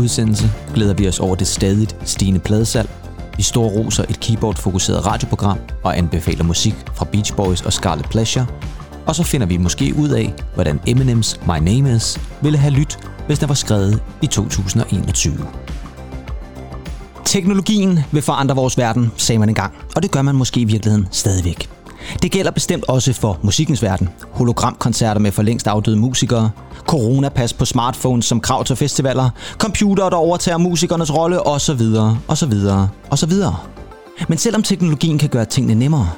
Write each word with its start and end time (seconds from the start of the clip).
udsendelse 0.00 0.50
glæder 0.74 0.94
vi 0.94 1.08
os 1.08 1.20
over 1.20 1.34
det 1.34 1.46
stadigt 1.46 1.96
stigende 2.04 2.40
pladesalg. 2.40 2.90
Vi 3.36 3.42
står 3.42 3.68
roser 3.68 4.04
et 4.08 4.20
keyboard-fokuseret 4.20 5.06
radioprogram 5.06 5.58
og 5.82 5.98
anbefaler 5.98 6.44
musik 6.44 6.74
fra 6.94 7.04
Beach 7.04 7.34
Boys 7.36 7.62
og 7.62 7.72
Scarlet 7.72 8.06
Pleasure. 8.10 8.46
Og 9.06 9.14
så 9.14 9.22
finder 9.22 9.46
vi 9.46 9.56
måske 9.56 9.94
ud 9.98 10.08
af, 10.08 10.34
hvordan 10.54 10.80
Eminems 10.86 11.40
My 11.46 11.58
Name 11.58 11.96
Is 11.96 12.20
ville 12.42 12.58
have 12.58 12.74
lyttet, 12.74 12.98
hvis 13.26 13.38
den 13.38 13.48
var 13.48 13.54
skrevet 13.54 14.02
i 14.22 14.26
2021. 14.26 15.46
Teknologien 17.24 17.98
vil 18.12 18.22
forandre 18.22 18.54
vores 18.54 18.78
verden, 18.78 19.12
sagde 19.16 19.38
man 19.38 19.48
engang, 19.48 19.74
og 19.96 20.02
det 20.02 20.10
gør 20.10 20.22
man 20.22 20.34
måske 20.34 20.60
i 20.60 20.64
virkeligheden 20.64 21.08
stadigvæk. 21.10 21.68
Det 22.22 22.30
gælder 22.30 22.50
bestemt 22.50 22.84
også 22.88 23.12
for 23.12 23.38
musikkens 23.42 23.82
verden. 23.82 24.08
Hologramkoncerter 24.32 25.20
med 25.20 25.32
for 25.32 25.42
længst 25.42 25.66
afdøde 25.66 25.96
musikere, 25.96 26.50
coronapas 26.90 27.52
på 27.52 27.64
smartphones 27.64 28.24
som 28.24 28.40
krav 28.40 28.64
til 28.64 28.76
festivaler, 28.76 29.30
computer, 29.58 30.08
der 30.10 30.16
overtager 30.16 30.58
musikernes 30.58 31.14
rolle 31.14 31.46
osv. 31.46 31.80
osv. 32.28 32.52
osv. 33.10 33.32
Men 34.28 34.38
selvom 34.38 34.62
teknologien 34.62 35.18
kan 35.18 35.28
gøre 35.28 35.44
tingene 35.44 35.74
nemmere, 35.74 36.10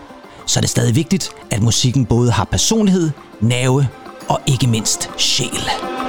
så 0.47 0.59
er 0.59 0.61
det 0.61 0.71
stadig 0.71 0.95
vigtigt, 0.95 1.31
at 1.51 1.63
musikken 1.63 2.07
både 2.07 2.31
har 2.31 2.45
personlighed, 2.45 3.11
nerve 3.41 3.89
og 4.29 4.41
ikke 4.47 4.67
mindst 4.67 5.11
sjæl. 5.17 6.02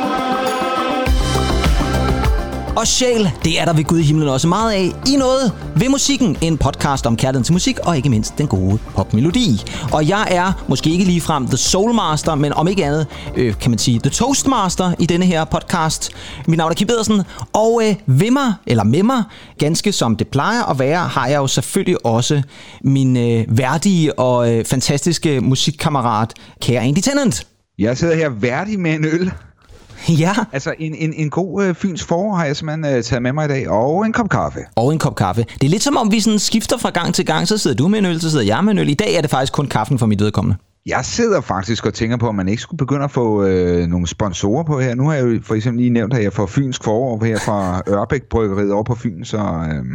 Og 2.76 2.88
sjæl, 2.88 3.32
det 3.44 3.62
er 3.62 3.66
der 3.66 3.74
ved 3.74 3.84
Gud 3.84 4.00
i 4.00 4.04
himlen 4.04 4.30
også 4.30 4.48
meget 4.48 4.72
af. 4.72 4.92
I 5.08 5.16
noget 5.16 5.52
ved 5.76 5.90
musikken. 5.90 6.38
En 6.42 6.58
podcast 6.58 7.06
om 7.06 7.18
kærligheden 7.18 7.44
til 7.44 7.54
musik, 7.54 7.80
og 7.80 7.98
ikke 7.98 8.10
mindst 8.10 8.38
den 8.38 8.48
gode 8.48 8.80
popmelodi. 8.96 9.62
Og 9.92 10.08
jeg 10.08 10.28
er 10.32 10.64
måske 10.68 10.90
ikke 10.90 11.06
ligefrem 11.06 11.48
The 11.48 11.58
Soulmaster, 11.58 12.36
men 12.36 12.54
om 12.54 12.68
ikke 12.68 12.86
andet, 12.86 13.08
øh, 13.36 13.54
kan 13.60 13.72
man 13.72 13.80
sige, 13.80 14.00
The 14.00 14.10
Toastmaster 14.10 14.94
i 15.00 15.06
denne 15.06 15.26
her 15.26 15.46
podcast. 15.46 16.12
Mit 16.48 16.58
navn 16.58 16.72
er 16.72 16.76
Kim 16.76 16.88
Pedersen, 16.88 17.22
og 17.54 17.82
øh, 17.86 17.96
ved 18.06 18.32
mig, 18.32 18.54
eller 18.68 18.84
med 18.84 19.04
mig, 19.04 19.24
ganske 19.60 19.92
som 19.92 20.16
det 20.16 20.28
plejer 20.28 20.64
at 20.64 20.80
være, 20.80 21.08
har 21.08 21.28
jeg 21.28 21.38
jo 21.38 21.48
selvfølgelig 21.48 22.06
også 22.06 22.42
min 22.84 23.18
øh, 23.18 23.58
værdige 23.58 24.20
og 24.20 24.54
øh, 24.54 24.66
fantastiske 24.66 25.42
musikkammerat, 25.42 26.34
kære 26.62 26.82
Andy 26.82 27.00
Tennant. 27.00 27.48
Jeg 27.80 27.98
sidder 27.98 28.16
her 28.16 28.30
værdig 28.30 28.80
med 28.80 28.94
en 28.94 29.06
øl. 29.06 29.32
Ja. 30.24 30.34
Altså 30.52 30.74
en, 30.80 30.96
en, 30.96 31.14
en 31.14 31.30
god 31.30 31.64
øh, 31.64 31.76
fyns 31.76 32.04
forår 32.04 32.36
har 32.36 32.46
jeg 32.46 32.56
simpelthen 32.56 32.98
øh, 32.98 33.04
taget 33.04 33.22
med 33.22 33.34
mig 33.34 33.46
i 33.46 33.48
dag, 33.48 33.70
og 33.70 34.06
en 34.06 34.14
kop 34.14 34.30
kaffe. 34.30 34.60
Og 34.76 34.94
en 34.94 35.00
kop 35.00 35.16
kaffe. 35.16 35.46
Det 35.62 35.64
er 35.64 35.70
lidt 35.70 35.84
som 35.84 35.98
om, 35.98 36.12
vi 36.12 36.20
sådan 36.20 36.40
skifter 36.40 36.78
fra 36.78 36.90
gang 36.90 37.14
til 37.14 37.26
gang. 37.26 37.48
Så 37.48 37.58
sidder 37.58 37.78
du 37.78 37.88
med 37.88 38.00
en 38.00 38.06
øl, 38.06 38.22
så 38.22 38.32
sidder 38.32 38.46
jeg 38.46 38.64
med 38.64 38.72
en 38.74 38.80
øl. 38.80 38.90
I 38.90 38.94
dag 38.94 39.16
er 39.16 39.22
det 39.22 39.30
faktisk 39.30 39.54
kun 39.54 39.68
kaffen 39.68 40.00
for 40.00 40.06
mit 40.06 40.20
vedkommende. 40.20 40.58
Jeg 40.86 41.06
sidder 41.06 41.42
faktisk 41.42 41.86
og 41.86 41.94
tænker 41.94 42.18
på, 42.18 42.28
om 42.28 42.36
man 42.36 42.48
ikke 42.48 42.62
skulle 42.62 42.78
begynde 42.78 43.04
at 43.04 43.12
få 43.12 43.44
øh, 43.44 43.88
nogle 43.88 44.08
sponsorer 44.08 44.64
på 44.64 44.80
her. 44.80 44.96
Nu 44.96 45.08
har 45.08 45.16
jeg 45.16 45.26
jo 45.26 45.40
for 45.44 45.56
eksempel 45.56 45.82
lige 45.82 45.90
nævnt, 45.90 46.14
at 46.14 46.24
jeg 46.24 46.34
får 46.34 46.46
Fynsk 46.46 46.84
forår 46.84 47.24
her 47.26 47.40
fra 47.40 47.82
Ørbæk 47.94 48.24
Bryggeriet 48.24 48.72
over 48.72 48.84
på 48.84 48.96
Fyn, 48.96 49.24
så 49.24 49.38
øh, 49.38 49.86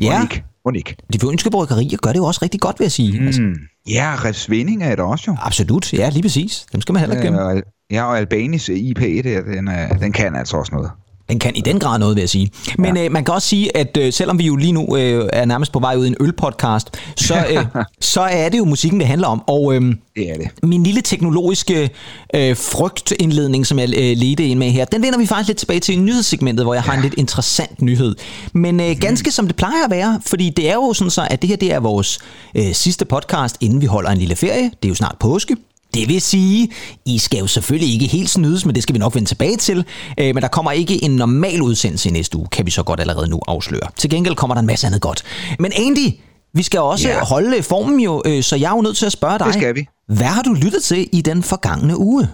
Ja. 0.00 0.22
ikke. 0.22 0.44
ikke. 0.74 0.96
De 1.12 1.18
fynske 1.18 1.50
bryggerier 1.50 1.96
gør 2.02 2.10
det 2.12 2.18
jo 2.18 2.24
også 2.24 2.40
rigtig 2.42 2.60
godt, 2.60 2.78
vil 2.78 2.84
jeg 2.84 2.92
sige. 2.92 3.20
Mm. 3.20 3.26
Altså. 3.26 3.42
Ja, 3.88 4.16
Resvinding 4.24 4.82
er 4.82 4.90
det 4.90 5.00
også 5.04 5.24
jo. 5.28 5.36
absolut, 5.40 5.92
ja, 5.92 6.10
lige 6.10 6.22
præcis. 6.22 6.66
Dem 6.72 6.80
skal 6.80 6.92
man 6.92 7.00
heller 7.00 7.16
ikke 7.16 7.28
glemme. 7.28 7.52
Øh, 7.52 7.62
ja, 7.90 8.04
og 8.04 8.18
Albanis 8.18 8.68
IP, 8.68 9.00
der, 9.00 9.42
den, 9.42 9.66
den 10.00 10.12
kan 10.12 10.36
altså 10.36 10.56
også 10.56 10.74
noget. 10.74 10.90
Den 11.30 11.38
kan 11.38 11.56
i 11.56 11.60
den 11.60 11.78
grad 11.78 11.98
noget, 11.98 12.16
vil 12.16 12.22
jeg 12.22 12.28
sige. 12.28 12.50
Men 12.78 12.96
ja. 12.96 13.04
øh, 13.04 13.12
man 13.12 13.24
kan 13.24 13.34
også 13.34 13.48
sige, 13.48 13.76
at 13.76 13.96
øh, 13.96 14.12
selvom 14.12 14.38
vi 14.38 14.46
jo 14.46 14.56
lige 14.56 14.72
nu 14.72 14.96
øh, 14.96 15.28
er 15.32 15.44
nærmest 15.44 15.72
på 15.72 15.78
vej 15.78 15.96
ud 15.96 16.04
i 16.04 16.08
en 16.08 16.16
ølpodcast, 16.20 16.90
så, 17.16 17.34
øh, 17.50 17.64
så 18.00 18.20
er 18.20 18.48
det 18.48 18.58
jo 18.58 18.64
musikken, 18.64 19.00
det 19.00 19.08
handler 19.08 19.28
om. 19.28 19.42
Og 19.46 19.74
øh, 19.74 19.80
Det 20.16 20.30
er 20.30 20.34
det. 20.36 20.48
min 20.62 20.82
lille 20.82 21.00
teknologiske 21.00 21.90
øh, 22.34 22.56
frygtindledning, 22.56 23.66
som 23.66 23.78
jeg 23.78 23.88
øh, 23.88 24.16
ledte 24.16 24.46
ind 24.46 24.58
med 24.58 24.70
her, 24.70 24.84
den 24.84 25.02
vender 25.02 25.18
vi 25.18 25.26
faktisk 25.26 25.48
lidt 25.48 25.58
tilbage 25.58 25.80
til 25.80 25.94
i 25.94 25.98
nyhedssegmentet, 25.98 26.64
hvor 26.66 26.74
jeg 26.74 26.82
har 26.82 26.94
en 26.94 27.02
lidt 27.02 27.14
interessant 27.14 27.82
nyhed. 27.82 28.14
Men 28.52 28.80
øh, 28.80 28.96
ganske 29.00 29.30
som 29.30 29.46
det 29.46 29.56
plejer 29.56 29.84
at 29.84 29.90
være, 29.90 30.20
fordi 30.26 30.50
det 30.50 30.70
er 30.70 30.74
jo 30.74 30.92
sådan 30.92 31.10
så, 31.10 31.26
at 31.30 31.42
det 31.42 31.48
her 31.48 31.56
det 31.56 31.72
er 31.72 31.80
vores 31.80 32.18
øh, 32.54 32.72
sidste 32.72 33.04
podcast, 33.04 33.56
inden 33.60 33.80
vi 33.80 33.86
holder 33.86 34.10
en 34.10 34.18
lille 34.18 34.36
ferie. 34.36 34.62
Det 34.62 34.84
er 34.84 34.88
jo 34.88 34.94
snart 34.94 35.16
påske. 35.20 35.56
Det 35.94 36.08
vil 36.08 36.20
sige, 36.20 36.68
I 37.06 37.18
skal 37.18 37.38
jo 37.38 37.46
selvfølgelig 37.46 37.94
ikke 37.94 38.06
helt 38.06 38.30
snydes, 38.30 38.66
men 38.66 38.74
det 38.74 38.82
skal 38.82 38.94
vi 38.94 38.98
nok 38.98 39.14
vende 39.14 39.28
tilbage 39.28 39.56
til. 39.56 39.84
Øh, 40.20 40.34
men 40.34 40.36
der 40.42 40.48
kommer 40.48 40.72
ikke 40.72 41.04
en 41.04 41.10
normal 41.16 41.62
udsendelse 41.62 42.08
i 42.08 42.12
næste 42.12 42.38
uge, 42.38 42.46
kan 42.52 42.66
vi 42.66 42.70
så 42.70 42.82
godt 42.82 43.00
allerede 43.00 43.30
nu 43.30 43.40
afsløre. 43.48 43.88
Til 43.96 44.10
gengæld 44.10 44.34
kommer 44.34 44.54
der 44.54 44.60
en 44.60 44.66
masse 44.66 44.86
andet 44.86 45.00
godt. 45.00 45.22
Men 45.58 45.72
Andy, 45.76 46.08
vi 46.54 46.62
skal 46.62 46.80
også 46.80 47.08
Ja. 47.08 47.24
holde 47.24 47.62
formen 47.62 48.00
jo, 48.00 48.22
øh, 48.26 48.42
så 48.42 48.56
jeg 48.56 48.70
er 48.70 48.76
jo 48.76 48.82
nødt 48.82 48.96
til 48.96 49.06
at 49.06 49.12
spørge 49.12 49.38
dig. 49.38 49.46
Det 49.46 49.54
skal 49.54 49.74
vi. 49.74 49.86
Hvad 50.06 50.26
har 50.26 50.42
du 50.42 50.52
lyttet 50.52 50.82
til 50.82 51.08
i 51.12 51.20
den 51.22 51.42
forgangne 51.42 51.98
uge? 51.98 52.28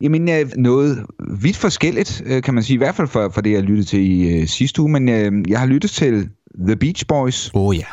Jamen, 0.00 0.28
øh, 0.28 0.50
noget 0.56 0.98
vidt 1.42 1.56
forskelligt, 1.56 2.22
øh, 2.26 2.42
kan 2.42 2.54
man 2.54 2.62
sige, 2.64 2.74
i 2.74 2.78
hvert 2.78 2.94
fald 2.94 3.08
for, 3.08 3.30
for 3.34 3.40
det, 3.40 3.52
jeg 3.52 3.62
lyttede 3.62 3.88
til 3.88 4.00
i 4.10 4.28
øh, 4.28 4.48
sidste 4.48 4.82
uge, 4.82 4.90
men 4.90 5.08
øh, 5.08 5.32
jeg 5.48 5.58
har 5.58 5.66
lyttet 5.66 5.90
til 5.90 6.28
The 6.66 6.76
Beach 6.76 7.06
Boys, 7.06 7.50
Åh 7.54 7.62
oh, 7.66 7.76
ja. 7.76 7.84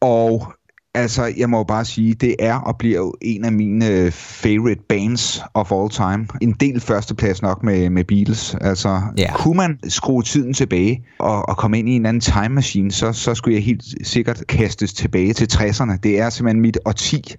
og 0.00 0.52
altså, 0.96 1.32
jeg 1.36 1.50
må 1.50 1.56
jo 1.56 1.64
bare 1.64 1.84
sige, 1.84 2.14
det 2.14 2.36
er 2.38 2.54
og 2.54 2.76
bliver 2.78 2.96
jo 2.96 3.14
en 3.22 3.44
af 3.44 3.52
mine 3.52 3.88
øh, 3.88 4.12
favorite 4.12 4.80
bands 4.88 5.42
of 5.54 5.72
all 5.72 5.90
time. 5.90 6.26
En 6.40 6.52
del 6.52 6.80
førsteplads 6.80 7.42
nok 7.42 7.62
med, 7.62 7.90
med 7.90 8.04
Beatles. 8.04 8.56
Altså, 8.60 9.00
Ja. 9.18 9.36
kunne 9.36 9.56
man 9.56 9.78
skrue 9.88 10.22
tiden 10.22 10.54
tilbage 10.54 11.04
og, 11.18 11.48
og 11.48 11.56
komme 11.56 11.78
ind 11.78 11.88
i 11.88 11.92
en 11.96 12.06
anden 12.06 12.20
time 12.20 12.48
machine, 12.48 12.92
så, 12.92 13.12
så 13.12 13.34
skulle 13.34 13.54
jeg 13.54 13.64
helt 13.64 13.84
sikkert 14.02 14.42
kastes 14.48 14.92
tilbage 14.92 15.32
til 15.32 15.48
60'erne. 15.52 15.96
Det 16.02 16.20
er 16.20 16.30
simpelthen 16.30 16.60
mit 16.60 16.78
årti. 16.84 17.34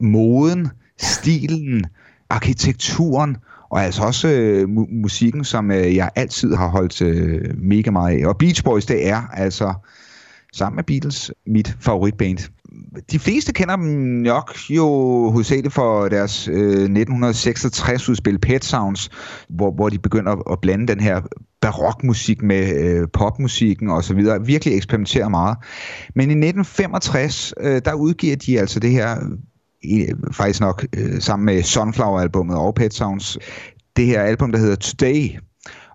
Moden, 0.00 0.68
stilen, 1.00 1.84
arkitekturen, 2.30 3.36
og 3.70 3.84
altså 3.84 4.02
også 4.02 4.28
øh, 4.28 4.62
mu- 4.64 4.94
musikken, 5.02 5.44
som 5.44 5.70
øh, 5.70 5.96
jeg 5.96 6.10
altid 6.16 6.54
har 6.54 6.68
holdt 6.68 7.02
øh, 7.02 7.54
mega 7.58 7.90
meget 7.90 8.22
af. 8.22 8.26
Og 8.28 8.36
Beach 8.38 8.64
Boys, 8.64 8.86
det 8.86 9.08
er 9.08 9.22
altså 9.32 9.74
sammen 10.52 10.76
med 10.76 10.84
Beatles 10.84 11.30
mit 11.46 11.76
favoritband. 11.80 12.38
De 13.10 13.18
fleste 13.18 13.52
kender 13.52 13.76
dem 13.76 13.86
nok 14.22 14.56
jo 14.70 14.86
hovedsageligt 15.30 15.74
for 15.74 16.08
deres 16.08 16.48
øh, 16.48 16.84
1966-udspil 16.84 18.38
Pet 18.38 18.64
Sounds, 18.64 19.10
hvor, 19.48 19.70
hvor 19.70 19.88
de 19.88 19.98
begynder 19.98 20.32
at, 20.32 20.42
at 20.52 20.60
blande 20.60 20.86
den 20.86 21.00
her 21.00 21.20
barokmusik 21.60 22.42
med 22.42 22.84
øh, 22.84 23.08
popmusikken 23.12 23.90
og 23.90 24.04
så 24.04 24.14
videre. 24.14 24.46
Virkelig 24.46 24.76
eksperimenterer 24.76 25.28
meget. 25.28 25.58
Men 26.14 26.22
i 26.22 26.46
1965, 26.48 27.54
øh, 27.60 27.80
der 27.84 27.94
udgiver 27.94 28.36
de 28.36 28.60
altså 28.60 28.80
det 28.80 28.90
her, 28.90 29.16
øh, 29.92 30.32
faktisk 30.32 30.60
nok 30.60 30.86
øh, 30.96 31.20
sammen 31.20 31.46
med 31.46 31.62
Sunflower-albummet 31.62 32.56
og 32.56 32.74
Pet 32.74 32.94
Sounds, 32.94 33.38
det 33.96 34.06
her 34.06 34.22
album, 34.22 34.52
der 34.52 34.58
hedder 34.58 34.76
Today, 34.76 35.28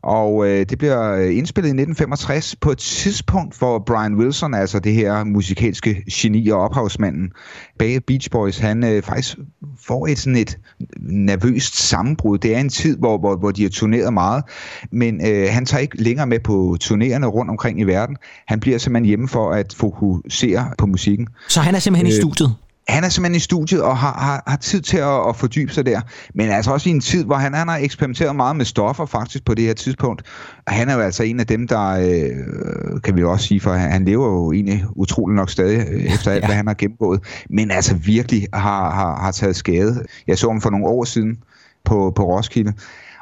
og 0.04 0.48
øh, 0.48 0.66
det 0.70 0.78
bliver 0.78 1.12
øh, 1.12 1.38
indspillet 1.38 1.68
i 1.68 1.78
1965 1.82 2.56
på 2.56 2.72
et 2.72 2.78
tidspunkt, 2.78 3.58
hvor 3.58 3.80
Brian 3.80 4.16
Wilson, 4.16 4.54
altså 4.54 4.80
det 4.80 4.94
her 4.94 5.24
musikalske 5.24 6.04
geni 6.12 6.50
og 6.50 6.60
ophavsmanden 6.60 7.32
bag 7.80 8.06
Beach 8.08 8.30
Boys, 8.32 8.58
han 8.58 8.84
øh, 8.84 9.04
faktisk 9.04 9.38
får 9.80 10.08
et 10.08 10.20
sådan 10.20 10.36
et 10.36 10.58
nervøst 11.00 11.78
sammenbrud. 11.78 12.38
Det 12.38 12.56
er 12.56 12.60
en 12.60 12.70
tid, 12.70 12.98
hvor, 12.98 13.18
hvor, 13.18 13.36
hvor 13.36 13.52
de 13.52 13.64
har 13.64 13.70
turneret 13.70 14.14
meget, 14.14 14.44
men 14.92 15.28
øh, 15.28 15.48
han 15.50 15.66
tager 15.66 15.82
ikke 15.82 16.04
længere 16.04 16.28
med 16.28 16.40
på 16.40 16.78
turnerende 16.80 17.28
rundt 17.28 17.52
omkring 17.52 17.80
i 17.80 17.84
verden. 17.84 18.18
Han 18.48 18.60
bliver 18.60 18.78
simpelthen 18.78 19.06
hjemme 19.06 19.28
for 19.28 19.52
at 19.52 19.74
fokusere 19.78 20.72
på 20.78 20.86
musikken. 20.86 21.28
Så 21.48 21.62
han 21.62 21.76
er 21.76 21.80
simpelthen 21.80 22.08
øh. 22.08 22.14
i 22.14 22.22
studiet? 22.22 22.56
Han 22.92 23.04
er 23.04 23.10
simpelthen 23.10 23.36
i 23.36 23.40
studiet 23.40 23.82
og 23.82 23.98
har, 23.98 24.14
har, 24.20 24.44
har 24.48 24.58
tid 24.58 24.82
til 24.82 24.98
at, 24.98 25.28
at 25.30 25.36
fordybe 25.36 25.74
sig 25.74 25.86
der. 25.86 26.02
Men 26.36 26.50
altså 26.50 26.72
også 26.72 26.90
i 26.90 26.92
en 26.92 27.02
tid, 27.02 27.26
hvor 27.26 27.36
han, 27.36 27.54
han 27.54 27.68
har 27.68 27.78
eksperimenteret 27.78 28.36
meget 28.36 28.56
med 28.56 28.66
stoffer 28.66 29.06
faktisk 29.06 29.46
på 29.46 29.54
det 29.54 29.66
her 29.66 29.74
tidspunkt. 29.74 30.22
Og 30.68 30.74
han 30.74 30.90
er 30.90 30.94
jo 30.94 31.00
altså 31.00 31.24
en 31.24 31.40
af 31.40 31.48
dem, 31.48 31.68
der, 31.68 31.90
øh, 31.90 33.02
kan 33.04 33.16
vi 33.16 33.22
jo 33.22 33.32
også 33.32 33.48
sige, 33.48 33.60
for 33.60 33.72
han, 33.72 33.92
han 33.92 34.06
lever 34.06 34.28
jo 34.28 34.52
egentlig 34.52 34.84
utrolig 34.96 35.36
nok 35.36 35.50
stadig 35.50 35.88
øh, 35.92 36.04
efter 36.14 36.32
alt, 36.32 36.42
ja. 36.42 36.48
hvad 36.48 36.56
han 36.56 36.68
har 36.68 36.74
gennemgået. 36.74 37.20
Men 37.50 37.72
altså 37.72 37.96
virkelig 37.96 38.48
har, 38.54 38.92
har, 38.92 39.22
har 39.22 39.32
taget 39.32 39.56
skade. 39.56 40.06
Jeg 40.28 40.38
så 40.38 40.48
ham 40.48 40.62
for 40.62 40.70
nogle 40.70 40.88
år 40.88 41.04
siden 41.04 41.38
på, 41.86 42.14
på 42.16 42.24
Roskilde. 42.24 42.74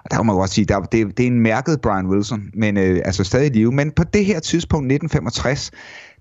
Og 0.05 0.11
der 0.11 0.17
må 0.17 0.23
man 0.23 0.35
godt 0.35 0.49
sige, 0.49 0.65
der, 0.65 0.79
det, 0.79 1.17
det 1.17 1.23
er 1.23 1.27
en 1.27 1.39
mærket 1.39 1.81
Brian 1.81 2.07
Wilson, 2.07 2.43
men 2.53 2.77
øh, 2.77 3.01
altså 3.05 3.23
stadig 3.23 3.55
i 3.55 3.57
live. 3.57 3.71
Men 3.71 3.91
på 3.91 4.03
det 4.03 4.25
her 4.25 4.39
tidspunkt, 4.39 4.85
1965, 4.85 5.71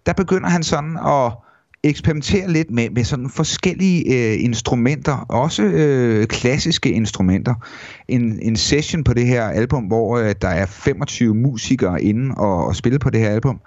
der 0.07 0.13
begynder 0.13 0.49
han 0.49 0.63
sådan 0.63 0.97
at 1.07 1.33
eksperimentere 1.83 2.51
lidt 2.51 2.71
med, 2.71 2.91
med 2.91 3.05
sådan 3.05 3.31
forskellige 3.31 4.15
øh, 4.15 4.45
instrumenter, 4.45 5.13
også 5.29 5.63
øh, 5.63 6.27
klassiske 6.27 6.91
instrumenter. 6.91 7.55
En, 8.09 8.39
en 8.43 8.57
session 8.57 9.05
på 9.05 9.15
det 9.15 9.27
her 9.27 9.43
album, 9.45 9.85
hvor 9.85 10.19
øh, 10.19 10.35
der 10.43 10.49
er 10.49 10.67
25 10.67 11.35
musikere 11.35 12.03
inde 12.03 12.35
og, 12.35 12.67
og 12.67 12.77
spille 12.77 12.99
på 12.99 13.11
det 13.11 13.21
her 13.21 13.31
album, 13.31 13.61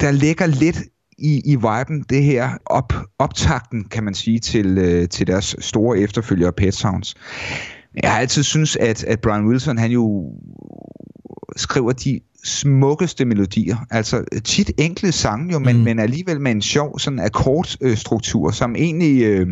der 0.00 0.10
ligger 0.10 0.46
lidt 0.46 0.82
i, 1.18 1.42
i 1.44 1.56
viben 1.56 2.04
det 2.10 2.22
her 2.22 2.50
op, 2.66 2.92
optakten, 3.18 3.84
kan 3.84 4.04
man 4.04 4.14
sige, 4.14 4.38
til, 4.38 4.78
øh, 4.78 5.08
til 5.08 5.26
deres 5.26 5.56
store 5.58 5.98
efterfølgere 5.98 6.52
Pet 6.52 6.74
Sounds. 6.74 7.14
Jeg 8.02 8.12
har 8.12 8.20
altid 8.20 8.42
synes, 8.42 8.76
at, 8.76 9.04
at 9.04 9.20
Brian 9.20 9.46
Wilson, 9.46 9.78
han 9.78 9.90
jo 9.90 10.32
skriver 11.56 11.92
de 11.92 12.20
smukkeste 12.44 13.24
melodier. 13.24 13.76
Altså 13.90 14.24
tit 14.44 14.70
enkle 14.78 15.12
sange 15.12 15.52
jo, 15.52 15.58
men, 15.58 15.76
Mm. 15.76 15.82
men 15.82 15.98
alligevel 15.98 16.40
med 16.40 16.50
en 16.50 16.62
sjov 16.62 16.98
sådan 16.98 17.18
akkordstruktur, 17.18 18.50
som 18.50 18.76
egentlig, 18.76 19.22
øh, 19.24 19.48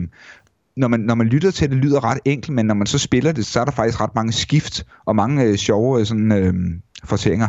når, 0.76 0.88
man, 0.88 1.00
når 1.00 1.14
man 1.14 1.26
lytter 1.26 1.50
til 1.50 1.70
det, 1.70 1.76
lyder 1.76 2.04
ret 2.04 2.18
enkelt, 2.24 2.54
men 2.54 2.66
når 2.66 2.74
man 2.74 2.86
så 2.86 2.98
spiller 2.98 3.32
det, 3.32 3.46
så 3.46 3.60
er 3.60 3.64
der 3.64 3.72
faktisk 3.72 4.00
ret 4.00 4.14
mange 4.14 4.32
skift 4.32 4.86
og 5.06 5.16
mange 5.16 5.44
øh, 5.44 5.56
sjove 5.56 6.00
øh, 6.00 6.06
sådan, 6.06 6.32
øh, 6.32 6.54
fortællinger. 7.04 7.48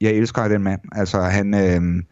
jeg 0.00 0.12
elsker 0.12 0.48
den 0.48 0.62
mand. 0.62 0.80
Altså, 0.92 1.20
han... 1.20 1.54
Øh, 1.54 2.02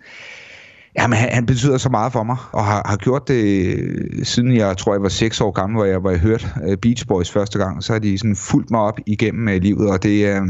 Jamen, 0.99 1.19
han, 1.19 1.29
han 1.33 1.47
betyder 1.47 1.79
så 1.79 1.89
meget 1.89 2.13
for 2.13 2.23
mig, 2.23 2.37
og 2.53 2.65
har, 2.65 2.83
har 2.87 2.97
gjort 2.97 3.29
det 3.29 3.45
øh, 3.45 4.25
siden 4.25 4.57
jeg 4.57 4.77
tror, 4.77 4.95
jeg 4.95 5.03
var 5.03 5.09
seks 5.09 5.41
år 5.41 5.51
gammel, 5.51 5.77
hvor 5.77 5.85
jeg, 5.85 5.99
hvor 5.99 6.11
jeg 6.11 6.19
hørte 6.19 6.47
uh, 6.69 6.75
Beach 6.83 7.07
Boys 7.07 7.31
første 7.31 7.59
gang. 7.59 7.85
Så 7.85 7.93
har 7.93 8.01
de 8.01 8.19
sådan 8.19 8.37
fulgt 8.37 8.71
mig 8.71 8.81
op 8.81 8.99
igennem 9.07 9.47
uh, 9.49 9.55
livet, 9.55 9.91
og 9.91 10.03
det, 10.03 10.41
uh, 10.41 10.47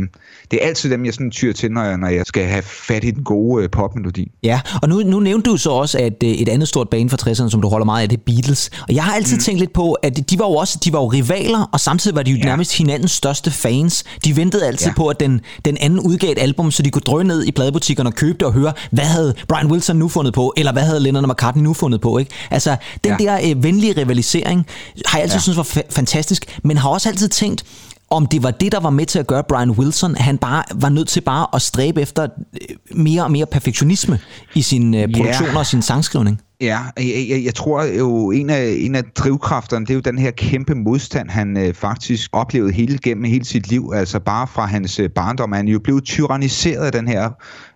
det 0.51 0.63
er 0.63 0.67
altid 0.67 0.91
dem, 0.91 1.05
jeg 1.05 1.15
sådan 1.15 1.31
tyr 1.31 1.53
til, 1.53 1.73
når 1.73 1.83
jeg, 1.83 1.99
når 1.99 2.09
jeg 2.09 2.27
skal 2.27 2.45
have 2.45 2.63
fat 2.63 3.05
i 3.05 3.11
den 3.11 3.23
gode 3.25 3.65
uh, 3.65 3.71
popmelodi. 3.71 4.31
Ja, 4.43 4.61
og 4.83 4.89
nu, 4.89 4.99
nu 5.01 5.21
nævnte 5.21 5.51
du 5.51 5.57
så 5.57 5.71
også, 5.71 5.99
at 5.99 6.23
uh, 6.25 6.31
et 6.31 6.49
andet 6.49 6.69
stort 6.69 6.89
band 6.89 7.11
fra 7.11 7.31
60'erne, 7.31 7.51
som 7.51 7.63
du 7.63 7.69
holder 7.69 7.85
meget 7.85 8.03
af, 8.03 8.09
det 8.09 8.19
er 8.19 8.23
Beatles. 8.27 8.71
Og 8.89 8.95
jeg 8.95 9.05
har 9.05 9.15
altid 9.15 9.37
mm. 9.37 9.41
tænkt 9.41 9.61
lidt 9.61 9.73
på, 9.73 9.93
at 9.93 10.31
de 10.31 10.39
var 10.39 10.47
jo 10.47 10.55
også 10.55 10.79
de 10.85 10.93
var 10.93 11.01
jo 11.01 11.07
rivaler, 11.07 11.69
og 11.73 11.81
samtidig 11.81 12.17
var 12.17 12.23
de 12.23 12.31
jo 12.31 12.37
ja. 12.37 12.45
nærmest 12.45 12.79
hinandens 12.79 13.11
største 13.11 13.51
fans. 13.51 14.05
De 14.25 14.37
ventede 14.37 14.67
altid 14.67 14.87
ja. 14.87 14.95
på, 14.95 15.07
at 15.07 15.21
den, 15.21 15.41
den 15.65 15.77
anden 15.81 16.01
udgav 16.01 16.33
et 16.33 16.39
album, 16.39 16.71
så 16.71 16.83
de 16.83 16.91
kunne 16.91 17.03
drøje 17.07 17.25
ned 17.25 17.45
i 17.45 17.53
pladebutikkerne 17.53 18.09
og 18.11 18.15
købe 18.15 18.39
det 18.39 18.47
og 18.47 18.53
høre, 18.53 18.73
hvad 18.91 19.05
havde 19.05 19.35
Brian 19.49 19.67
Wilson 19.67 19.97
nu 19.97 20.09
fundet 20.09 20.32
på, 20.33 20.55
eller 20.57 20.73
hvad 20.73 20.83
havde 20.83 21.01
Lennon 21.01 21.25
og 21.25 21.31
McCartney 21.31 21.63
nu 21.63 21.75
fundet 21.75 22.01
på, 22.01 22.19
ikke? 22.19 22.31
Altså, 22.51 22.77
den 23.05 23.15
ja. 23.21 23.25
der 23.25 23.41
øh, 23.51 23.63
venlige 23.63 24.01
rivalisering 24.01 24.67
har 25.07 25.19
jeg 25.19 25.23
altid 25.23 25.37
ja. 25.37 25.41
synes 25.41 25.57
var 25.57 25.63
fa- 25.63 25.91
fantastisk, 25.91 26.59
men 26.65 26.77
har 26.77 26.89
også 26.89 27.09
altid 27.09 27.29
tænkt, 27.29 27.65
om 28.11 28.27
det 28.27 28.43
var 28.43 28.51
det, 28.51 28.73
der 28.73 28.81
var 28.81 28.91
med 28.91 29.07
til 29.07 29.19
at 29.19 29.27
gøre 29.27 29.43
Brian 29.49 29.71
Wilson, 29.71 30.15
han 30.17 30.39
bare 30.39 30.63
var 30.75 30.89
nødt 30.89 31.09
til 31.09 31.21
bare 31.21 31.47
at 31.55 31.63
stræbe 31.63 32.03
efter 32.03 32.23
øh, 32.23 32.77
mere 32.91 33.23
og 33.25 33.31
mere 33.31 33.47
perfektionisme 33.47 34.19
i 34.55 34.63
sin 34.63 34.95
øh, 34.95 35.13
produktion 35.15 35.47
yeah. 35.47 35.57
og 35.57 35.67
sin 35.67 35.83
sangskrivning. 35.83 36.41
Ja, 36.63 36.79
jeg, 36.97 37.27
jeg, 37.29 37.45
jeg 37.45 37.55
tror 37.55 37.85
jo, 37.85 38.31
en 38.31 38.51
af, 38.51 38.77
en 38.79 38.95
af 38.95 39.05
drivkræfterne, 39.05 39.87
det 39.87 39.91
er 39.91 39.95
jo 39.95 40.01
den 40.01 40.19
her 40.19 40.31
kæmpe 40.31 40.75
modstand, 40.75 41.31
han 41.31 41.57
øh, 41.57 41.75
faktisk 41.75 42.31
oplevede 42.33 42.73
hele 42.73 42.99
gennem 42.99 43.25
hele 43.25 43.45
sit 43.45 43.69
liv, 43.69 43.93
altså 43.95 44.21
bare 44.21 44.47
fra 44.47 44.67
hans 44.67 44.99
øh, 44.99 45.11
barndom. 45.11 45.53
Han 45.53 45.69
er 45.69 45.73
jo 45.73 45.79
blevet 45.79 46.05
tyranniseret 46.05 46.87
af 46.87 46.93
den 46.93 47.09
her, 47.09 47.31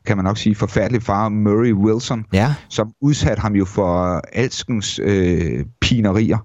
kan 0.06 0.16
man 0.16 0.24
nok 0.24 0.38
sige, 0.38 0.54
forfærdelige 0.54 1.00
far, 1.00 1.28
Murray 1.28 1.72
Wilson, 1.72 2.24
ja. 2.32 2.54
som 2.68 2.90
udsatte 3.00 3.40
ham 3.40 3.54
jo 3.54 3.64
for 3.64 4.22
alskens 4.32 5.00
øh, 5.02 5.64
pinerier, 5.80 6.38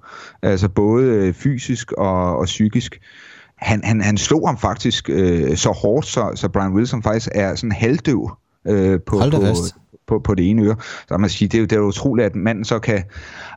altså 0.44 0.70
både 0.70 1.06
øh, 1.06 1.34
fysisk 1.34 1.92
og, 1.92 2.38
og 2.38 2.46
psykisk 2.46 3.00
han, 3.58 3.82
han, 3.84 4.02
han 4.02 4.18
slog 4.18 4.48
ham 4.48 4.58
faktisk 4.58 5.10
øh, 5.10 5.58
så 5.58 5.70
hårdt, 5.70 6.06
så, 6.06 6.32
så 6.36 6.50
Brian 6.50 6.74
Wilson 6.74 7.04
faktisk 7.04 7.30
er 7.32 7.56
sådan 7.56 7.72
halvdøv 7.72 8.32
øh, 8.68 9.00
på, 9.08 9.20
på, 9.32 9.54
på, 10.08 10.22
på 10.24 10.36
det 10.36 10.50
ene 10.50 10.64
øre. 10.64 10.76
Så 11.08 11.18
man 11.18 11.30
sige, 11.30 11.48
det 11.48 11.58
er 11.58 11.60
jo 11.60 11.66
det 11.66 11.76
er 11.76 11.80
utroligt, 11.80 12.26
at 12.26 12.36
manden 12.36 12.66
så 12.66 12.80
kan 12.80 13.04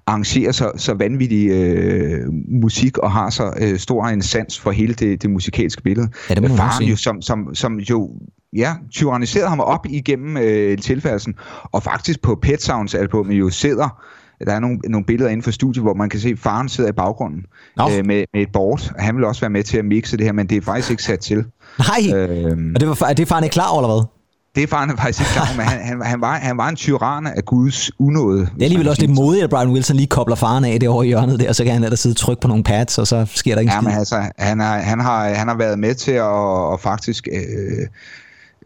arrangere 0.06 0.52
så, 0.52 0.72
så 0.76 0.94
vanvittig 0.94 1.50
øh, 1.50 2.20
musik 2.48 2.98
og 2.98 3.12
har 3.12 3.30
så 3.30 3.52
øh, 3.60 3.78
stor 3.78 4.04
en 4.04 4.22
sans 4.22 4.60
for 4.60 4.70
hele 4.70 4.94
det, 4.94 5.22
det 5.22 5.30
musikalske 5.30 5.82
billede. 5.82 6.08
Ja, 6.30 6.34
det 6.34 6.50
må 6.50 6.56
Faren 6.56 6.84
jo, 6.84 6.96
som, 6.96 7.22
som, 7.22 7.54
som 7.54 7.78
jo 7.78 8.10
ja, 8.52 8.74
tyranniserede 8.92 9.48
ham 9.48 9.60
op 9.60 9.86
igennem 9.86 10.36
øh, 10.36 10.78
tilfærdelsen, 10.78 11.34
og 11.62 11.82
faktisk 11.82 12.22
på 12.22 12.38
Pet 12.42 12.62
Sounds 12.62 12.94
albumet 12.94 13.34
jo 13.34 13.50
sidder 13.50 14.04
der 14.46 14.52
er 14.52 14.60
nogle, 14.60 14.78
nogle 14.88 15.04
billeder 15.04 15.30
inden 15.30 15.42
for 15.42 15.50
studiet, 15.50 15.84
hvor 15.84 15.94
man 15.94 16.08
kan 16.08 16.20
se, 16.20 16.28
at 16.28 16.38
faren 16.38 16.68
sidder 16.68 16.90
i 16.90 16.92
baggrunden 16.92 17.44
no. 17.76 17.90
øh, 17.90 18.06
med, 18.06 18.24
med 18.34 18.42
et 18.42 18.48
board. 18.52 18.92
Han 18.98 19.16
vil 19.16 19.24
også 19.24 19.40
være 19.40 19.50
med 19.50 19.62
til 19.62 19.78
at 19.78 19.84
mixe 19.84 20.16
det 20.16 20.26
her, 20.26 20.32
men 20.32 20.46
det 20.46 20.56
er 20.56 20.62
faktisk 20.62 20.90
ikke 20.90 21.02
sat 21.02 21.20
til. 21.20 21.44
Nej, 21.78 22.18
øhm, 22.18 22.72
og 22.74 22.80
det 22.80 22.88
var, 22.88 23.02
er 23.08 23.14
det 23.14 23.28
faren 23.28 23.44
ikke 23.44 23.54
klar 23.54 23.68
over, 23.68 23.82
eller 23.82 23.94
hvad? 23.94 24.04
Det 24.54 24.62
er 24.62 24.66
faren 24.66 24.96
faktisk 24.98 25.20
ikke 25.20 25.32
klar 25.32 25.56
men 25.56 25.66
han, 25.66 25.80
han, 25.80 26.02
han, 26.02 26.20
var, 26.20 26.34
han 26.38 26.58
var 26.58 26.68
en 26.68 26.76
tyran 26.76 27.26
af 27.26 27.44
Guds 27.44 27.90
unåde. 27.98 28.40
Det 28.40 28.60
er 28.60 28.64
alligevel 28.64 28.88
også 28.88 29.02
lidt 29.02 29.14
modigt, 29.14 29.44
at 29.44 29.50
Brian 29.50 29.68
Wilson 29.68 29.96
lige 29.96 30.06
kobler 30.06 30.36
faren 30.36 30.64
af 30.64 30.80
det 30.80 30.88
over 30.88 31.02
i 31.02 31.06
hjørnet 31.06 31.40
der, 31.40 31.52
så 31.52 31.64
kan 31.64 31.72
han 31.72 31.82
der 31.82 31.96
sidde 31.96 32.14
tryk 32.14 32.40
på 32.40 32.48
nogle 32.48 32.64
pads, 32.64 32.98
og 32.98 33.06
så 33.06 33.26
sker 33.34 33.54
der 33.54 33.60
ikke 33.60 33.72
Ja, 33.72 33.80
men 33.80 33.92
altså, 33.92 34.22
han 34.38 34.60
har, 34.60 34.78
han, 34.78 35.00
har, 35.00 35.28
han 35.28 35.48
har 35.48 35.56
været 35.56 35.78
med 35.78 35.94
til 35.94 36.12
at, 36.12 36.72
at 36.72 36.80
faktisk 36.80 37.28
øh, 37.32 37.86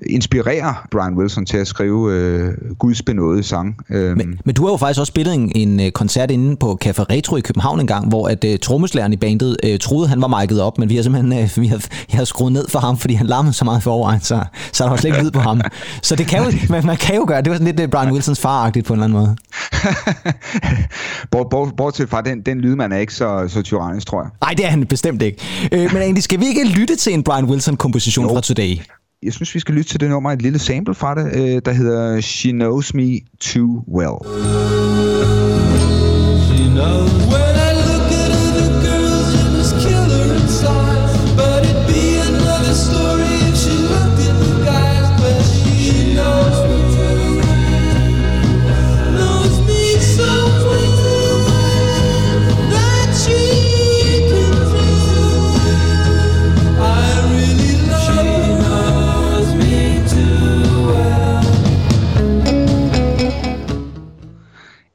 inspirere 0.07 0.75
Brian 0.91 1.15
Wilson 1.15 1.47
til 1.47 1.57
at 1.57 1.67
skrive 1.67 2.13
øh, 2.13 2.55
Guds 2.79 3.03
benåede 3.03 3.43
sang. 3.43 3.77
Øhm. 3.91 4.17
Men, 4.17 4.41
men 4.45 4.55
du 4.55 4.65
har 4.65 4.73
jo 4.73 4.77
faktisk 4.77 5.01
også 5.01 5.11
spillet 5.11 5.35
en, 5.35 5.53
en 5.55 5.81
øh, 5.81 5.91
koncert 5.91 6.31
inde 6.31 6.57
på 6.57 6.79
Café 6.85 7.03
Retro 7.03 7.37
i 7.37 7.41
København 7.41 7.81
en 7.81 7.87
gang, 7.87 8.09
hvor 8.09 8.29
at 8.29 8.45
uh, 8.45 8.51
trommeslæren 8.63 9.13
i 9.13 9.17
bandet 9.17 9.57
uh, 9.67 9.79
troede, 9.81 10.09
han 10.09 10.23
var 10.23 10.29
mic'et 10.29 10.61
op, 10.61 10.79
men 10.79 10.89
vi 10.89 10.97
har 10.97 11.03
simpelthen 11.03 11.45
uh, 11.45 11.63
vi 11.63 11.67
har, 11.67 11.77
jeg 12.11 12.19
har 12.19 12.25
skruet 12.25 12.53
ned 12.53 12.69
for 12.69 12.79
ham, 12.79 12.99
fordi 12.99 13.15
han 13.15 13.27
larmede 13.27 13.53
så 13.53 13.65
meget 13.65 13.83
forvejen, 13.83 14.21
så, 14.21 14.45
så 14.73 14.85
der 14.85 14.91
var 14.91 14.97
slet 14.97 15.11
ikke 15.11 15.25
lyd 15.25 15.31
på 15.31 15.41
ham. 15.41 15.61
Så 16.03 16.17
det 16.17 16.27
kan 16.27 16.45
jo, 16.45 16.53
man, 16.75 16.87
man 16.87 16.97
kan 16.97 17.17
jo 17.17 17.25
gøre, 17.29 17.43
det 17.43 17.51
var 17.51 17.59
sådan 17.59 17.77
lidt 17.77 17.91
Brian 17.91 18.13
Wilsons 18.13 18.41
faragtigt 18.41 18.87
på 18.87 18.93
en 18.95 19.03
eller 19.03 19.05
anden 19.05 19.19
måde. 19.19 19.37
bort, 21.51 21.77
bortset 21.77 22.09
fra 22.09 22.23
den, 22.23 22.41
den 22.41 22.61
lydmand 22.61 22.93
er 22.93 22.97
ikke 22.97 23.15
så, 23.15 23.45
så 23.49 23.63
tyrannisk, 23.63 24.07
tror 24.07 24.23
jeg. 24.23 24.31
Nej, 24.41 24.55
det 24.57 24.65
er 24.65 24.71
han 24.71 24.87
bestemt 24.87 25.23
ikke. 25.23 25.43
Uh, 25.73 25.79
men 25.79 25.97
egentlig, 26.03 26.23
skal 26.23 26.41
vi 26.41 26.47
ikke 26.47 26.65
lytte 26.65 26.97
til 26.97 27.13
en 27.15 27.23
Brian 27.23 27.45
Wilson-komposition 27.45 28.29
fra 28.29 28.41
Today? 28.41 28.79
Jeg 29.23 29.33
synes, 29.33 29.55
vi 29.55 29.61
skal 29.61 29.75
lytte 29.75 29.91
til 29.91 30.01
det 30.01 30.11
nummer, 30.11 30.33
et 30.33 30.43
lille 30.43 30.59
sample 30.59 30.95
fra 30.95 31.15
det, 31.15 31.27
øh, 31.35 31.63
der 31.65 31.73
hedder 31.73 32.21
She 32.21 32.51
Knows 32.51 32.95
Me 32.95 33.19
Too 33.41 33.85
Well. 33.89 34.19
She 36.47 36.65
knows 36.71 37.27
well. 37.33 37.48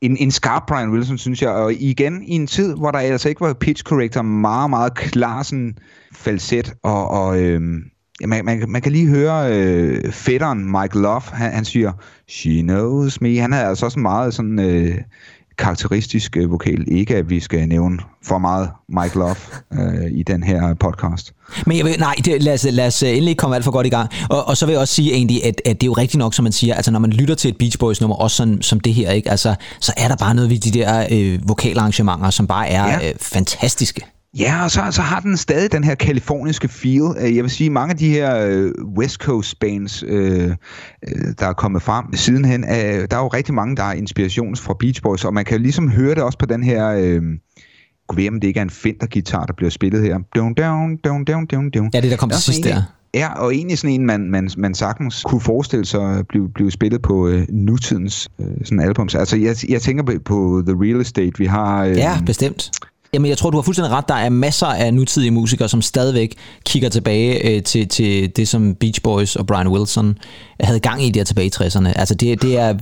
En, 0.05 0.17
en 0.17 0.31
skarp 0.31 0.63
Brian 0.67 0.89
Wilson, 0.89 1.17
synes 1.17 1.41
jeg. 1.41 1.49
Og 1.49 1.73
igen, 1.73 2.23
i 2.23 2.31
en 2.31 2.47
tid, 2.47 2.75
hvor 2.75 2.91
der 2.91 2.99
altså 2.99 3.29
ikke 3.29 3.41
var 3.41 3.53
pitch 3.53 3.83
corrector, 3.83 4.21
meget, 4.21 4.69
meget 4.69 4.95
klar 4.95 5.43
sådan 5.43 5.77
falset, 6.13 6.73
og, 6.83 7.07
og 7.07 7.41
øhm, 7.41 7.83
man, 8.25 8.45
man, 8.45 8.65
man 8.67 8.81
kan 8.81 8.91
lige 8.91 9.07
høre 9.07 9.57
øh, 9.57 10.11
fætteren 10.11 10.71
Mike 10.71 10.99
Love, 10.99 11.21
han, 11.21 11.51
han 11.51 11.65
siger, 11.65 11.91
she 12.29 12.61
knows 12.61 13.21
me. 13.21 13.39
Han 13.39 13.51
havde 13.51 13.67
altså 13.67 13.85
også 13.85 13.99
meget 13.99 14.33
sådan... 14.33 14.59
Øh, 14.59 14.97
karakteristisk 15.57 16.37
øh, 16.37 16.51
vokal. 16.51 16.85
Ikke 16.87 17.15
at 17.15 17.29
vi 17.29 17.39
skal 17.39 17.67
nævne 17.67 17.99
for 18.23 18.37
meget 18.37 18.69
Mike 18.89 19.17
Love 19.17 19.35
øh, 19.73 20.11
i 20.11 20.23
den 20.23 20.43
her 20.43 20.73
podcast. 20.73 21.33
Men 21.65 21.77
jeg 21.77 21.85
vil, 21.85 21.95
nej, 21.99 22.15
det, 22.25 22.43
lad, 22.43 22.53
os, 22.53 22.67
lad 22.71 22.87
os 22.87 23.03
øh, 23.03 23.09
endelig 23.09 23.37
komme 23.37 23.55
alt 23.55 23.65
for 23.65 23.71
godt 23.71 23.87
i 23.87 23.89
gang. 23.89 24.09
Og, 24.29 24.47
og 24.47 24.57
så 24.57 24.65
vil 24.65 24.73
jeg 24.73 24.79
også 24.79 24.93
sige 24.93 25.13
egentlig, 25.13 25.45
at, 25.45 25.61
at 25.65 25.81
det 25.81 25.83
er 25.83 25.87
jo 25.87 25.93
rigtigt 25.93 26.19
nok, 26.19 26.33
som 26.33 26.43
man 26.43 26.51
siger, 26.51 26.75
altså 26.75 26.91
når 26.91 26.99
man 26.99 27.09
lytter 27.09 27.35
til 27.35 27.49
et 27.49 27.57
Beach 27.57 27.79
Boys 27.79 28.01
nummer, 28.01 28.15
også 28.15 28.37
sådan, 28.37 28.61
som 28.61 28.79
det 28.79 28.93
her, 28.93 29.11
ikke? 29.11 29.31
Altså, 29.31 29.55
så 29.79 29.93
er 29.97 30.07
der 30.07 30.15
bare 30.15 30.35
noget 30.35 30.49
ved 30.49 30.57
de 30.57 30.71
der 30.71 31.07
øh, 31.11 31.49
vokalarrangementer, 31.49 32.29
som 32.29 32.47
bare 32.47 32.67
er 32.67 32.87
ja. 32.87 33.09
øh, 33.09 33.15
fantastiske. 33.21 34.01
Ja, 34.39 34.63
og 34.63 34.71
så, 34.71 34.81
så 34.91 35.01
har 35.01 35.19
den 35.19 35.37
stadig 35.37 35.71
den 35.71 35.83
her 35.83 35.95
kaliforniske 35.95 36.67
feel. 36.67 37.03
Øh, 37.19 37.35
jeg 37.35 37.43
vil 37.43 37.51
sige, 37.51 37.69
mange 37.69 37.91
af 37.91 37.97
de 37.97 38.09
her 38.09 38.47
øh, 38.47 38.71
West 38.97 39.15
Coast 39.15 39.59
bands, 39.59 40.03
øh, 40.07 40.49
øh, 41.07 41.33
der 41.39 41.47
er 41.47 41.53
kommet 41.53 41.81
frem 41.81 42.05
sidenhen, 42.13 42.63
øh, 42.63 43.07
der 43.11 43.17
er 43.17 43.21
jo 43.21 43.27
rigtig 43.27 43.53
mange, 43.53 43.75
der 43.75 43.83
er 43.83 43.93
inspirations 43.93 44.61
fra 44.61 44.75
Beach 44.79 45.01
Boys, 45.01 45.25
og 45.25 45.33
man 45.33 45.45
kan 45.45 45.61
ligesom 45.61 45.89
høre 45.89 46.15
det 46.15 46.23
også 46.23 46.37
på 46.37 46.45
den 46.45 46.63
her... 46.63 46.87
Øh, 46.89 47.21
kunne 48.07 48.17
være, 48.17 48.29
om 48.29 48.39
det 48.39 48.47
ikke 48.47 48.57
er 48.57 48.63
en 48.63 48.69
Fender-gitar, 48.69 49.45
der 49.45 49.53
bliver 49.53 49.69
spillet 49.69 50.01
her. 50.01 50.19
Down, 50.35 50.53
down, 50.53 50.97
down, 50.97 51.25
down, 51.25 51.45
down, 51.45 51.69
down. 51.69 51.89
Ja, 51.93 52.01
det 52.01 52.11
der 52.11 52.17
kom 52.17 52.29
til 52.29 52.41
sidst 52.41 52.63
der. 52.63 52.81
Ja, 53.13 53.33
og 53.33 53.55
egentlig 53.55 53.77
sådan 53.77 53.93
en, 53.93 54.05
man, 54.05 54.21
man, 54.29 54.49
man 54.57 54.73
sagtens 54.73 55.23
kunne 55.23 55.41
forestille 55.41 55.85
sig 55.85 56.17
at 56.17 56.27
blive, 56.27 56.49
blive 56.49 56.71
spillet 56.71 57.01
på 57.01 57.27
øh, 57.27 57.45
nutidens 57.49 58.29
øh, 58.39 58.47
sådan 58.63 58.79
albums. 58.79 59.15
Altså, 59.15 59.37
jeg, 59.37 59.55
jeg 59.69 59.81
tænker 59.81 60.03
på, 60.03 60.11
på 60.25 60.63
The 60.67 60.75
Real 60.81 61.01
Estate. 61.01 61.31
Vi 61.37 61.45
har... 61.45 61.85
Øh, 61.85 61.97
ja, 61.97 62.17
bestemt. 62.25 62.71
Jamen, 63.13 63.29
jeg 63.29 63.37
tror, 63.37 63.49
du 63.49 63.57
har 63.57 63.61
fuldstændig 63.61 63.91
ret. 63.91 64.07
Der 64.07 64.15
er 64.15 64.29
masser 64.29 64.67
af 64.67 64.93
nutidige 64.93 65.31
musikere, 65.31 65.69
som 65.69 65.81
stadigvæk 65.81 66.35
kigger 66.65 66.89
tilbage 66.89 67.49
øh, 67.49 67.63
til, 67.63 67.87
til 67.87 68.35
det, 68.35 68.47
som 68.47 68.75
Beach 68.75 69.01
Boys 69.01 69.35
og 69.35 69.47
Brian 69.47 69.67
Wilson 69.67 70.17
havde 70.59 70.79
gang 70.79 71.03
i 71.03 71.09
der 71.09 71.23
tilbage 71.23 71.47
i 71.47 71.51
60'erne. 71.55 71.87
Altså, 71.95 72.15
det, 72.15 72.41
det 72.41 72.57
er 72.57 72.73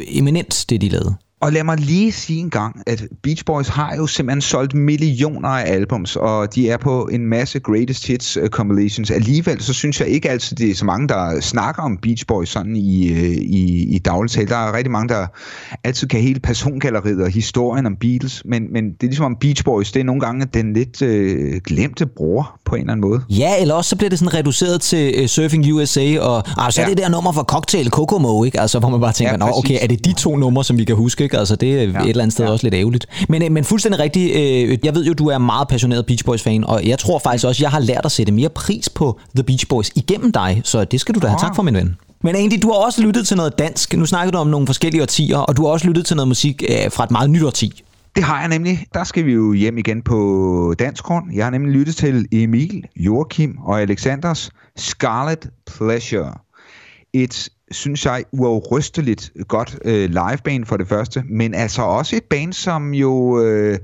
eminent, 0.00 0.66
det 0.68 0.80
de 0.80 0.88
lavede. 0.88 1.14
Og 1.40 1.52
lad 1.52 1.64
mig 1.64 1.76
lige 1.76 2.12
sige 2.12 2.40
en 2.40 2.50
gang, 2.50 2.82
at 2.86 3.04
Beach 3.22 3.44
Boys 3.44 3.68
har 3.68 3.96
jo 3.96 4.06
simpelthen 4.06 4.40
solgt 4.40 4.74
millioner 4.74 5.48
af 5.48 5.72
albums, 5.72 6.16
og 6.16 6.54
de 6.54 6.70
er 6.70 6.76
på 6.76 7.08
en 7.12 7.26
masse 7.26 7.58
greatest 7.58 8.06
hits 8.06 8.36
uh, 8.36 8.46
compilations. 8.46 9.10
Alligevel 9.10 9.62
så 9.62 9.72
synes 9.72 10.00
jeg 10.00 10.08
ikke 10.08 10.30
altid, 10.30 10.56
det 10.56 10.70
er 10.70 10.74
så 10.74 10.84
mange, 10.84 11.08
der 11.08 11.40
snakker 11.40 11.82
om 11.82 11.98
Beach 12.02 12.26
Boys 12.26 12.48
sådan 12.48 12.76
i, 12.76 13.12
uh, 13.12 13.18
i, 13.18 13.94
i 13.94 13.98
dagligtale. 13.98 14.48
Der 14.48 14.56
er 14.56 14.76
rigtig 14.76 14.90
mange, 14.90 15.08
der 15.08 15.26
altid 15.84 16.08
kan 16.08 16.20
hele 16.20 16.40
persongalleriet 16.40 17.22
og 17.22 17.30
historien 17.30 17.86
om 17.86 17.96
Beatles, 18.00 18.42
men, 18.44 18.72
men 18.72 18.84
det 18.84 19.02
er 19.02 19.06
ligesom 19.06 19.24
om 19.24 19.36
Beach 19.40 19.64
Boys, 19.64 19.92
det 19.92 20.00
er 20.00 20.04
nogle 20.04 20.20
gange 20.20 20.46
den 20.54 20.72
lidt 20.72 21.02
uh, 21.02 21.60
glemte 21.66 22.06
bror 22.06 22.60
på 22.64 22.74
en 22.74 22.80
eller 22.80 22.92
anden 22.92 23.10
måde. 23.10 23.20
Ja, 23.30 23.60
eller 23.60 23.74
også 23.74 23.88
så 23.88 23.96
bliver 23.96 24.10
det 24.10 24.18
sådan 24.18 24.34
reduceret 24.34 24.80
til 24.80 25.22
uh, 25.22 25.26
Surfing 25.26 25.74
USA, 25.74 26.18
og 26.20 26.64
ah, 26.66 26.72
så 26.72 26.80
er 26.80 26.84
ja. 26.84 26.90
det 26.90 26.98
der 26.98 27.08
nummer 27.08 27.32
for 27.32 27.42
Cocktail 27.42 27.90
Kokomo, 27.90 28.44
ikke? 28.44 28.60
Altså, 28.60 28.78
hvor 28.78 28.88
man 28.88 29.00
bare 29.00 29.12
tænker, 29.12 29.36
ja, 29.40 29.58
okay, 29.58 29.78
er 29.82 29.86
det 29.86 30.04
de 30.04 30.12
to 30.12 30.36
numre, 30.36 30.64
som 30.64 30.78
vi 30.78 30.84
kan 30.84 30.96
huske? 30.96 31.27
Ikke? 31.28 31.38
Altså, 31.38 31.56
det 31.56 31.74
er 31.74 31.82
ja. 31.82 32.00
et 32.00 32.08
eller 32.08 32.22
andet 32.22 32.32
sted 32.32 32.44
ja. 32.44 32.50
også 32.50 32.66
lidt 32.66 32.74
ærgerligt. 32.74 33.06
Men, 33.28 33.42
øh, 33.42 33.52
men 33.52 33.64
fuldstændig 33.64 34.00
rigtigt, 34.00 34.36
øh, 34.36 34.78
jeg 34.84 34.94
ved 34.94 35.04
jo, 35.04 35.12
du 35.12 35.26
er 35.26 35.38
meget 35.38 35.68
passioneret 35.68 36.06
Beach 36.06 36.24
Boys-fan, 36.24 36.64
og 36.64 36.86
jeg 36.86 36.98
tror 36.98 37.18
faktisk 37.18 37.44
også, 37.46 37.62
jeg 37.62 37.70
har 37.70 37.80
lært 37.80 38.04
at 38.04 38.12
sætte 38.12 38.32
mere 38.32 38.48
pris 38.48 38.88
på 38.88 39.20
The 39.36 39.44
Beach 39.44 39.68
Boys 39.68 39.90
igennem 39.94 40.32
dig, 40.32 40.60
så 40.64 40.84
det 40.84 41.00
skal 41.00 41.14
du 41.14 41.20
da 41.20 41.26
have 41.26 41.38
tak 41.40 41.56
for, 41.56 41.62
min 41.62 41.74
ven. 41.74 41.96
Men 42.22 42.36
Andy, 42.36 42.54
du 42.62 42.68
har 42.68 42.78
også 42.86 43.02
lyttet 43.02 43.26
til 43.26 43.36
noget 43.36 43.58
dansk. 43.58 43.96
Nu 43.96 44.06
snakker 44.06 44.30
du 44.30 44.38
om 44.38 44.46
nogle 44.46 44.66
forskellige 44.66 45.02
årtier, 45.02 45.38
og 45.38 45.56
du 45.56 45.62
har 45.62 45.72
også 45.72 45.86
lyttet 45.86 46.06
til 46.06 46.16
noget 46.16 46.28
musik 46.28 46.62
øh, 46.68 46.92
fra 46.92 47.04
et 47.04 47.10
meget 47.10 47.30
nyt 47.30 47.42
årti. 47.42 47.82
Det 48.16 48.24
har 48.24 48.40
jeg 48.40 48.48
nemlig. 48.48 48.86
Der 48.94 49.04
skal 49.04 49.26
vi 49.26 49.32
jo 49.32 49.52
hjem 49.52 49.78
igen 49.78 50.02
på 50.02 50.74
dansk 50.78 51.04
grund. 51.04 51.24
Jeg 51.34 51.44
har 51.46 51.50
nemlig 51.50 51.72
lyttet 51.72 51.96
til 51.96 52.26
Emil, 52.32 52.84
Joachim 52.96 53.56
og 53.64 53.80
Alexanders 53.80 54.50
Scarlet 54.76 55.50
Pleasure. 55.66 56.32
Et, 57.12 57.48
synes 57.70 58.06
jeg, 58.06 58.24
uafrysteligt 58.32 59.32
godt 59.48 59.78
øh, 59.84 60.10
liveband 60.10 60.64
for 60.64 60.76
det 60.76 60.88
første, 60.88 61.24
men 61.28 61.54
altså 61.54 61.82
også 61.82 62.16
et 62.16 62.24
band, 62.24 62.52
som 62.52 62.94
jo 62.94 63.42
øh, 63.42 63.78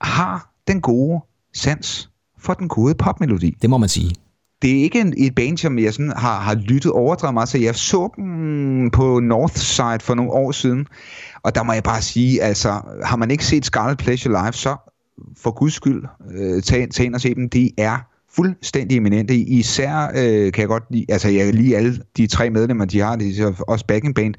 har 0.00 0.50
den 0.68 0.80
gode 0.80 1.20
sans 1.54 2.10
for 2.38 2.54
den 2.54 2.68
gode 2.68 2.94
popmelodi. 2.94 3.56
Det 3.62 3.70
må 3.70 3.78
man 3.78 3.88
sige 3.88 4.14
det 4.64 4.78
er 4.78 4.82
ikke 4.82 5.00
en, 5.00 5.14
et 5.16 5.34
band, 5.34 5.58
som 5.58 5.78
jeg 5.78 5.94
sådan 5.94 6.12
har, 6.16 6.40
har 6.40 6.54
lyttet 6.54 6.92
overdrevet 6.92 7.34
meget, 7.34 7.48
så 7.48 7.58
jeg 7.58 7.74
så 7.74 8.08
dem 8.16 8.90
på 8.90 9.20
Northside 9.20 9.98
for 10.00 10.14
nogle 10.14 10.32
år 10.32 10.52
siden, 10.52 10.86
og 11.42 11.54
der 11.54 11.62
må 11.62 11.72
jeg 11.72 11.82
bare 11.82 12.02
sige, 12.02 12.42
altså, 12.42 12.80
har 13.04 13.16
man 13.16 13.30
ikke 13.30 13.44
set 13.44 13.64
Scarlet 13.64 13.98
Pleasure 13.98 14.44
live, 14.44 14.52
så 14.52 14.76
for 15.36 15.50
guds 15.50 15.74
skyld, 15.74 16.04
øh, 16.30 16.62
tag, 16.62 16.90
tag 16.90 17.06
ind 17.06 17.14
og 17.14 17.20
se 17.20 17.34
dem. 17.34 17.50
De 17.50 17.70
er 17.78 17.98
fuldstændig 18.36 18.96
eminente. 18.96 19.36
Især 19.36 20.10
øh, 20.16 20.52
kan 20.52 20.60
jeg 20.60 20.68
godt 20.68 20.84
lide, 20.90 21.04
altså 21.08 21.28
jeg 21.28 21.54
lige 21.54 21.76
alle 21.76 21.98
de 22.16 22.26
tre 22.26 22.50
medlemmer, 22.50 22.84
de 22.84 23.00
har, 23.00 23.16
det 23.16 23.38
er 23.38 23.64
også 23.68 23.86
backing 23.86 24.14
band, 24.14 24.34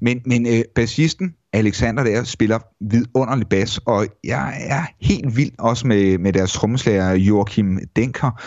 men, 0.00 0.20
men 0.26 0.46
øh, 0.46 0.62
bassisten, 0.74 1.34
Alexander 1.52 2.04
der, 2.04 2.24
spiller 2.24 2.58
vidunderlig 2.80 3.46
bas, 3.46 3.78
og 3.78 4.06
jeg 4.24 4.54
er 4.60 4.82
helt 5.00 5.36
vild 5.36 5.50
også 5.58 5.86
med, 5.86 6.18
med 6.18 6.32
deres 6.32 6.52
trommeslager 6.52 7.12
Joachim 7.12 7.78
Denker, 7.96 8.40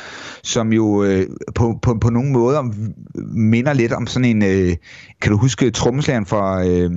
som 0.44 0.74
jo 0.74 1.04
øh, 1.04 1.28
på, 1.56 1.80
på, 1.82 1.98
på 2.02 2.10
nogle 2.10 2.32
måder 2.32 2.64
minder 3.36 3.74
lidt 3.74 3.92
om 3.92 4.08
sådan 4.08 4.26
en, 4.26 4.44
øh, 4.44 4.76
kan 5.22 5.32
du 5.32 5.38
huske 5.38 5.72
trommeslageren 5.72 6.26
fra... 6.26 6.68
Øh, 6.68 6.92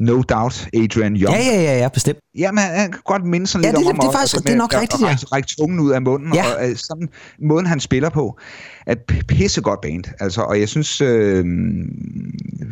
No 0.00 0.22
Doubt, 0.22 0.68
Adrian 0.74 1.16
Young. 1.16 1.36
Ja, 1.36 1.42
ja, 1.42 1.62
ja, 1.62 1.78
ja 1.78 1.88
bestemt. 1.88 2.18
Jamen, 2.38 2.64
han 2.64 2.92
kan 2.92 3.00
godt 3.04 3.24
minde 3.24 3.46
sådan 3.46 3.64
ja, 3.64 3.70
lidt 3.70 3.78
det, 3.78 3.86
om 3.86 3.94
det, 3.94 4.02
det, 4.02 4.08
er 4.08 4.12
faktisk, 4.12 4.36
det 4.36 4.52
er 4.52 4.56
nok 4.56 4.74
rigtigt, 4.74 5.02
ja. 5.02 5.16
Række 5.32 5.48
tungen 5.58 5.80
ud 5.80 5.90
af 5.90 6.02
munden, 6.02 6.34
ja. 6.34 6.44
og 6.44 6.70
uh, 6.70 6.76
sådan 6.76 7.08
måden, 7.42 7.66
han 7.66 7.80
spiller 7.80 8.10
på, 8.10 8.38
er 8.86 8.94
pissegodt 9.28 9.80
band. 9.80 10.04
Altså, 10.20 10.40
og 10.40 10.60
jeg 10.60 10.68
synes, 10.68 11.00
øh, 11.00 11.44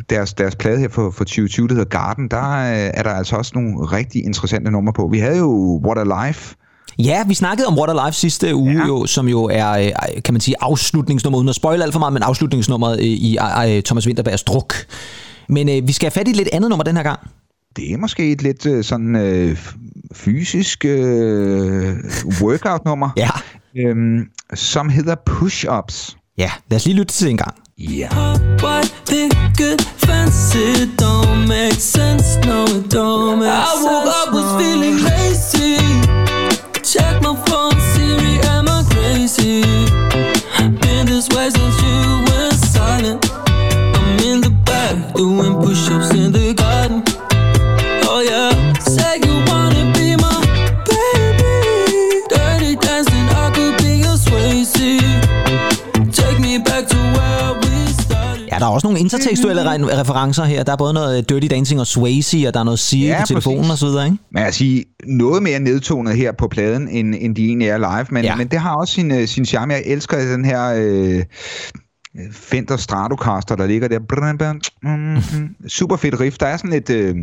deres, 0.09 0.33
deres 0.33 0.55
plade 0.55 0.79
her 0.79 0.89
for, 0.89 1.11
for 1.11 1.23
2020, 1.23 1.67
der 1.67 1.73
hedder 1.73 1.89
Garden, 1.89 2.27
der 2.27 2.49
øh, 2.49 2.91
er 2.93 3.03
der 3.03 3.09
altså 3.09 3.35
også 3.35 3.51
nogle 3.55 3.85
rigtig 3.85 4.25
interessante 4.25 4.71
numre 4.71 4.93
på. 4.93 5.07
Vi 5.11 5.19
havde 5.19 5.37
jo 5.37 5.81
What 5.85 5.97
a 5.97 6.27
Life, 6.27 6.55
Ja, 6.99 7.23
vi 7.27 7.33
snakkede 7.33 7.67
om 7.67 7.77
What 7.77 7.89
a 7.89 8.05
Life 8.05 8.17
sidste 8.19 8.55
uge, 8.55 8.73
ja. 8.73 8.87
jo, 8.87 9.05
som 9.05 9.27
jo 9.27 9.43
er, 9.43 9.71
øh, 9.71 10.21
kan 10.25 10.33
man 10.33 10.41
sige, 10.41 10.55
afslutningsnummeret, 10.59 11.39
uden 11.39 11.49
at 11.49 11.55
spoil 11.55 11.81
alt 11.81 11.93
for 11.93 11.99
meget, 11.99 12.13
men 12.13 12.23
afslutningsnummeret 12.23 12.99
i, 12.99 13.37
i 13.77 13.81
Thomas 13.81 14.07
Winterbergs 14.07 14.43
druk. 14.43 14.73
Men 15.51 15.69
øh, 15.69 15.87
vi 15.87 15.91
skal 15.91 16.05
have 16.05 16.11
fat 16.11 16.27
i 16.27 16.31
et 16.31 16.37
lidt 16.37 16.49
andet 16.53 16.69
nummer 16.69 16.83
den 16.83 16.95
her 16.95 17.03
gang. 17.03 17.19
Det 17.75 17.93
er 17.93 17.97
måske 17.97 18.31
et 18.31 18.41
lidt 18.41 18.65
øh, 18.65 18.83
sådan 18.83 19.15
øh, 19.15 19.57
fysisk 20.13 20.85
øh, 20.85 21.95
workout-nummer, 22.41 23.09
ja. 23.23 23.29
øhm, 23.77 24.25
som 24.53 24.89
hedder 24.89 25.15
Push-Ups. 25.29 26.17
Ja, 26.37 26.51
lad 26.69 26.75
os 26.75 26.85
lige 26.85 26.97
lytte 26.97 27.13
til 27.13 27.25
det 27.25 27.31
en 27.31 27.37
gang. 27.37 27.55
Ja. 27.77 28.09
Check 36.83 37.21
my 37.21 37.33
phone, 37.45 37.79
Siri, 37.93 38.33
am 38.53 38.67
I 38.67 38.83
crazy? 38.91 39.63
Been 40.81 41.05
this 41.05 41.29
way 41.29 41.49
since 41.49 41.77
you 41.83 41.99
went 42.27 42.53
silent 42.73 43.30
doing 45.15 45.53
push-ups 45.63 46.09
in 46.21 46.31
the 46.33 46.53
garden. 46.61 47.03
Oh 48.13 48.21
yeah, 48.31 48.73
say 48.95 49.13
you 49.25 49.35
wanna 49.49 49.83
be 49.97 50.07
my 50.25 50.37
baby. 50.89 51.55
Dirty 52.33 52.73
dancing, 52.87 53.25
I 53.43 53.45
could 53.55 53.75
be 53.83 53.91
your 54.05 54.17
Swayze. 54.25 54.89
Take 56.19 56.39
me 56.39 56.53
back 56.69 56.83
to 56.93 56.97
where 57.15 57.49
we 57.61 57.73
started. 58.03 58.47
Ja, 58.51 58.55
der 58.59 58.65
er 58.65 58.69
også 58.69 58.87
nogle 58.87 58.99
intertekstuelle 58.99 59.61
re- 59.61 59.99
referencer 59.99 60.43
her. 60.43 60.63
Der 60.63 60.71
er 60.71 60.75
både 60.77 60.93
noget 60.93 61.29
Dirty 61.29 61.47
Dancing 61.47 61.79
og 61.79 61.87
Swayze, 61.87 62.47
og 62.47 62.53
der 62.53 62.59
er 62.59 62.63
noget 62.63 62.79
Siri 62.79 63.07
ja, 63.07 63.21
på 63.21 63.27
telefonen 63.27 63.71
og 63.71 63.77
så 63.77 63.85
videre, 63.85 64.05
ikke? 64.05 64.17
Men 64.31 64.43
jeg 64.43 64.53
siger, 64.53 64.83
noget 65.07 65.43
mere 65.43 65.59
nedtonet 65.59 66.15
her 66.15 66.31
på 66.31 66.47
pladen, 66.47 66.87
end, 66.87 67.15
end 67.19 67.35
de 67.35 67.45
egentlig 67.45 67.67
er 67.67 67.77
live, 67.77 68.05
men, 68.09 68.23
ja. 68.23 68.35
men 68.35 68.47
det 68.47 68.59
har 68.59 68.75
også 68.75 68.93
sin, 68.93 69.11
øh, 69.11 69.27
sin 69.27 69.45
charme. 69.45 69.73
Jeg 69.73 69.83
elsker 69.85 70.17
den 70.17 70.45
her... 70.45 70.73
Øh, 70.77 71.23
Fender 72.31 72.77
Stratocaster, 72.77 73.55
der 73.55 73.67
ligger 73.67 73.87
der. 73.87 73.99
Super 75.67 75.95
fedt 75.95 76.19
riff. 76.19 76.37
Der 76.37 76.45
er 76.45 76.57
sådan 76.57 76.69
lidt, 76.69 76.89
øh, 76.89 77.15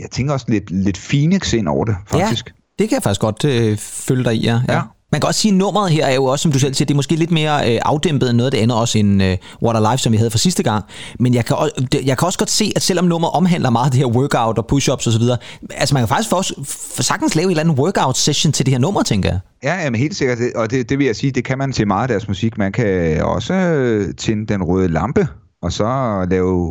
jeg 0.00 0.10
tænker 0.10 0.32
også 0.32 0.46
lidt, 0.48 0.70
lidt 0.70 1.06
Phoenix 1.10 1.52
ind 1.52 1.68
over 1.68 1.84
det, 1.84 1.96
faktisk. 2.06 2.46
Ja, 2.46 2.52
det 2.78 2.88
kan 2.88 2.96
jeg 2.96 3.02
faktisk 3.02 3.20
godt 3.20 3.44
øh, 3.44 3.78
følge 3.78 4.24
dig 4.24 4.34
i, 4.34 4.44
ja. 4.44 4.60
ja. 4.68 4.80
Man 5.14 5.20
kan 5.20 5.28
også 5.28 5.40
sige, 5.40 5.52
at 5.52 5.58
nummeret 5.58 5.90
her 5.90 6.06
er 6.06 6.14
jo 6.14 6.24
også, 6.24 6.42
som 6.42 6.52
du 6.52 6.58
selv 6.58 6.74
siger, 6.74 6.86
det 6.86 6.94
er 6.94 6.96
måske 6.96 7.16
lidt 7.16 7.30
mere 7.30 7.72
øh, 7.72 7.80
afdæmpet 7.84 8.30
end 8.30 8.36
noget 8.36 8.46
af 8.46 8.50
det 8.50 8.58
andet, 8.58 8.78
også 8.78 8.98
end 8.98 9.22
øh, 9.22 9.36
What 9.62 9.76
a 9.76 9.92
Life, 9.92 10.02
som 10.02 10.12
vi 10.12 10.16
havde 10.16 10.30
for 10.30 10.38
sidste 10.38 10.62
gang. 10.62 10.84
Men 11.20 11.34
jeg 11.34 11.44
kan, 11.44 11.56
også, 11.56 11.74
jeg 12.04 12.18
kan 12.18 12.26
også 12.26 12.38
godt 12.38 12.50
se, 12.50 12.72
at 12.76 12.82
selvom 12.82 13.04
nummeret 13.04 13.34
omhandler 13.34 13.70
meget 13.70 13.92
det 13.92 13.98
her 13.98 14.06
workout 14.06 14.58
og 14.58 14.66
push-ups 14.72 15.08
osv., 15.08 15.22
altså 15.70 15.94
man 15.94 16.00
kan 16.00 16.08
faktisk 16.08 16.32
også 16.32 16.54
sagtens 17.00 17.34
lave 17.34 17.44
en 17.44 17.50
eller 17.50 17.60
anden 17.60 17.78
workout-session 17.78 18.52
til 18.52 18.66
det 18.66 18.72
her 18.72 18.78
nummer, 18.78 19.02
tænker 19.02 19.28
jeg. 19.28 19.38
Ja, 19.64 19.82
jamen 19.82 20.00
helt 20.00 20.16
sikkert. 20.16 20.38
Og 20.54 20.70
det, 20.70 20.88
det 20.88 20.98
vil 20.98 21.06
jeg 21.06 21.16
sige, 21.16 21.32
det 21.32 21.44
kan 21.44 21.58
man 21.58 21.72
til 21.72 21.86
meget 21.86 22.02
af 22.02 22.08
deres 22.08 22.28
musik. 22.28 22.58
Man 22.58 22.72
kan 22.72 23.22
også 23.22 23.54
øh, 23.54 24.14
tænde 24.14 24.46
den 24.46 24.62
røde 24.62 24.88
lampe 24.88 25.28
og 25.62 25.72
så 25.72 26.26
lave 26.30 26.70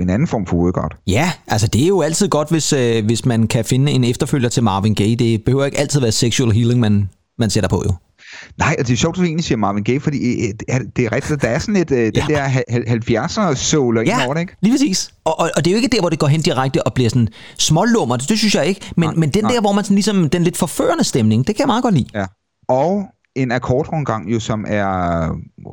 en 0.00 0.10
anden 0.10 0.28
form 0.28 0.46
for 0.46 0.56
workout. 0.56 0.94
Ja, 1.06 1.32
altså 1.46 1.66
det 1.66 1.82
er 1.82 1.88
jo 1.88 2.00
altid 2.00 2.28
godt, 2.28 2.50
hvis, 2.50 2.72
øh, 2.72 3.04
hvis 3.04 3.26
man 3.26 3.46
kan 3.46 3.64
finde 3.64 3.92
en 3.92 4.04
efterfølger 4.04 4.48
til 4.48 4.62
Marvin 4.62 4.94
Gaye. 4.94 5.16
Det 5.16 5.44
behøver 5.44 5.64
ikke 5.64 5.78
altid 5.78 6.00
være 6.00 6.12
sexual 6.12 6.52
healing, 6.52 6.80
man, 6.80 7.08
man 7.40 7.50
sætter 7.50 7.68
på 7.68 7.82
jo. 7.86 7.94
Nej, 8.58 8.76
og 8.78 8.86
det 8.86 8.92
er 8.92 8.96
sjovt, 8.96 9.16
at 9.16 9.18
du 9.18 9.24
egentlig 9.24 9.44
siger 9.44 9.58
Marvin 9.58 9.84
Gaye, 9.84 10.00
fordi 10.00 10.46
øh, 10.46 10.80
det 10.96 11.04
er 11.04 11.12
rigtigt, 11.12 11.42
der 11.42 11.48
er 11.48 11.58
sådan 11.58 11.76
et, 11.76 11.90
øh, 11.90 11.98
ja. 11.98 12.06
den 12.06 12.22
der 12.28 12.48
70'er 12.48 13.54
soul 13.54 14.02
ja, 14.06 14.24
over 14.24 14.34
det, 14.34 14.40
ikke? 14.40 14.56
lige 14.62 14.72
præcis. 14.72 15.10
Og, 15.24 15.40
og, 15.40 15.50
og, 15.56 15.64
det 15.64 15.70
er 15.70 15.72
jo 15.72 15.76
ikke 15.76 15.88
der, 15.88 16.00
hvor 16.00 16.08
det 16.08 16.18
går 16.18 16.26
hen 16.26 16.40
direkte 16.40 16.82
og 16.82 16.94
bliver 16.94 17.10
sådan 17.10 17.28
smålummer, 17.58 18.16
det, 18.16 18.28
det 18.28 18.38
synes 18.38 18.54
jeg 18.54 18.66
ikke, 18.66 18.80
men, 18.96 19.08
nej, 19.08 19.14
men 19.14 19.30
den 19.30 19.44
nej. 19.44 19.52
der, 19.52 19.60
hvor 19.60 19.72
man 19.72 19.84
sådan 19.84 19.94
ligesom, 19.94 20.28
den 20.28 20.42
lidt 20.42 20.56
forførende 20.56 21.04
stemning, 21.04 21.46
det 21.46 21.56
kan 21.56 21.60
jeg 21.62 21.66
meget 21.66 21.82
godt 21.82 21.94
lide. 21.94 22.06
Ja. 22.14 22.26
Og 22.68 23.04
en 23.34 23.52
akkordrundgang, 23.52 24.32
jo, 24.32 24.40
som 24.40 24.64
er 24.68 25.28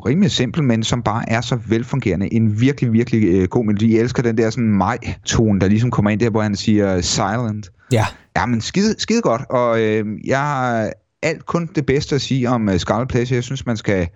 rimelig 0.06 0.32
simpel, 0.32 0.64
men 0.64 0.84
som 0.84 1.04
bare 1.04 1.30
er 1.30 1.42
så 1.42 1.60
velfungerende. 1.68 2.34
En 2.34 2.62
virkelig, 2.62 2.94
virkelig 2.94 3.24
øh, 3.24 3.48
god 3.48 3.66
melodi. 3.66 3.94
Jeg 3.94 4.02
elsker 4.02 4.24
den 4.24 4.38
der 4.38 4.50
sådan 4.50 4.70
maj-tone, 4.70 5.60
der 5.60 5.68
ligesom 5.68 5.92
kommer 5.92 6.12
ind 6.12 6.20
der, 6.20 6.30
hvor 6.30 6.42
han 6.42 6.56
siger 6.56 7.02
silent. 7.02 7.70
Ja. 7.92 8.06
Ja, 8.38 8.46
men 8.46 8.62
skide, 8.62 8.96
skide 8.98 9.22
godt. 9.22 9.42
Og 9.50 9.82
øh, 9.82 10.06
jeg 10.26 10.92
alt 11.22 11.46
kun 11.46 11.70
det 11.76 11.86
bedste 11.86 12.16
at 12.16 12.22
sige 12.22 12.50
om 12.50 12.68
uh, 12.68 12.76
Scarlet 12.76 13.08
Pleasure. 13.08 13.36
Jeg 13.36 13.44
synes, 13.44 13.66
man 13.66 13.78
skal 13.78 14.08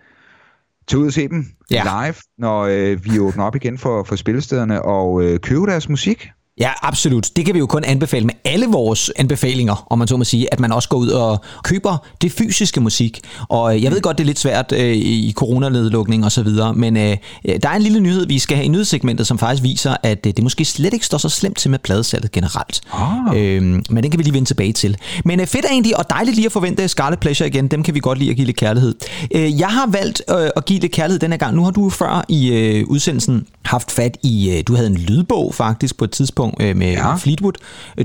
tage 0.88 1.00
ud 1.00 1.08
og 1.08 1.14
se 1.14 1.28
dem 1.28 1.46
ja. 1.72 1.84
live, 1.84 2.16
når 2.38 2.64
uh, 2.64 3.06
vi 3.06 3.20
åbner 3.20 3.44
op 3.44 3.56
igen 3.56 3.78
for, 3.78 4.04
for 4.04 4.16
spillestederne, 4.16 4.82
og 4.82 5.14
uh, 5.14 5.38
købe 5.38 5.66
deres 5.66 5.90
musik. 5.90 6.30
Ja, 6.60 6.72
absolut. 6.82 7.30
Det 7.36 7.46
kan 7.46 7.54
vi 7.54 7.60
jo 7.60 7.66
kun 7.66 7.84
anbefale 7.84 8.26
med 8.26 8.34
alle 8.46 8.66
vores 8.66 9.12
anbefalinger, 9.16 9.86
om 9.90 10.00
man 10.00 10.08
så 10.08 10.18
må 10.18 10.24
sige, 10.24 10.54
at 10.54 10.60
man 10.60 10.72
også 10.72 10.90
går 10.90 10.98
ud 10.98 11.08
og 11.08 11.42
køber 11.64 11.98
det 12.22 12.32
fysiske 12.32 12.82
musik. 12.82 13.20
Og 13.50 13.76
øh, 13.76 13.84
jeg 13.84 13.92
ved 13.92 14.02
godt, 14.02 14.18
det 14.18 14.24
er 14.24 14.26
lidt 14.26 14.40
svært 14.40 14.72
øh, 14.72 14.96
i 14.96 15.34
coronanedlukning 15.36 16.26
og 16.26 16.32
så 16.32 16.44
videre, 16.44 16.74
men 16.74 16.98
øh, 16.98 17.18
der 17.64 17.70
er 17.70 17.76
en 17.76 17.82
lille 17.82 18.00
nyhed, 18.00 18.28
vi 18.28 18.40
skal 18.40 18.58
have 18.58 18.66
i 18.66 18.68
nyhedssegmentet, 18.68 19.28
som 19.28 19.38
faktisk 19.38 19.64
viser, 19.64 19.96
at 20.04 20.26
øh, 20.26 20.34
det 20.36 20.44
måske 20.44 20.66
slet 20.66 20.94
ikke 20.94 21.06
står 21.06 21.18
så 21.18 21.30
slemt 21.30 21.58
til 21.58 21.72
med 21.72 21.80
pladesalget 21.80 22.32
generelt. 22.32 22.82
Oh. 22.94 23.38
Øh, 23.38 23.62
men 23.64 24.04
den 24.04 24.12
kan 24.12 24.18
vi 24.18 24.24
lige 24.24 24.34
vende 24.34 24.50
tilbage 24.50 24.74
til. 24.74 24.98
Men 25.26 25.40
øh, 25.40 25.48
fedt 25.48 25.66
egentlig, 25.66 25.98
og 25.98 26.10
dejligt 26.10 26.36
lige 26.36 26.46
at 26.46 26.52
forvente 26.52 26.88
Scarlet 26.88 27.20
Pleasure 27.20 27.48
igen. 27.48 27.68
Dem 27.68 27.84
kan 27.84 27.94
vi 27.94 28.00
godt 28.00 28.18
lide 28.18 28.30
at 28.30 28.36
give 28.36 28.46
lidt 28.46 28.58
kærlighed. 28.58 28.96
Øh, 29.36 29.60
jeg 29.60 29.70
har 29.70 29.88
valgt 29.88 30.22
øh, 30.30 30.50
at 30.56 30.66
give 30.66 30.80
lidt 30.80 30.92
kærlighed 30.92 31.20
denne 31.20 31.38
gang. 31.38 31.56
Nu 31.56 31.64
har 31.64 31.72
du 31.72 31.90
før 31.90 32.26
i 32.30 32.52
øh, 32.52 32.88
udsendelsen 32.88 33.46
haft 33.66 33.92
fat 33.92 34.18
i, 34.24 34.52
øh, 34.58 34.64
du 34.68 34.76
havde 34.76 34.88
en 34.88 34.98
lydbog 34.98 35.56
faktisk 35.56 35.98
på 35.98 36.06
et 36.06 36.12
tidspunkt, 36.12 36.41
tidspunkt 36.42 36.62
øh, 36.62 36.76
med 36.76 36.92
ja. 36.92 37.16
Fleetwood. 37.16 37.54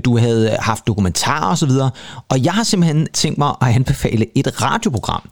Du 0.05 0.19
havde 0.19 0.57
haft 0.61 0.87
dokumentarer 0.87 1.53
osv. 1.53 1.71
Og, 1.71 1.91
og 2.29 2.45
jeg 2.45 2.53
har 2.53 2.63
simpelthen 2.63 3.07
tænkt 3.13 3.39
mig 3.39 3.55
at 3.63 3.69
anbefale 3.69 4.27
et 4.35 4.63
radioprogram. 4.63 5.23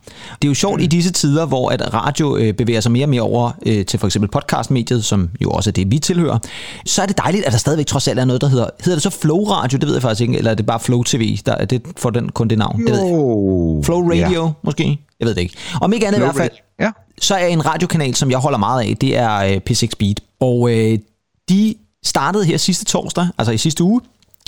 Det 0.42 0.44
er 0.44 0.48
jo 0.48 0.54
sjovt 0.54 0.78
mm. 0.78 0.84
i 0.84 0.86
disse 0.86 1.12
tider, 1.12 1.46
hvor 1.46 1.70
at 1.70 1.94
radio 1.94 2.36
øh, 2.36 2.54
bevæger 2.54 2.80
sig 2.80 2.92
mere 2.92 3.04
og 3.04 3.08
mere 3.08 3.22
over 3.22 3.50
øh, 3.66 3.86
til 3.86 3.98
for 3.98 4.06
eksempel 4.06 4.30
podcastmediet, 4.30 5.04
som 5.04 5.30
jo 5.42 5.50
også 5.50 5.70
er 5.70 5.72
det, 5.72 5.90
vi 5.90 5.98
tilhører. 5.98 6.38
Så 6.86 7.02
er 7.02 7.06
det 7.06 7.18
dejligt, 7.18 7.44
at 7.44 7.52
der 7.52 7.58
stadigvæk 7.58 7.86
trods 7.86 8.08
alt 8.08 8.18
er 8.18 8.24
noget, 8.24 8.40
der 8.40 8.48
hedder... 8.48 8.66
Hedder 8.84 8.96
det 8.96 9.02
så 9.02 9.10
Flow 9.10 9.44
Radio? 9.44 9.78
Det 9.78 9.86
ved 9.86 9.94
jeg 9.94 10.02
faktisk 10.02 10.20
ikke. 10.20 10.38
Eller 10.38 10.50
er 10.50 10.54
det 10.54 10.66
bare 10.66 10.80
Flow 10.80 11.02
TV? 11.02 11.38
Der, 11.46 11.52
er 11.52 11.64
det 11.64 11.82
for 11.96 12.10
den, 12.10 12.28
kun 12.28 12.48
det 12.48 12.58
navn? 12.58 12.80
Jo. 12.80 12.86
Det 12.86 12.94
ved 12.94 13.00
jeg. 13.00 13.84
Flow 13.84 14.10
Radio, 14.10 14.44
ja. 14.44 14.52
måske? 14.62 14.98
Jeg 15.20 15.28
ved 15.28 15.34
det 15.34 15.40
ikke. 15.40 15.54
Om 15.80 15.92
ikke 15.92 16.06
andet 16.06 16.18
Flow 16.18 16.30
i 16.30 16.32
hvert 16.32 16.42
fald, 16.42 16.58
ja. 16.80 16.90
så 17.20 17.34
er 17.34 17.46
en 17.46 17.66
radiokanal, 17.66 18.14
som 18.14 18.30
jeg 18.30 18.38
holder 18.38 18.58
meget 18.58 18.88
af, 18.88 18.96
det 18.96 19.16
er 19.16 19.36
øh, 19.36 19.60
P6 19.70 19.88
Beat. 19.98 20.20
Og 20.40 20.70
øh, 20.70 20.98
de 21.48 21.74
startede 22.04 22.44
her 22.44 22.56
sidste 22.56 22.84
torsdag, 22.84 23.28
altså 23.38 23.52
i 23.52 23.58
sidste 23.58 23.84
uge, 23.84 24.00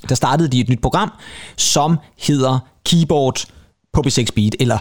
der 0.09 0.15
startede 0.15 0.49
de 0.49 0.61
et 0.61 0.69
nyt 0.69 0.83
program, 0.83 1.13
som 1.57 1.99
hedder 2.19 2.59
Keyboard 2.85 3.45
på 3.93 4.03
B6 4.07 4.27
Beat, 4.35 4.57
eller 4.61 4.79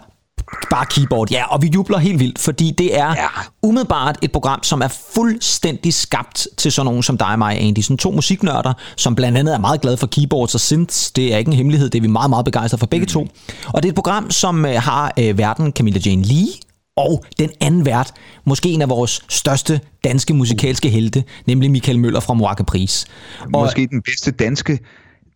Bare 0.70 0.86
keyboard, 0.86 1.32
ja, 1.32 1.46
og 1.46 1.62
vi 1.62 1.72
jubler 1.76 1.98
helt 1.98 2.20
vildt, 2.20 2.40
fordi 2.40 2.72
det 2.72 2.98
er 2.98 3.08
ja. 3.08 3.28
umiddelbart 3.64 4.18
et 4.22 4.32
program, 4.32 4.64
som 4.64 4.82
er 4.82 4.88
fuldstændig 5.14 5.94
skabt 5.94 6.48
til 6.58 6.72
sådan 6.72 6.86
nogen 6.86 7.04
som 7.04 7.18
dig 7.18 7.28
og 7.28 7.38
mig, 7.38 7.62
Andy. 7.62 7.80
Sådan 7.80 7.98
to 7.98 8.12
musiknørder, 8.12 8.74
som 8.96 9.16
blandt 9.16 9.38
andet 9.38 9.54
er 9.54 9.60
meget 9.60 9.82
glade 9.82 9.98
for 9.98 10.08
keyboards 10.08 10.56
og 10.56 10.60
synths. 10.60 11.12
Det 11.12 11.34
er 11.34 11.38
ikke 11.38 11.50
en 11.50 11.58
hemmelighed, 11.58 11.90
det 11.90 11.98
er 11.98 12.02
vi 12.02 12.08
meget, 12.08 12.30
meget 12.30 12.46
begejstrede 12.46 12.80
for 12.80 12.88
begge 12.88 13.04
mm. 13.04 13.10
to. 13.10 13.28
Og 13.68 13.84
det 13.84 13.90
er 13.90 13.92
et 13.92 13.96
program, 13.96 14.32
som 14.32 14.66
øh, 14.66 14.82
har 14.82 15.14
øh, 15.20 15.38
verden 15.38 15.72
Camilla 15.72 16.00
Jane 16.06 16.24
Lee, 16.24 16.48
og 16.96 17.26
den 17.40 17.50
anden 17.62 17.86
vært, 17.86 18.14
måske 18.46 18.70
en 18.70 18.82
af 18.82 18.90
vores 18.90 19.22
største 19.30 19.80
danske 20.04 20.34
musikalske 20.34 20.90
helte, 20.90 21.24
nemlig 21.48 21.72
Michael 21.72 22.00
Møller 22.00 22.20
fra 22.20 22.34
Moaka 22.34 22.64
Pris. 22.64 23.06
Måske 23.50 23.88
den 23.92 24.02
bedste 24.02 24.32
danske 24.32 24.80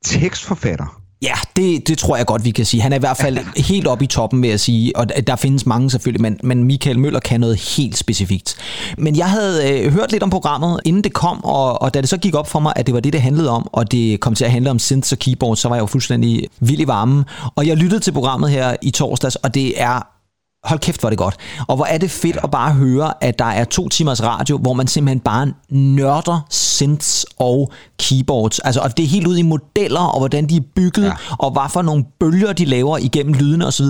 tekstforfatter. 0.06 1.02
Ja, 1.22 1.34
det, 1.56 1.88
det 1.88 1.98
tror 1.98 2.18
jeg 2.18 2.26
godt, 2.26 2.46
vi 2.46 2.52
kan 2.52 2.66
sige. 2.66 2.82
Han 2.82 2.92
er 2.92 2.96
i 2.96 3.00
hvert 3.00 3.18
fald 3.18 3.38
helt 3.72 3.88
oppe 3.88 4.04
i 4.04 4.08
toppen, 4.08 4.42
vil 4.42 4.50
jeg 4.50 4.60
sige. 4.60 4.98
Og 4.98 5.28
der 5.28 5.36
findes 5.36 5.66
mange 5.66 5.90
selvfølgelig, 5.90 6.22
men, 6.22 6.40
men 6.44 6.64
Michael 6.64 7.00
Møller 7.00 7.20
kan 7.20 7.40
noget 7.40 7.76
helt 7.78 7.98
specifikt. 7.98 8.56
Men 8.98 9.16
jeg 9.16 9.30
havde 9.30 9.80
øh, 9.80 9.94
hørt 9.94 10.12
lidt 10.12 10.24
om 10.24 10.30
programmet, 10.30 10.80
inden 10.86 11.04
det 11.04 11.14
kom, 11.14 11.44
og, 11.44 11.82
og 11.82 11.94
da 11.94 12.02
det 12.02 12.10
så 12.10 12.18
gik 12.18 12.36
op 12.36 12.48
for 12.48 12.60
mig, 12.60 12.74
at 12.76 12.86
det 12.86 12.94
var 12.94 13.00
det, 13.00 13.14
det 13.14 13.22
handlede 13.22 13.50
om, 13.50 13.70
og 13.72 13.92
det 13.92 14.20
kom 14.20 14.36
til 14.36 14.46
at 14.46 14.52
handle 14.52 14.72
om 14.72 14.80
synths 14.80 15.12
og 15.12 15.20
keyboard, 15.20 15.56
så 15.56 15.68
var 15.70 15.76
jeg 15.76 15.82
jo 15.82 15.86
fuldstændig 15.86 16.48
vild 16.60 16.80
i 16.80 16.88
varmen. 16.88 17.24
Og 17.56 17.68
jeg 17.68 17.78
lyttede 17.78 18.00
til 18.02 18.12
programmet 18.12 18.50
her 18.50 18.76
i 18.82 18.92
torsdags, 18.92 19.36
og 19.36 19.54
det 19.54 19.82
er 19.82 20.19
hold 20.64 20.80
kæft, 20.80 21.00
hvor 21.00 21.08
er 21.08 21.10
det 21.10 21.18
godt. 21.18 21.36
Og 21.68 21.76
hvor 21.76 21.86
er 21.86 21.98
det 21.98 22.12
fedt 22.12 22.38
at 22.44 22.52
bare 22.52 22.74
høre, 22.74 23.14
at 23.22 23.40
der 23.40 23.46
er 23.46 23.64
to 23.64 23.90
timers 23.90 24.24
radio, 24.24 24.58
hvor 24.58 24.74
man 24.74 24.88
simpelthen 24.88 25.20
bare 25.20 25.54
nørder 25.70 26.46
synths 26.50 27.26
og 27.40 27.72
keyboards. 28.00 28.60
Altså, 28.60 28.82
og 28.82 28.98
det 28.98 29.04
er 29.04 29.08
helt 29.08 29.28
ud 29.28 29.38
i 29.38 29.42
modeller, 29.42 30.00
og 30.00 30.20
hvordan 30.20 30.50
de 30.50 30.56
er 30.56 30.62
bygget, 30.76 31.06
ja. 31.06 31.12
og 31.40 31.52
hvad 31.52 31.70
for 31.70 31.82
nogle 31.82 32.06
bølger 32.20 32.54
de 32.54 32.66
laver 32.66 32.98
igennem 32.98 33.34
lydene 33.34 33.68
osv. 33.68 33.86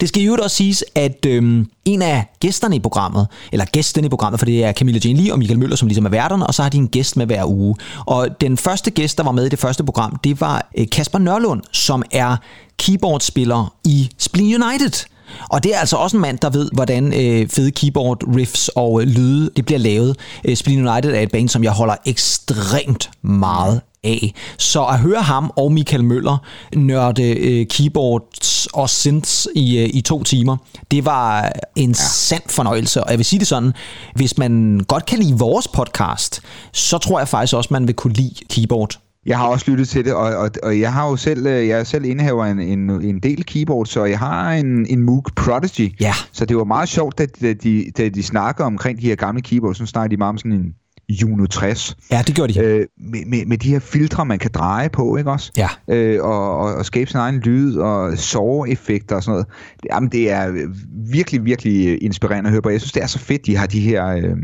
Det 0.00 0.08
skal 0.08 0.22
jo 0.22 0.36
også 0.42 0.56
siges, 0.56 0.84
at 0.94 1.26
øhm, 1.26 1.66
en 1.84 2.02
af 2.02 2.24
gæsterne 2.40 2.76
i 2.76 2.80
programmet, 2.80 3.26
eller 3.52 3.64
gæsten 3.64 4.04
i 4.04 4.08
programmet, 4.08 4.40
for 4.40 4.46
det 4.46 4.64
er 4.64 4.72
Camilla 4.72 5.00
Jane 5.04 5.22
Lee 5.22 5.32
og 5.32 5.38
Michael 5.38 5.58
Møller, 5.58 5.76
som 5.76 5.88
ligesom 5.88 6.06
er 6.06 6.10
værterne, 6.10 6.46
og 6.46 6.54
så 6.54 6.62
har 6.62 6.70
de 6.70 6.78
en 6.78 6.88
gæst 6.88 7.16
med 7.16 7.26
hver 7.26 7.44
uge. 7.44 7.76
Og 8.06 8.28
den 8.40 8.56
første 8.56 8.90
gæst, 8.90 9.18
der 9.18 9.24
var 9.24 9.32
med 9.32 9.46
i 9.46 9.48
det 9.48 9.58
første 9.58 9.84
program, 9.84 10.16
det 10.24 10.40
var 10.40 10.68
øh, 10.78 10.86
Kasper 10.92 11.18
Nørlund, 11.18 11.62
som 11.72 12.02
er 12.10 12.36
keyboardspiller 12.78 13.74
i 13.84 14.10
Spleen 14.18 14.62
United. 14.62 15.11
Og 15.50 15.64
det 15.64 15.74
er 15.74 15.78
altså 15.78 15.96
også 15.96 16.16
en 16.16 16.20
mand, 16.20 16.38
der 16.38 16.50
ved, 16.50 16.70
hvordan 16.72 17.12
øh, 17.12 17.48
fede 17.48 17.70
keyboard 17.70 18.36
riffs 18.36 18.70
og 18.76 19.02
øh, 19.02 19.08
lyde 19.08 19.50
det 19.56 19.66
bliver 19.66 19.78
lavet. 19.78 20.16
Øh, 20.44 20.56
Spleen 20.56 20.88
United 20.88 21.14
er 21.14 21.20
et 21.20 21.30
band, 21.30 21.48
som 21.48 21.64
jeg 21.64 21.72
holder 21.72 21.94
ekstremt 22.06 23.10
meget 23.22 23.80
af. 24.04 24.34
Så 24.58 24.84
at 24.84 24.98
høre 24.98 25.22
ham 25.22 25.52
og 25.56 25.72
Michael 25.72 26.04
Møller 26.04 26.38
nørde 26.76 27.38
øh, 27.38 27.66
keyboards 27.66 28.66
og 28.66 28.90
synths 28.90 29.48
i, 29.54 29.78
øh, 29.78 29.90
i 29.92 30.00
to 30.00 30.22
timer, 30.22 30.56
det 30.90 31.04
var 31.04 31.52
en 31.76 31.90
ja. 31.90 31.94
sand 31.94 32.42
fornøjelse. 32.46 33.04
Og 33.04 33.10
jeg 33.10 33.18
vil 33.18 33.24
sige 33.24 33.40
det 33.40 33.48
sådan, 33.48 33.72
hvis 34.14 34.38
man 34.38 34.80
godt 34.88 35.06
kan 35.06 35.18
lide 35.18 35.38
vores 35.38 35.68
podcast, 35.68 36.40
så 36.72 36.98
tror 36.98 37.18
jeg 37.18 37.28
faktisk 37.28 37.54
også, 37.54 37.68
man 37.72 37.86
vil 37.86 37.94
kunne 37.94 38.12
lide 38.12 38.34
keyboard. 38.50 38.98
Jeg 39.26 39.38
har 39.38 39.48
også 39.48 39.70
lyttet 39.70 39.88
til 39.88 40.04
det, 40.04 40.14
og, 40.14 40.36
og, 40.36 40.50
og 40.62 40.80
jeg 40.80 40.92
har 40.92 41.08
jo 41.08 41.16
selv, 41.16 41.46
øh, 41.46 41.68
jeg 41.68 41.80
er 41.80 41.84
selv 41.84 42.04
indehaver 42.04 42.44
en, 42.44 42.58
en, 42.58 42.90
en 42.90 43.20
del 43.20 43.44
keyboard, 43.44 43.86
så 43.86 44.04
jeg 44.04 44.18
har 44.18 44.52
en, 44.52 44.86
en 44.86 45.02
Moog 45.02 45.24
Prodigy. 45.36 46.00
Ja. 46.00 46.12
Så 46.32 46.44
det 46.44 46.56
var 46.56 46.64
meget 46.64 46.88
sjovt, 46.88 47.18
da, 47.18 47.26
da, 47.26 47.52
de, 47.52 47.84
da 47.98 48.08
de 48.08 48.22
snakker 48.22 48.64
omkring 48.64 49.00
de 49.00 49.06
her 49.06 49.14
gamle 49.14 49.42
keyboards, 49.42 49.78
så 49.78 49.86
snakker 49.86 50.08
de 50.08 50.16
meget 50.16 50.28
om 50.28 50.38
sådan 50.38 50.52
en 50.52 50.74
Juno 51.08 51.46
60. 51.46 51.96
Ja, 52.10 52.22
det 52.26 52.34
gjorde 52.34 52.52
de. 52.52 52.60
Øh, 52.60 52.86
med, 52.98 53.26
med, 53.26 53.46
med 53.46 53.58
de 53.58 53.68
her 53.68 53.78
filtre, 53.78 54.26
man 54.26 54.38
kan 54.38 54.50
dreje 54.54 54.88
på, 54.88 55.16
ikke 55.16 55.30
også? 55.30 55.52
Ja. 55.56 55.68
Øh, 55.88 56.24
og, 56.24 56.58
og, 56.58 56.74
og 56.74 56.86
skabe 56.86 57.10
sin 57.10 57.20
egen 57.20 57.40
lyd 57.40 57.76
og 57.76 58.18
soveeffekter 58.18 59.16
og 59.16 59.22
sådan 59.22 59.32
noget. 59.32 59.46
Jamen, 59.92 60.08
det 60.08 60.30
er 60.30 60.68
virkelig, 61.12 61.44
virkelig 61.44 62.02
inspirerende 62.02 62.48
at 62.48 62.52
høre 62.52 62.62
på. 62.62 62.70
Jeg 62.70 62.80
synes, 62.80 62.92
det 62.92 63.02
er 63.02 63.06
så 63.06 63.18
fedt, 63.18 63.46
de 63.46 63.56
har 63.56 63.66
de 63.66 63.80
her... 63.80 64.06
Øh, 64.06 64.36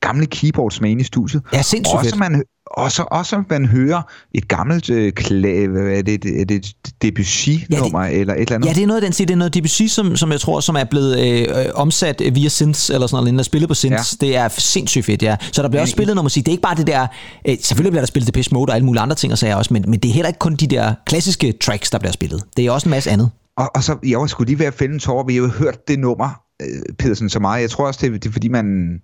gamle 0.00 0.26
keyboards 0.26 0.80
med 0.80 0.90
ind 0.90 1.00
i 1.00 1.04
studiet. 1.04 1.42
Ja, 1.52 1.62
sindssygt 1.62 1.98
også 1.98 2.10
fedt. 2.10 2.18
Man, 2.18 2.42
og 2.66 2.92
så 2.92 3.04
også 3.10 3.42
man 3.50 3.66
hører 3.66 4.02
et 4.34 4.48
gammelt 4.48 4.90
øh, 4.90 5.12
kla- 5.20 5.68
hvad 5.68 5.98
er 5.98 6.02
det, 6.02 6.40
er 6.40 6.44
det 6.44 6.72
Debussy-nummer 7.02 8.02
ja, 8.02 8.10
det, 8.10 8.20
eller 8.20 8.34
et 8.34 8.40
eller 8.40 8.54
andet? 8.54 8.68
Ja, 8.68 8.72
det 8.72 8.82
er 8.82 8.86
noget 8.86 9.02
den 9.02 9.12
Det 9.12 9.30
er 9.30 9.36
noget 9.36 9.54
Debussy, 9.54 9.82
som, 9.82 10.16
som 10.16 10.32
jeg 10.32 10.40
tror, 10.40 10.60
som 10.60 10.76
er 10.76 10.84
blevet 10.84 11.20
øh, 11.20 11.64
øh 11.64 11.66
omsat 11.74 12.22
via 12.32 12.48
synths 12.48 12.90
eller 12.90 13.06
sådan 13.06 13.24
noget, 13.24 13.36
der 13.36 13.42
spillet 13.42 13.68
på 13.68 13.74
synths. 13.74 14.16
Ja. 14.22 14.26
Det 14.26 14.36
er 14.36 14.48
sindssygt 14.48 15.04
fedt, 15.04 15.22
ja. 15.22 15.36
Så 15.52 15.62
der 15.62 15.68
bliver 15.68 15.82
også 15.82 15.92
spillet 15.92 16.14
noget 16.14 16.24
musik. 16.24 16.46
Det 16.46 16.50
er 16.50 16.52
ikke 16.52 16.62
bare 16.62 16.76
det 16.76 16.86
der, 16.86 17.06
øh, 17.48 17.56
selvfølgelig 17.60 17.92
bliver 17.92 18.02
der 18.02 18.06
spillet 18.06 18.26
Depeche 18.26 18.54
Mode 18.54 18.70
og 18.70 18.74
alle 18.74 18.86
mulige 18.86 19.02
andre 19.02 19.16
ting, 19.16 19.32
og 19.32 19.38
så 19.38 19.56
også, 19.56 19.74
men, 19.74 19.84
men 19.88 20.00
det 20.00 20.08
er 20.08 20.12
heller 20.12 20.28
ikke 20.28 20.38
kun 20.38 20.56
de 20.56 20.66
der 20.66 20.94
klassiske 21.06 21.52
tracks, 21.52 21.90
der 21.90 21.98
bliver 21.98 22.12
spillet. 22.12 22.44
Det 22.56 22.66
er 22.66 22.70
også 22.70 22.88
en 22.88 22.90
masse 22.90 23.10
andet. 23.10 23.30
Og, 23.56 23.70
og 23.74 23.82
så, 23.84 23.96
jeg 24.06 24.18
var 24.18 24.26
skulle 24.26 24.48
lige 24.48 24.58
ved 24.58 24.66
at 24.66 24.74
fælde 24.74 24.94
en 24.94 25.00
tår, 25.00 25.26
vi 25.26 25.34
har 25.34 25.42
jo 25.42 25.48
hørt 25.48 25.88
det 25.88 25.98
nummer, 25.98 26.42
øh, 26.62 26.94
Pedersen, 26.98 27.28
så 27.28 27.40
meget. 27.40 27.62
Jeg 27.62 27.70
tror 27.70 27.86
også, 27.86 28.00
det, 28.02 28.22
det 28.22 28.28
er 28.28 28.32
fordi, 28.32 28.48
man 28.48 28.98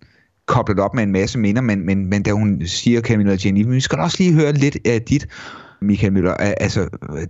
koblet 0.47 0.79
op 0.79 0.95
med 0.95 1.03
en 1.03 1.13
masse 1.13 1.39
minder, 1.39 1.63
men, 1.63 1.87
men, 1.87 2.07
men 2.07 2.23
da 2.23 2.31
hun 2.31 2.63
siger, 2.67 3.01
Camilla 3.01 3.37
Jenny, 3.45 3.67
vi 3.67 3.81
skal 3.81 3.99
også 3.99 4.17
lige 4.21 4.33
høre 4.33 4.53
lidt 4.53 4.77
af 4.85 5.03
dit, 5.03 5.27
Michael 5.83 6.13
Møller, 6.13 6.35
altså, 6.35 6.89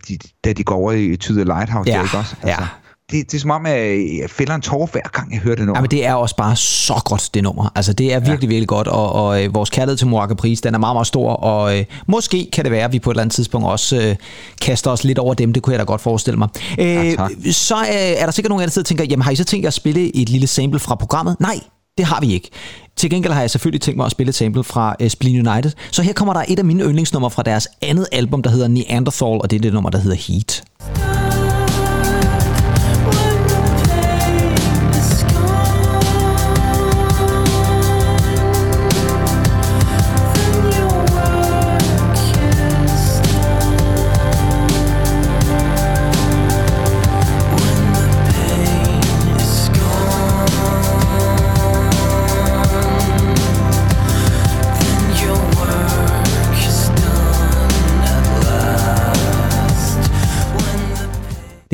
de, 0.09 0.18
da 0.44 0.53
de 0.53 0.64
går 0.64 0.74
over 0.74 0.92
i 0.92 1.16
To 1.16 1.35
The 1.35 1.44
Lighthouse, 1.44 1.90
ja, 1.90 1.98
det 1.98 2.05
ikke 2.05 2.18
også? 2.18 2.37
Altså, 2.42 2.62
ja. 2.62 2.66
Det, 3.11 3.31
det 3.31 3.37
er 3.37 3.40
som 3.40 3.50
om, 3.50 3.66
at 3.66 3.77
jeg 4.20 4.31
fælder 4.31 4.55
en 4.55 4.61
tår 4.61 4.88
hver 4.92 5.09
gang, 5.12 5.33
jeg 5.33 5.40
hører 5.40 5.57
det 5.57 5.66
nummer. 5.66 5.79
Ja, 5.79 5.81
men 5.81 5.90
det 5.90 6.07
er 6.07 6.14
også 6.14 6.37
bare 6.37 6.57
så 6.57 7.03
godt, 7.05 7.31
det 7.35 7.42
nummer. 7.42 7.72
Altså, 7.74 7.92
det 7.92 8.12
er 8.12 8.20
virkelig, 8.20 8.42
ja. 8.42 8.48
virkelig 8.48 8.68
godt, 8.68 8.88
og, 8.88 9.12
og 9.12 9.44
øh, 9.44 9.55
vores 9.55 9.70
kærlighed 9.70 9.96
til 9.96 10.07
Moraka 10.07 10.35
Pris, 10.35 10.61
den 10.61 10.74
er 10.74 10.79
meget, 10.79 10.94
meget 10.94 11.07
stor, 11.07 11.33
og 11.33 11.79
øh, 11.79 11.85
måske 12.07 12.48
kan 12.53 12.64
det 12.64 12.72
være, 12.72 12.85
at 12.85 12.92
vi 12.92 12.98
på 12.98 13.11
et 13.11 13.14
eller 13.14 13.22
andet 13.22 13.35
tidspunkt 13.35 13.66
også 13.66 13.96
øh, 13.96 14.16
kaster 14.62 14.90
os 14.90 15.05
lidt 15.05 15.18
over 15.18 15.35
dem. 15.35 15.53
Det 15.53 15.62
kunne 15.62 15.72
jeg 15.72 15.79
da 15.79 15.85
godt 15.85 16.00
forestille 16.00 16.38
mig. 16.38 16.48
Øh, 16.79 16.87
ja, 16.87 17.16
så 17.53 17.77
øh, 17.77 18.20
er 18.20 18.24
der 18.24 18.31
sikkert 18.31 18.48
nogen 18.48 18.64
af 18.64 18.70
der 18.70 18.83
tænker, 18.83 19.05
jamen 19.05 19.22
har 19.22 19.31
I 19.31 19.37
så 19.37 19.44
tænkt 19.44 19.62
jer 19.62 19.68
at 19.68 19.74
spille 19.74 20.16
et 20.16 20.29
lille 20.29 20.46
sample 20.46 20.79
fra 20.81 20.94
programmet? 20.94 21.37
Nej, 21.40 21.61
det 21.98 22.07
har 22.07 22.20
vi 22.20 22.33
ikke. 22.33 22.50
Til 22.96 23.11
gengæld 23.11 23.33
har 23.33 23.40
jeg 23.40 23.50
selvfølgelig 23.50 23.80
tænkt 23.80 23.96
mig 23.96 24.07
at 24.07 24.12
spille 24.12 24.28
et 24.28 24.35
sample 24.35 24.64
fra 24.64 24.96
uh, 25.02 25.09
Spleen 25.09 25.48
United. 25.48 25.70
Så 25.90 26.02
her 26.02 26.12
kommer 26.12 26.35
der 26.35 26.44
et 26.48 26.59
af 26.59 26.64
mine 26.64 26.85
yndlingsnumre 26.85 27.30
fra 27.30 27.42
deres 27.42 27.68
andet 27.83 28.07
album, 28.12 28.42
der 28.42 28.50
hedder 28.50 28.68
Neanderthal, 28.68 29.28
og 29.28 29.50
det 29.50 29.57
er 29.57 29.61
det 29.61 29.72
nummer, 29.72 29.90
der 29.90 29.98
hedder 29.98 30.16
Heat. 30.16 31.23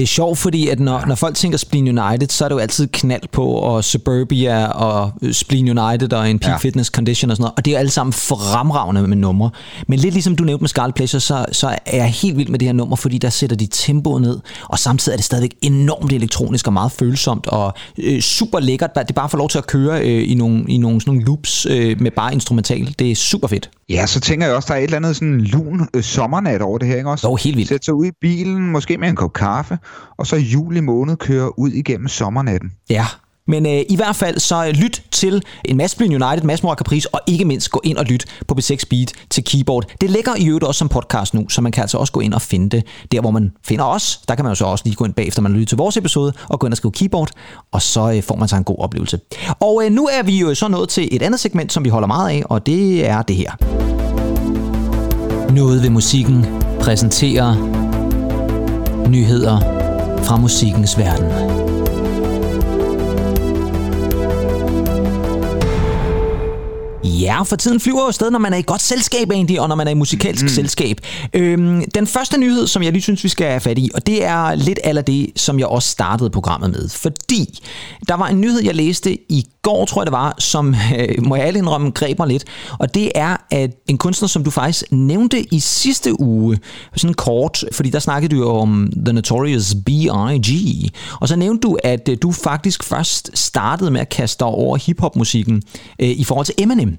Det 0.00 0.04
er 0.04 0.08
sjovt, 0.08 0.38
fordi 0.38 0.68
at 0.68 0.80
når, 0.80 1.04
når 1.06 1.14
folk 1.14 1.34
tænker 1.34 1.58
Spleen 1.58 1.98
United, 1.98 2.28
så 2.28 2.44
er 2.44 2.48
det 2.48 2.54
jo 2.54 2.58
altid 2.58 2.88
knald 2.92 3.22
på, 3.32 3.44
og 3.44 3.84
Suburbia, 3.84 4.66
og 4.66 5.12
Spleen 5.32 5.78
United, 5.78 6.12
og 6.12 6.30
en 6.30 6.38
peak 6.38 6.52
ja. 6.52 6.56
fitness 6.56 6.90
condition 6.90 7.30
og 7.30 7.36
sådan 7.36 7.42
noget. 7.42 7.54
Og 7.56 7.64
det 7.64 7.70
er 7.70 7.74
jo 7.74 7.78
alle 7.78 7.90
sammen 7.90 8.12
fremragende 8.12 9.06
med 9.06 9.16
numre. 9.16 9.50
Men 9.88 9.98
lidt 9.98 10.14
ligesom 10.14 10.36
du 10.36 10.44
nævnte 10.44 10.62
med 10.62 10.68
Scarlet 10.68 10.94
Pleasure, 10.94 11.20
så, 11.20 11.46
så 11.52 11.76
er 11.86 11.96
jeg 11.96 12.06
helt 12.06 12.36
vild 12.36 12.48
med 12.48 12.58
det 12.58 12.68
her 12.68 12.72
nummer, 12.72 12.96
fordi 12.96 13.18
der 13.18 13.30
sætter 13.30 13.56
de 13.56 13.66
tempoet 13.66 14.22
ned, 14.22 14.40
og 14.68 14.78
samtidig 14.78 15.14
er 15.14 15.16
det 15.16 15.24
stadigvæk 15.24 15.54
enormt 15.62 16.12
elektronisk 16.12 16.66
og 16.66 16.72
meget 16.72 16.92
følsomt, 16.92 17.46
og 17.46 17.74
øh, 17.98 18.20
super 18.20 18.60
lækkert. 18.60 18.90
Det 18.94 19.10
er 19.10 19.14
bare 19.14 19.28
få 19.28 19.36
lov 19.36 19.48
til 19.48 19.58
at 19.58 19.66
køre 19.66 20.00
øh, 20.00 20.30
i 20.30 20.34
nogle, 20.34 20.64
i 20.68 20.78
nogle, 20.78 21.00
sådan 21.00 21.14
nogle 21.14 21.26
loops 21.26 21.66
øh, 21.70 22.00
med 22.00 22.10
bare 22.10 22.32
instrumental. 22.34 22.94
Det 22.98 23.10
er 23.10 23.14
super 23.14 23.48
fedt. 23.48 23.70
Ja, 23.90 24.07
så 24.07 24.20
tænker 24.20 24.46
jeg 24.46 24.57
også, 24.57 24.66
der 24.68 24.74
er 24.74 24.79
et 24.79 24.85
eller 24.85 24.96
andet 24.96 25.16
sådan 25.16 25.40
lun 25.40 25.88
øh, 25.94 26.03
sommernat 26.03 26.62
over 26.62 26.79
det 26.79 26.88
her, 26.88 26.96
ikke 26.96 27.11
også? 27.11 27.29
Jo, 27.29 27.35
helt 27.35 27.57
vildt. 27.57 27.68
Sætte 27.68 27.85
sig 27.85 27.94
ud 27.94 28.07
i 28.07 28.11
bilen, 28.20 28.70
måske 28.70 28.98
med 28.98 29.09
en 29.09 29.16
kop 29.16 29.33
kaffe, 29.33 29.79
og 30.18 30.26
så 30.26 30.37
i 30.37 30.40
juli 30.40 30.81
måned 30.81 31.16
køre 31.16 31.59
ud 31.59 31.70
igennem 31.70 32.09
sommernatten. 32.09 32.72
Ja, 32.90 33.07
men 33.46 33.66
øh, 33.66 33.83
i 33.88 33.96
hvert 33.96 34.16
fald 34.16 34.38
så 34.38 34.66
øh, 34.66 34.70
lyt 34.70 35.03
til 35.11 35.42
en 35.64 35.76
masse 35.76 35.96
Blin 35.96 36.22
United, 36.22 36.42
masse 36.42 36.66
Mor 36.66 36.74
Caprice, 36.74 37.14
og 37.14 37.20
ikke 37.26 37.44
mindst 37.44 37.70
gå 37.70 37.81
ind 37.85 37.96
og 37.96 38.05
lyt 38.05 38.24
på 38.48 38.57
B6 38.61 38.83
Beat 38.90 39.12
til 39.31 39.44
keyboard. 39.44 39.85
Det 40.00 40.11
ligger 40.11 40.37
i 40.37 40.46
øvrigt 40.46 40.64
også 40.64 40.79
som 40.79 40.88
podcast 40.88 41.35
nu, 41.35 41.48
så 41.48 41.61
man 41.61 41.72
kan 41.72 41.83
altså 41.83 41.98
også 41.98 42.12
gå 42.12 42.20
ind 42.20 42.35
og 42.35 42.42
finde 42.42 42.76
det 42.76 42.85
der, 43.12 43.20
hvor 43.20 43.31
man 43.31 43.53
finder 43.64 43.85
os. 43.85 44.20
Der 44.29 44.35
kan 44.35 44.44
man 44.44 44.50
jo 44.50 44.55
så 44.55 44.64
også 44.64 44.85
lige 44.85 44.94
gå 44.94 45.05
ind 45.05 45.14
bagefter, 45.14 45.42
man 45.42 45.53
lytter 45.53 45.66
til 45.66 45.76
vores 45.76 45.96
episode, 45.96 46.33
og 46.48 46.61
gå 46.61 46.66
ind 46.66 46.72
og 46.72 46.76
skrive 46.76 46.92
keyboard, 46.92 47.31
og 47.72 47.83
så 47.83 48.12
øh, 48.12 48.22
får 48.22 48.37
man 48.37 48.48
sig 48.48 48.59
en 48.59 48.64
god 48.64 48.76
oplevelse. 48.79 49.20
Og 49.61 49.83
øh, 49.85 49.92
nu 49.92 50.07
er 50.12 50.22
vi 50.22 50.38
jo 50.38 50.55
så 50.55 50.68
nået 50.68 50.88
til 50.88 51.09
et 51.12 51.22
andet 51.22 51.40
segment, 51.40 51.72
som 51.72 51.85
vi 51.85 51.88
holder 51.88 52.09
meget 52.09 52.31
af, 52.31 52.42
og 52.44 52.66
det 52.66 53.07
er 53.07 53.22
det 53.22 53.37
her. 53.37 53.50
Noget 55.53 55.83
ved 55.83 55.90
musikken 55.90 56.46
præsenterer 56.81 57.57
nyheder 59.09 59.61
fra 60.22 60.37
musikkens 60.37 60.98
verden. 60.98 61.60
Ja, 67.04 67.42
for 67.42 67.56
tiden 67.56 67.80
flyver 67.80 68.04
jo 68.04 68.12
sted, 68.12 68.30
når 68.30 68.38
man 68.38 68.52
er 68.52 68.56
i 68.56 68.62
godt 68.62 68.82
selskab 68.82 69.30
egentlig, 69.30 69.60
og 69.60 69.68
når 69.68 69.76
man 69.76 69.86
er 69.86 69.90
i 69.90 69.94
musikalsk 69.94 70.42
mm. 70.42 70.48
selskab. 70.48 71.00
Øhm, 71.34 71.90
den 71.94 72.06
første 72.06 72.38
nyhed, 72.38 72.66
som 72.66 72.82
jeg 72.82 72.92
lige 72.92 73.02
synes, 73.02 73.24
vi 73.24 73.28
skal 73.28 73.46
have 73.46 73.60
fat 73.60 73.78
i, 73.78 73.90
og 73.94 74.06
det 74.06 74.24
er 74.24 74.54
lidt 74.54 74.78
af 74.84 75.04
det, 75.04 75.30
som 75.36 75.58
jeg 75.58 75.66
også 75.66 75.88
startede 75.88 76.30
programmet 76.30 76.70
med. 76.70 76.88
Fordi 76.88 77.62
der 78.08 78.14
var 78.14 78.28
en 78.28 78.40
nyhed, 78.40 78.64
jeg 78.64 78.74
læste 78.74 79.18
i 79.32 79.46
går, 79.62 79.84
tror 79.84 80.02
jeg 80.02 80.06
det 80.06 80.12
var, 80.12 80.34
som, 80.38 80.74
øh, 80.98 81.26
må 81.26 81.36
jeg 81.36 81.44
alle 81.44 81.58
indrømme, 81.58 81.90
greb 81.90 82.18
mig 82.18 82.28
lidt. 82.28 82.44
Og 82.78 82.94
det 82.94 83.12
er, 83.14 83.36
at 83.50 83.70
en 83.86 83.98
kunstner, 83.98 84.28
som 84.28 84.44
du 84.44 84.50
faktisk 84.50 84.84
nævnte 84.90 85.54
i 85.54 85.60
sidste 85.60 86.20
uge, 86.20 86.58
sådan 86.96 87.14
kort, 87.14 87.64
fordi 87.72 87.90
der 87.90 87.98
snakkede 87.98 88.36
du 88.36 88.44
om 88.44 88.92
The 89.04 89.12
Notorious 89.12 89.74
B.I.G. 89.86 90.50
Og 91.20 91.28
så 91.28 91.36
nævnte 91.36 91.68
du, 91.68 91.78
at 91.84 92.08
øh, 92.08 92.16
du 92.22 92.32
faktisk 92.32 92.84
først 92.84 93.30
startede 93.34 93.90
med 93.90 94.00
at 94.00 94.08
kaste 94.08 94.42
over 94.42 94.76
hiphop-musikken 94.76 95.62
øh, 95.98 96.08
i 96.08 96.24
forhold 96.24 96.46
til 96.46 96.54
Eminem. 96.58 96.89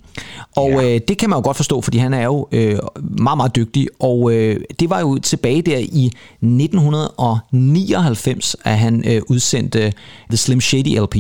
Og 0.55 0.69
ja. 0.69 0.95
øh, 0.95 1.01
det 1.07 1.17
kan 1.17 1.29
man 1.29 1.37
jo 1.37 1.43
godt 1.43 1.57
forstå, 1.57 1.81
fordi 1.81 1.97
han 1.97 2.13
er 2.13 2.23
jo 2.23 2.47
øh, 2.51 2.79
meget, 2.99 3.37
meget 3.37 3.55
dygtig. 3.55 3.87
Og 3.99 4.33
øh, 4.33 4.61
det 4.79 4.89
var 4.89 4.99
jo 4.99 5.19
tilbage 5.19 5.61
der 5.61 5.77
i 5.77 6.05
1999, 6.05 8.55
at 8.63 8.77
han 8.77 9.03
øh, 9.07 9.21
udsendte 9.29 9.93
The 10.29 10.37
Slim 10.37 10.61
Shady 10.61 10.99
LP 10.99 11.15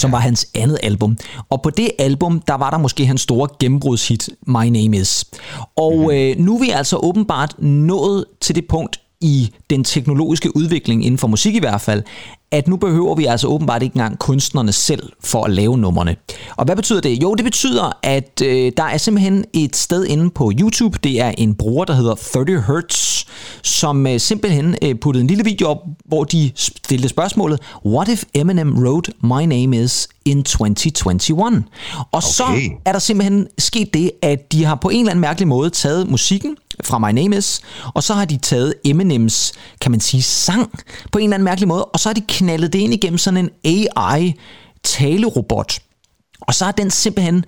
som 0.00 0.12
var 0.12 0.18
hans 0.18 0.46
andet 0.54 0.78
album. 0.82 1.16
Og 1.50 1.62
på 1.62 1.70
det 1.70 1.90
album, 1.98 2.40
der 2.40 2.54
var 2.54 2.70
der 2.70 2.78
måske 2.78 3.06
hans 3.06 3.20
store 3.20 3.48
gennembrudshit, 3.60 4.28
My 4.46 4.66
Name 4.66 4.96
Is. 4.96 5.24
Og 5.76 5.96
mhm. 5.96 6.10
øh, 6.10 6.38
nu 6.38 6.56
er 6.56 6.60
vi 6.60 6.70
altså 6.70 6.96
åbenbart 6.96 7.62
nået 7.62 8.24
til 8.40 8.54
det 8.54 8.68
punkt 8.68 9.00
i 9.20 9.50
den 9.70 9.84
teknologiske 9.84 10.56
udvikling 10.56 11.04
inden 11.04 11.18
for 11.18 11.28
musik 11.28 11.54
i 11.54 11.58
hvert 11.58 11.80
fald, 11.80 12.02
at 12.50 12.68
nu 12.68 12.76
behøver 12.76 13.14
vi 13.14 13.24
altså 13.24 13.46
åbenbart 13.46 13.82
ikke 13.82 13.96
engang 13.96 14.18
kunstnerne 14.18 14.72
selv 14.72 15.12
for 15.24 15.44
at 15.44 15.50
lave 15.50 15.78
numrene. 15.78 16.16
Og 16.56 16.64
hvad 16.64 16.76
betyder 16.76 17.00
det? 17.00 17.22
Jo, 17.22 17.34
det 17.34 17.44
betyder, 17.44 17.98
at 18.02 18.42
øh, 18.44 18.72
der 18.76 18.82
er 18.82 18.98
simpelthen 18.98 19.44
et 19.52 19.76
sted 19.76 20.04
inde 20.04 20.30
på 20.30 20.52
YouTube, 20.60 20.98
det 21.04 21.20
er 21.20 21.28
en 21.38 21.54
bruger, 21.54 21.84
der 21.84 21.94
hedder 21.94 22.14
30 22.14 22.62
Hertz, 22.66 23.24
som 23.62 24.06
øh, 24.06 24.20
simpelthen 24.20 24.76
øh, 24.82 24.94
puttede 25.00 25.22
en 25.22 25.28
lille 25.28 25.44
video 25.44 25.68
op, 25.68 25.78
hvor 26.04 26.24
de 26.24 26.52
stillede 26.54 27.08
spørgsmålet, 27.08 27.60
What 27.86 28.08
if 28.08 28.24
Eminem 28.34 28.84
wrote 28.84 29.12
My 29.22 29.42
Name 29.42 29.82
Is 29.82 30.08
in 30.24 30.44
2021? 30.44 31.64
Og 31.96 32.06
okay. 32.12 32.26
så 32.26 32.44
er 32.84 32.92
der 32.92 32.98
simpelthen 32.98 33.46
sket 33.58 33.94
det, 33.94 34.10
at 34.22 34.52
de 34.52 34.64
har 34.64 34.74
på 34.74 34.88
en 34.88 35.00
eller 35.00 35.10
anden 35.10 35.20
mærkelig 35.20 35.48
måde 35.48 35.70
taget 35.70 36.10
musikken 36.10 36.56
fra 36.84 36.98
My 36.98 37.10
Name 37.10 37.36
Is, 37.36 37.60
og 37.94 38.02
så 38.02 38.14
har 38.14 38.24
de 38.24 38.36
taget 38.36 38.74
Eminems, 38.84 39.52
kan 39.80 39.90
man 39.90 40.00
sige, 40.00 40.22
sang 40.22 40.84
på 41.12 41.18
en 41.18 41.24
eller 41.24 41.34
anden 41.34 41.44
mærkelig 41.44 41.68
måde, 41.68 41.84
og 41.84 42.00
så 42.00 42.08
har 42.08 42.14
de 42.14 42.20
knaldet 42.46 42.72
det 42.72 42.78
ind 42.78 42.94
igennem 42.94 43.18
sådan 43.18 43.50
en 43.64 43.80
AI-talerobot. 44.84 45.78
Og 46.40 46.54
så 46.54 46.64
har 46.64 46.72
den 46.72 46.90
simpelthen 46.90 47.44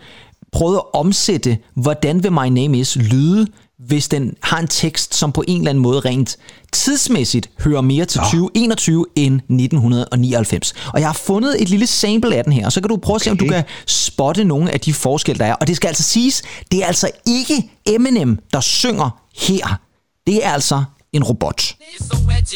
prøvet 0.52 0.76
at 0.76 0.82
omsætte, 0.94 1.58
hvordan 1.74 2.22
vil 2.22 2.32
My 2.32 2.48
Name 2.48 2.78
Is 2.78 2.96
lyde, 2.96 3.46
hvis 3.78 4.08
den 4.08 4.34
har 4.42 4.58
en 4.58 4.66
tekst, 4.66 5.14
som 5.14 5.32
på 5.32 5.44
en 5.48 5.58
eller 5.58 5.70
anden 5.70 5.82
måde 5.82 6.00
rent 6.00 6.36
tidsmæssigt 6.72 7.50
hører 7.64 7.80
mere 7.80 8.04
til 8.04 8.20
2021 8.20 9.06
end 9.16 9.34
1999. 9.34 10.74
Og 10.92 11.00
jeg 11.00 11.08
har 11.08 11.12
fundet 11.12 11.62
et 11.62 11.68
lille 11.68 11.86
sample 11.86 12.36
af 12.36 12.44
den 12.44 12.52
her, 12.52 12.66
og 12.66 12.72
så 12.72 12.80
kan 12.80 12.88
du 12.88 12.96
prøve 12.96 13.14
okay. 13.14 13.20
at 13.20 13.24
se, 13.24 13.30
om 13.30 13.36
du 13.36 13.46
kan 13.46 13.64
spotte 13.86 14.44
nogle 14.44 14.72
af 14.72 14.80
de 14.80 14.92
forskelle, 14.92 15.38
der 15.38 15.46
er. 15.46 15.54
Og 15.54 15.66
det 15.66 15.76
skal 15.76 15.88
altså 15.88 16.02
siges, 16.02 16.42
det 16.72 16.82
er 16.82 16.86
altså 16.86 17.10
ikke 17.26 17.70
Eminem, 17.86 18.38
der 18.52 18.60
synger 18.60 19.10
her. 19.36 19.80
Det 20.26 20.46
er 20.46 20.50
altså 20.50 20.84
en 21.12 21.22
robot. 21.22 21.74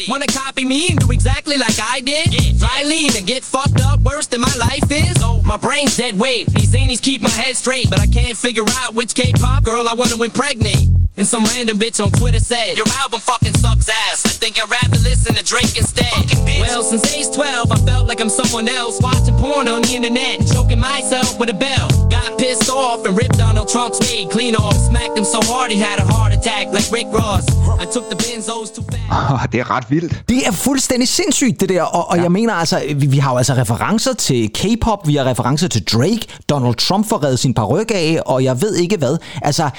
Wanna 0.07 0.27
copy 0.27 0.65
me 0.65 0.89
and 0.89 0.99
do 0.99 1.11
exactly 1.11 1.57
like 1.57 1.77
I 1.81 2.01
did? 2.01 2.33
Yeah. 2.33 2.67
Try 2.67 2.83
lean 2.83 3.15
and 3.15 3.25
get 3.25 3.43
fucked 3.43 3.81
up 3.81 3.99
worse 4.01 4.27
than 4.27 4.41
my 4.41 4.53
life 4.59 4.89
is? 4.91 5.19
So 5.19 5.41
my 5.43 5.57
brain's 5.57 5.97
dead 5.97 6.17
weight. 6.19 6.47
These 6.47 6.73
zanies 6.73 7.01
keep 7.01 7.21
my 7.21 7.29
head 7.29 7.55
straight, 7.55 7.89
but 7.89 7.99
I 7.99 8.07
can't 8.07 8.37
figure 8.37 8.63
out 8.79 8.93
which 8.93 9.13
K-pop 9.13 9.63
girl 9.63 9.87
I 9.87 9.93
wanna 9.93 10.21
impregnate. 10.21 10.87
And 11.15 11.27
some 11.27 11.43
random 11.45 11.77
bitch 11.77 12.03
on 12.03 12.09
Twitter 12.11 12.39
said, 12.39 12.75
Your 12.75 12.87
album 12.97 13.19
fucking 13.19 13.53
sucks 13.53 13.87
ass. 13.87 14.25
I 14.25 14.29
think 14.29 14.57
I'd 14.61 14.69
rather 14.69 14.97
listen 14.97 15.35
to 15.35 15.43
Drake 15.43 15.77
instead. 15.77 16.11
Well, 16.59 16.81
since 16.81 17.13
age 17.13 17.31
12, 17.35 17.71
I 17.71 17.75
felt 17.85 18.07
like 18.07 18.19
I'm 18.19 18.29
someone 18.29 18.67
else. 18.67 18.99
Watching 18.99 19.35
porn 19.35 19.67
on 19.67 19.83
the 19.83 19.93
internet 19.93 20.39
and 20.39 20.51
choking 20.51 20.79
myself 20.79 21.39
with 21.39 21.49
a 21.49 21.53
bell. 21.53 21.87
Got 22.09 22.39
pissed 22.39 22.69
off 22.69 23.05
and 23.05 23.15
ripped 23.15 23.37
Donald 23.37 23.69
Trump's 23.69 23.99
wig 23.99 24.31
clean 24.31 24.55
off. 24.55 24.75
Smacked 24.75 25.15
him 25.15 25.23
so 25.23 25.39
hard 25.43 25.69
he 25.71 25.77
had 25.77 25.99
a 25.99 26.03
heart 26.03 26.33
attack 26.33 26.73
like 26.73 26.89
Rick 26.91 27.07
Ross. 27.11 27.45
I 27.79 27.85
took 27.85 28.09
the 28.09 28.15
benzos 28.15 28.42
fast. 28.91 29.51
det 29.51 29.59
er 29.59 29.71
ret 29.71 29.91
vildt. 29.91 30.23
Det 30.29 30.47
er 30.47 30.51
fuldstændig 30.51 31.07
sindssygt, 31.07 31.59
det 31.59 31.69
der. 31.69 31.81
Og, 31.81 32.09
og 32.09 32.17
ja. 32.17 32.21
jeg 32.21 32.31
mener 32.31 32.53
altså, 32.53 32.81
vi, 32.95 33.05
vi 33.05 33.17
har 33.17 33.31
jo 33.31 33.37
altså 33.37 33.53
referencer 33.53 34.13
til 34.13 34.49
K-pop, 34.53 35.07
vi 35.07 35.15
har 35.15 35.25
referencer 35.25 35.67
til 35.67 35.83
Drake, 35.83 36.27
Donald 36.49 36.75
Trump 36.75 37.09
får 37.09 37.23
reddet 37.23 37.39
sin 37.39 37.53
par 37.53 37.85
af, 37.93 38.19
og 38.25 38.43
jeg 38.43 38.61
ved 38.61 38.75
ikke 38.75 38.97
hvad. 38.97 39.17
Altså, 39.41 39.69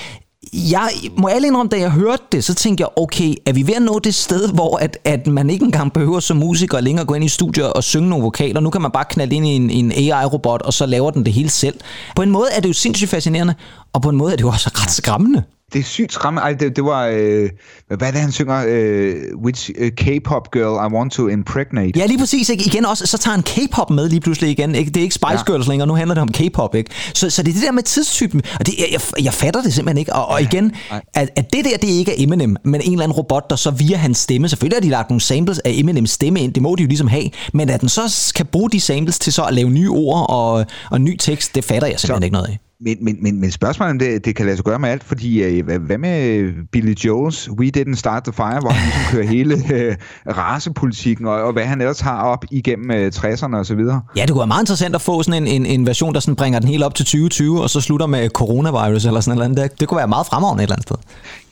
jeg 0.52 0.90
må 1.18 1.28
alle 1.28 1.46
indrømme, 1.46 1.70
da 1.70 1.78
jeg 1.78 1.90
hørte 1.90 2.22
det, 2.32 2.44
så 2.44 2.54
tænkte 2.54 2.82
jeg, 2.82 2.88
okay, 2.96 3.34
er 3.46 3.52
vi 3.52 3.66
ved 3.66 3.74
at 3.74 3.82
nå 3.82 3.98
det 3.98 4.14
sted, 4.14 4.48
hvor 4.52 4.76
at, 4.76 4.98
at 5.04 5.26
man 5.26 5.50
ikke 5.50 5.64
engang 5.64 5.92
behøver 5.92 6.20
som 6.20 6.36
musiker 6.36 6.80
længere 6.80 7.06
gå 7.06 7.14
ind 7.14 7.24
i 7.24 7.28
studiet 7.28 7.72
og 7.72 7.84
synge 7.84 8.08
nogle 8.08 8.24
vokaler. 8.24 8.60
Nu 8.60 8.70
kan 8.70 8.82
man 8.82 8.90
bare 8.90 9.04
knalde 9.10 9.36
ind 9.36 9.46
i 9.46 9.50
en, 9.50 9.70
en 9.70 9.92
AI-robot, 9.92 10.62
og 10.62 10.72
så 10.72 10.86
laver 10.86 11.10
den 11.10 11.24
det 11.24 11.32
hele 11.32 11.50
selv. 11.50 11.80
På 12.16 12.22
en 12.22 12.30
måde 12.30 12.48
er 12.56 12.60
det 12.60 12.68
jo 12.68 12.72
sindssygt 12.72 13.10
fascinerende, 13.10 13.54
og 13.92 14.02
på 14.02 14.08
en 14.08 14.16
måde 14.16 14.32
er 14.32 14.36
det 14.36 14.42
jo 14.42 14.48
også 14.48 14.70
ret 14.74 14.90
skræmmende 14.90 15.42
det 15.72 15.78
er 15.78 15.84
sygt 15.84 16.12
skræmmende. 16.12 16.42
Ej, 16.42 16.52
det, 16.52 16.76
det 16.76 16.84
var, 16.84 17.06
øh, 17.06 17.50
hvad 17.88 18.08
er 18.08 18.10
det, 18.10 18.20
han 18.20 18.32
synger? 18.32 18.64
Øh, 18.68 19.14
which 19.44 19.70
uh, 19.80 19.88
K-pop 19.88 20.50
girl 20.50 20.92
I 20.92 20.96
want 20.96 21.12
to 21.12 21.28
impregnate. 21.28 21.98
Ja, 21.98 22.06
lige 22.06 22.18
præcis. 22.18 22.48
Ikke? 22.48 22.64
Igen 22.64 22.86
også, 22.86 23.06
så 23.06 23.18
tager 23.18 23.34
han 23.34 23.42
K-pop 23.42 23.90
med 23.90 24.08
lige 24.08 24.20
pludselig 24.20 24.50
igen. 24.50 24.74
Ikke? 24.74 24.90
Det 24.90 24.96
er 24.96 25.02
ikke 25.02 25.14
Spice 25.14 25.32
ja. 25.32 25.42
Girls 25.46 25.68
længere, 25.68 25.86
nu 25.86 25.94
handler 25.94 26.14
det 26.14 26.22
om 26.22 26.28
K-pop. 26.28 26.74
Ikke? 26.74 26.90
Så, 27.14 27.30
så 27.30 27.42
det 27.42 27.50
er 27.50 27.54
det 27.54 27.62
der 27.62 27.72
med 27.72 27.82
tidstypen, 27.82 28.42
og 28.60 28.66
det, 28.66 28.74
jeg, 28.78 28.86
jeg, 28.92 29.24
jeg 29.24 29.32
fatter 29.32 29.62
det 29.62 29.74
simpelthen 29.74 29.98
ikke. 29.98 30.12
Og, 30.12 30.28
og 30.28 30.42
igen, 30.42 30.72
at, 31.14 31.30
at 31.36 31.52
det 31.52 31.64
der, 31.64 31.76
det 31.76 31.88
ikke 31.88 32.12
er 32.12 32.24
Eminem, 32.24 32.56
men 32.64 32.80
en 32.80 32.92
eller 32.92 33.04
anden 33.04 33.16
robot, 33.16 33.50
der 33.50 33.56
så 33.56 33.70
via 33.70 33.96
hans 33.96 34.18
stemme, 34.18 34.48
selvfølgelig 34.48 34.76
har 34.76 34.80
de 34.82 34.88
lagt 34.88 35.10
nogle 35.10 35.20
samples 35.20 35.58
af 35.58 35.70
Eminems 35.74 36.10
stemme 36.10 36.40
ind, 36.40 36.52
det 36.52 36.62
må 36.62 36.74
de 36.78 36.82
jo 36.82 36.88
ligesom 36.88 37.08
have, 37.08 37.30
men 37.52 37.70
at 37.70 37.80
den 37.80 37.88
så 37.88 38.32
kan 38.36 38.46
bruge 38.46 38.70
de 38.70 38.80
samples 38.80 39.18
til 39.18 39.32
så 39.32 39.42
at 39.42 39.54
lave 39.54 39.70
nye 39.70 39.90
ord 39.90 40.26
og, 40.28 40.66
og 40.90 41.00
ny 41.00 41.16
tekst, 41.16 41.54
det 41.54 41.64
fatter 41.64 41.88
jeg 41.88 42.00
simpelthen 42.00 42.22
så, 42.22 42.24
ikke 42.24 42.32
noget 42.32 42.48
af. 42.48 42.58
Men, 42.80 42.96
men, 43.00 43.16
men, 43.22 43.40
men 43.40 43.50
spørgsmålet 43.50 43.90
om 43.90 43.98
det, 43.98 44.24
det 44.24 44.36
kan 44.36 44.46
lade 44.46 44.56
sig 44.56 44.64
gøre 44.64 44.78
med 44.78 44.88
alt, 44.88 45.04
fordi 45.04 45.42
øh, 45.42 45.66
hvad, 45.80 45.98
med 45.98 46.26
øh, 46.26 46.54
Billy 46.72 46.92
Jones, 46.92 47.50
We 47.50 47.70
Didn't 47.76 47.94
Start 47.94 48.24
the 48.24 48.32
Fire, 48.32 48.60
hvor 48.60 48.70
han 48.70 48.84
ligesom 48.84 49.12
kører 49.12 49.26
hele 49.26 49.54
øh, 49.74 49.96
racepolitikken, 50.36 51.26
og, 51.26 51.42
og 51.42 51.52
hvad 51.52 51.64
han 51.64 51.80
ellers 51.80 52.00
har 52.00 52.22
op 52.22 52.44
igennem 52.50 52.90
øh, 52.90 53.12
60'erne 53.16 53.56
og 53.56 53.66
så 53.66 53.74
videre. 53.74 54.00
Ja, 54.16 54.22
det 54.22 54.30
kunne 54.30 54.38
være 54.38 54.46
meget 54.46 54.62
interessant 54.62 54.94
at 54.94 55.00
få 55.00 55.22
sådan 55.22 55.42
en, 55.42 55.48
en, 55.48 55.66
en 55.66 55.86
version, 55.86 56.14
der 56.14 56.20
sådan 56.20 56.36
bringer 56.36 56.58
den 56.58 56.68
helt 56.68 56.82
op 56.82 56.94
til 56.94 57.04
2020, 57.04 57.62
og 57.62 57.70
så 57.70 57.80
slutter 57.80 58.06
med 58.06 58.24
øh, 58.24 58.30
coronavirus 58.30 59.04
eller 59.04 59.20
sådan 59.20 59.38
noget. 59.38 59.56
Det, 59.56 59.80
det 59.80 59.88
kunne 59.88 59.98
være 59.98 60.08
meget 60.08 60.26
fremragende 60.26 60.62
et 60.62 60.64
eller 60.64 60.76
andet 60.76 60.88
sted. 60.88 60.96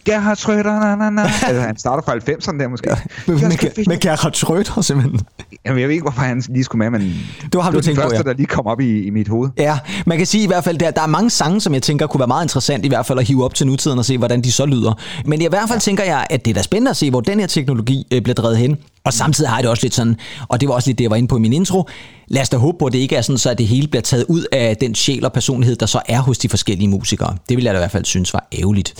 Gerhard 0.05 0.39
Schröder, 0.39 0.81
na, 0.81 0.97
na, 0.97 1.11
na. 1.11 1.23
altså, 1.49 1.61
han 1.61 1.77
starter 1.77 2.03
fra 2.03 2.15
90'erne 2.15 2.59
der 2.59 2.69
måske. 2.69 2.91
Ja, 2.91 2.97
med, 3.27 3.37
med, 3.37 3.87
med 3.87 4.01
Gerhard 4.01 4.37
Schröder 4.37 4.83
simpelthen. 4.83 5.21
Jamen, 5.67 5.81
jeg 5.81 5.89
ved 5.89 5.95
ikke, 5.95 6.03
hvorfor 6.03 6.21
han 6.21 6.43
lige 6.49 6.65
skulle 6.65 6.91
med, 6.91 7.01
men 7.01 7.09
det 7.43 7.55
var, 7.55 7.61
ham, 7.61 7.73
det 7.73 7.87
var 7.87 7.93
den 7.93 7.97
første, 7.97 8.17
på, 8.17 8.29
ja. 8.29 8.31
der 8.31 8.37
lige 8.37 8.47
kom 8.47 8.67
op 8.67 8.81
i, 8.81 9.03
i 9.03 9.11
mit 9.11 9.29
hoved. 9.29 9.51
Ja, 9.59 9.79
man 10.07 10.19
kan 10.19 10.27
sige 10.27 10.45
i 10.45 10.47
hvert 10.47 10.65
fald, 10.65 10.79
der, 10.79 10.91
der 10.91 11.03
er 11.03 11.07
mange 11.07 11.31
sange, 11.31 11.61
som 11.61 11.75
jeg 11.75 11.83
tænker 11.83 12.07
kunne 12.07 12.19
være 12.19 12.29
meget 12.29 12.45
interessant 12.45 12.85
i 12.85 12.89
hvert 12.89 13.07
fald 13.07 13.19
at 13.19 13.27
hive 13.27 13.45
op 13.45 13.55
til 13.55 13.67
nutiden 13.67 13.99
og 13.99 14.05
se, 14.05 14.19
hvordan 14.19 14.43
de 14.43 14.53
så 14.53 14.67
lyder. 14.67 14.93
Men 15.25 15.43
i 15.43 15.47
hvert 15.47 15.69
fald 15.69 15.79
ja. 15.79 15.81
tænker 15.81 16.05
jeg, 16.05 16.27
at 16.31 16.45
det 16.45 16.51
er 16.51 16.55
da 16.55 16.63
spændende 16.63 16.91
at 16.91 16.97
se, 16.97 17.11
hvor 17.11 17.21
den 17.21 17.41
her 17.41 17.47
teknologi 17.47 18.07
øh, 18.13 18.23
bliver 18.23 18.35
drevet 18.35 18.57
hen. 18.57 18.79
Og 19.05 19.13
samtidig 19.13 19.51
har 19.51 19.57
jeg 19.57 19.63
det 19.63 19.71
også 19.71 19.85
lidt 19.85 19.95
sådan, 19.95 20.17
og 20.49 20.61
det 20.61 20.69
var 20.69 20.75
også 20.75 20.89
lidt 20.89 20.99
det, 20.99 21.03
jeg 21.03 21.11
var 21.11 21.17
inde 21.17 21.29
på 21.29 21.37
i 21.37 21.41
min 21.41 21.53
intro, 21.53 21.89
lad 22.29 22.43
os 22.43 22.49
da 22.49 22.57
håbe 22.57 22.79
på, 22.79 22.87
at 22.87 22.93
det 22.93 22.99
ikke 22.99 23.17
er 23.17 23.23
sådan, 23.23 23.39
så 23.39 23.51
at 23.51 23.59
det 23.59 23.67
hele 23.67 23.89
bliver 23.89 24.03
taget 24.03 24.25
ud 24.29 24.45
af 24.53 24.77
den 24.77 24.95
sjæl 24.95 25.25
og 25.25 25.33
personlighed, 25.33 25.77
der 25.77 25.87
så 25.87 26.01
er 26.09 26.21
hos 26.21 26.39
de 26.39 26.49
forskellige 26.49 26.89
musikere. 26.89 27.37
Det 27.49 27.57
vil 27.57 27.65
jeg 27.65 27.75
da 27.75 27.79
i 27.79 27.81
hvert 27.81 27.91
fald 27.91 28.05
synes 28.05 28.35
var 28.35 28.49
ærgerligt. 28.59 28.95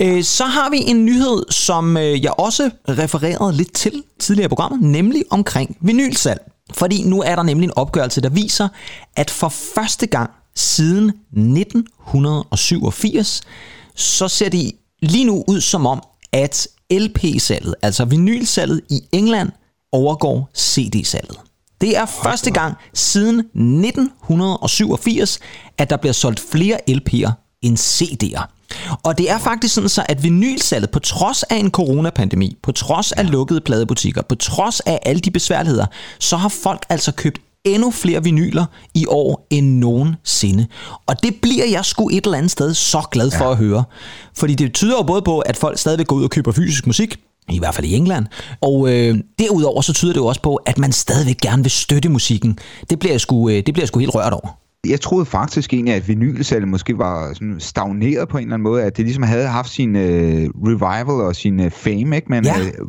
Øh, 0.00 0.24
så 0.40 0.46
har 0.46 0.70
vi 0.70 0.82
en 0.86 1.04
nyhed, 1.04 1.42
som 1.50 1.96
øh, 1.96 2.24
jeg 2.24 2.32
også 2.38 2.70
refererede 2.88 3.56
lidt 3.56 3.72
til 3.72 4.02
tidligere 4.18 4.44
i 4.44 4.48
programmet, 4.48 4.80
nemlig 4.80 5.24
omkring 5.30 5.76
vinylsalg. 5.80 6.40
Fordi 6.72 7.02
nu 7.02 7.22
er 7.22 7.36
der 7.36 7.42
nemlig 7.42 7.66
en 7.66 7.72
opgørelse, 7.76 8.20
der 8.20 8.28
viser, 8.28 8.68
at 9.16 9.30
for 9.30 9.48
første 9.48 10.06
gang 10.06 10.30
siden 10.56 11.08
1987, 11.08 13.42
så 13.94 14.28
ser 14.28 14.48
det 14.48 14.72
lige 15.02 15.24
nu 15.24 15.44
ud 15.48 15.60
som 15.60 15.86
om, 15.86 16.02
at 16.32 16.68
LP-salget, 16.90 17.74
altså 17.82 18.04
vinylsalget 18.04 18.80
i 18.90 19.00
England, 19.12 19.50
overgår 19.92 20.50
CD-salget. 20.58 21.36
Det 21.80 21.96
er 21.96 22.06
første 22.06 22.50
gang 22.50 22.74
siden 22.94 23.38
1987, 23.38 25.38
at 25.78 25.90
der 25.90 25.96
bliver 25.96 26.12
solgt 26.12 26.40
flere 26.40 26.78
LP'er 26.90 27.30
end 27.62 27.78
CD'er. 27.78 28.59
Og 29.02 29.18
det 29.18 29.30
er 29.30 29.38
faktisk 29.38 29.74
sådan 29.74 29.88
så, 29.88 30.04
at 30.08 30.22
vinylsalget, 30.22 30.90
på 30.90 30.98
trods 30.98 31.42
af 31.42 31.56
en 31.56 31.70
coronapandemi, 31.70 32.56
på 32.62 32.72
trods 32.72 33.12
af 33.12 33.30
lukkede 33.30 33.60
pladebutikker, 33.60 34.22
på 34.22 34.34
trods 34.34 34.80
af 34.80 34.98
alle 35.02 35.20
de 35.20 35.30
besværligheder, 35.30 35.86
så 36.18 36.36
har 36.36 36.48
folk 36.48 36.86
altså 36.88 37.12
købt 37.12 37.38
endnu 37.64 37.90
flere 37.90 38.24
vinyler 38.24 38.64
i 38.94 39.06
år 39.08 39.46
end 39.50 39.66
nogensinde. 39.78 40.66
Og 41.06 41.22
det 41.22 41.34
bliver 41.42 41.64
jeg 41.66 41.84
sgu 41.84 42.08
et 42.08 42.24
eller 42.24 42.38
andet 42.38 42.50
sted 42.50 42.74
så 42.74 43.08
glad 43.10 43.30
for 43.30 43.44
ja. 43.44 43.50
at 43.50 43.56
høre. 43.56 43.84
Fordi 44.36 44.54
det 44.54 44.74
tyder 44.74 44.96
jo 44.96 45.02
både 45.02 45.22
på, 45.22 45.38
at 45.38 45.56
folk 45.56 45.78
stadigvæk 45.78 46.06
går 46.06 46.16
ud 46.16 46.24
og 46.24 46.30
køber 46.30 46.52
fysisk 46.52 46.86
musik, 46.86 47.20
i 47.48 47.58
hvert 47.58 47.74
fald 47.74 47.86
i 47.86 47.94
England. 47.94 48.26
Og 48.60 48.92
øh, 48.92 49.18
derudover 49.38 49.80
så 49.80 49.92
tyder 49.92 50.12
det 50.12 50.20
jo 50.20 50.26
også 50.26 50.42
på, 50.42 50.56
at 50.56 50.78
man 50.78 50.92
stadigvæk 50.92 51.36
gerne 51.36 51.62
vil 51.62 51.70
støtte 51.70 52.08
musikken. 52.08 52.58
Det 52.90 52.98
bliver 52.98 53.12
jeg 53.12 53.20
sgu, 53.20 53.48
øh, 53.48 53.56
det 53.56 53.64
bliver 53.64 53.82
jeg 53.82 53.88
sgu 53.88 53.98
helt 53.98 54.14
rørt 54.14 54.32
over. 54.32 54.48
Jeg 54.86 55.00
troede 55.00 55.26
faktisk 55.26 55.72
egentlig, 55.72 55.94
at 55.94 56.08
vinylsalget 56.08 56.68
måske 56.68 56.98
var 56.98 57.32
sådan 57.34 57.56
stagneret 57.58 58.28
på 58.28 58.38
en 58.38 58.42
eller 58.42 58.54
anden 58.54 58.64
måde, 58.64 58.82
at 58.82 58.96
det 58.96 59.04
ligesom 59.04 59.22
havde 59.22 59.46
haft 59.46 59.70
sin 59.70 59.96
øh, 59.96 60.48
revival 60.66 61.26
og 61.26 61.36
sin 61.36 61.60
øh, 61.60 61.70
fame, 61.70 62.16
ikke? 62.16 62.26
Men 62.28 62.44
ja. 62.44 62.60
øh, 62.60 62.86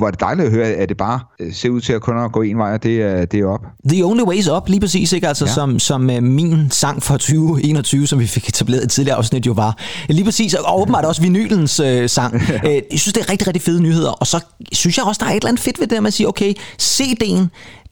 var 0.00 0.10
det 0.10 0.20
dejligt 0.20 0.46
at 0.46 0.52
høre, 0.52 0.66
at 0.66 0.88
det 0.88 0.96
bare 0.96 1.20
øh, 1.40 1.54
ser 1.54 1.70
ud 1.70 1.80
til 1.80 1.92
at 1.92 2.00
kun 2.00 2.18
at 2.18 2.32
gå 2.32 2.42
en 2.42 2.58
vej, 2.58 2.72
og 2.72 2.82
det 2.82 3.02
er, 3.02 3.24
det 3.24 3.40
er 3.40 3.46
op. 3.46 3.66
The 3.88 4.04
Only 4.04 4.22
Way 4.22 4.34
is 4.34 4.48
Up, 4.48 4.68
lige 4.68 4.80
præcis, 4.80 5.12
ikke? 5.12 5.28
Altså, 5.28 5.44
ja. 5.44 5.52
som, 5.52 5.78
som 5.78 6.10
uh, 6.10 6.22
min 6.22 6.70
sang 6.70 7.02
fra 7.02 7.14
2021, 7.14 8.06
som 8.06 8.18
vi 8.18 8.26
fik 8.26 8.48
etableret 8.48 8.84
i 8.84 8.88
tidligere 8.88 9.16
afsnit 9.18 9.46
jo 9.46 9.52
var. 9.52 9.78
Lige 10.08 10.24
præcis, 10.24 10.54
og 10.54 10.80
åbenbart 10.80 11.04
også 11.04 11.22
vinylens 11.22 11.80
uh, 11.80 12.06
sang. 12.06 12.34
uh, 12.64 12.70
jeg 12.70 12.82
synes, 12.90 13.12
det 13.12 13.20
er 13.26 13.30
rigtig, 13.30 13.46
rigtig 13.46 13.62
fede 13.62 13.82
nyheder, 13.82 14.10
og 14.10 14.26
så 14.26 14.44
synes 14.72 14.96
jeg 14.96 15.04
også, 15.04 15.18
der 15.24 15.30
er 15.30 15.30
et 15.30 15.36
eller 15.36 15.48
andet 15.48 15.62
fedt 15.62 15.80
ved 15.80 15.86
det, 15.86 15.96
at 15.96 16.02
man 16.02 16.12
siger, 16.12 16.28
okay, 16.28 16.54
CD'en, 16.82 17.46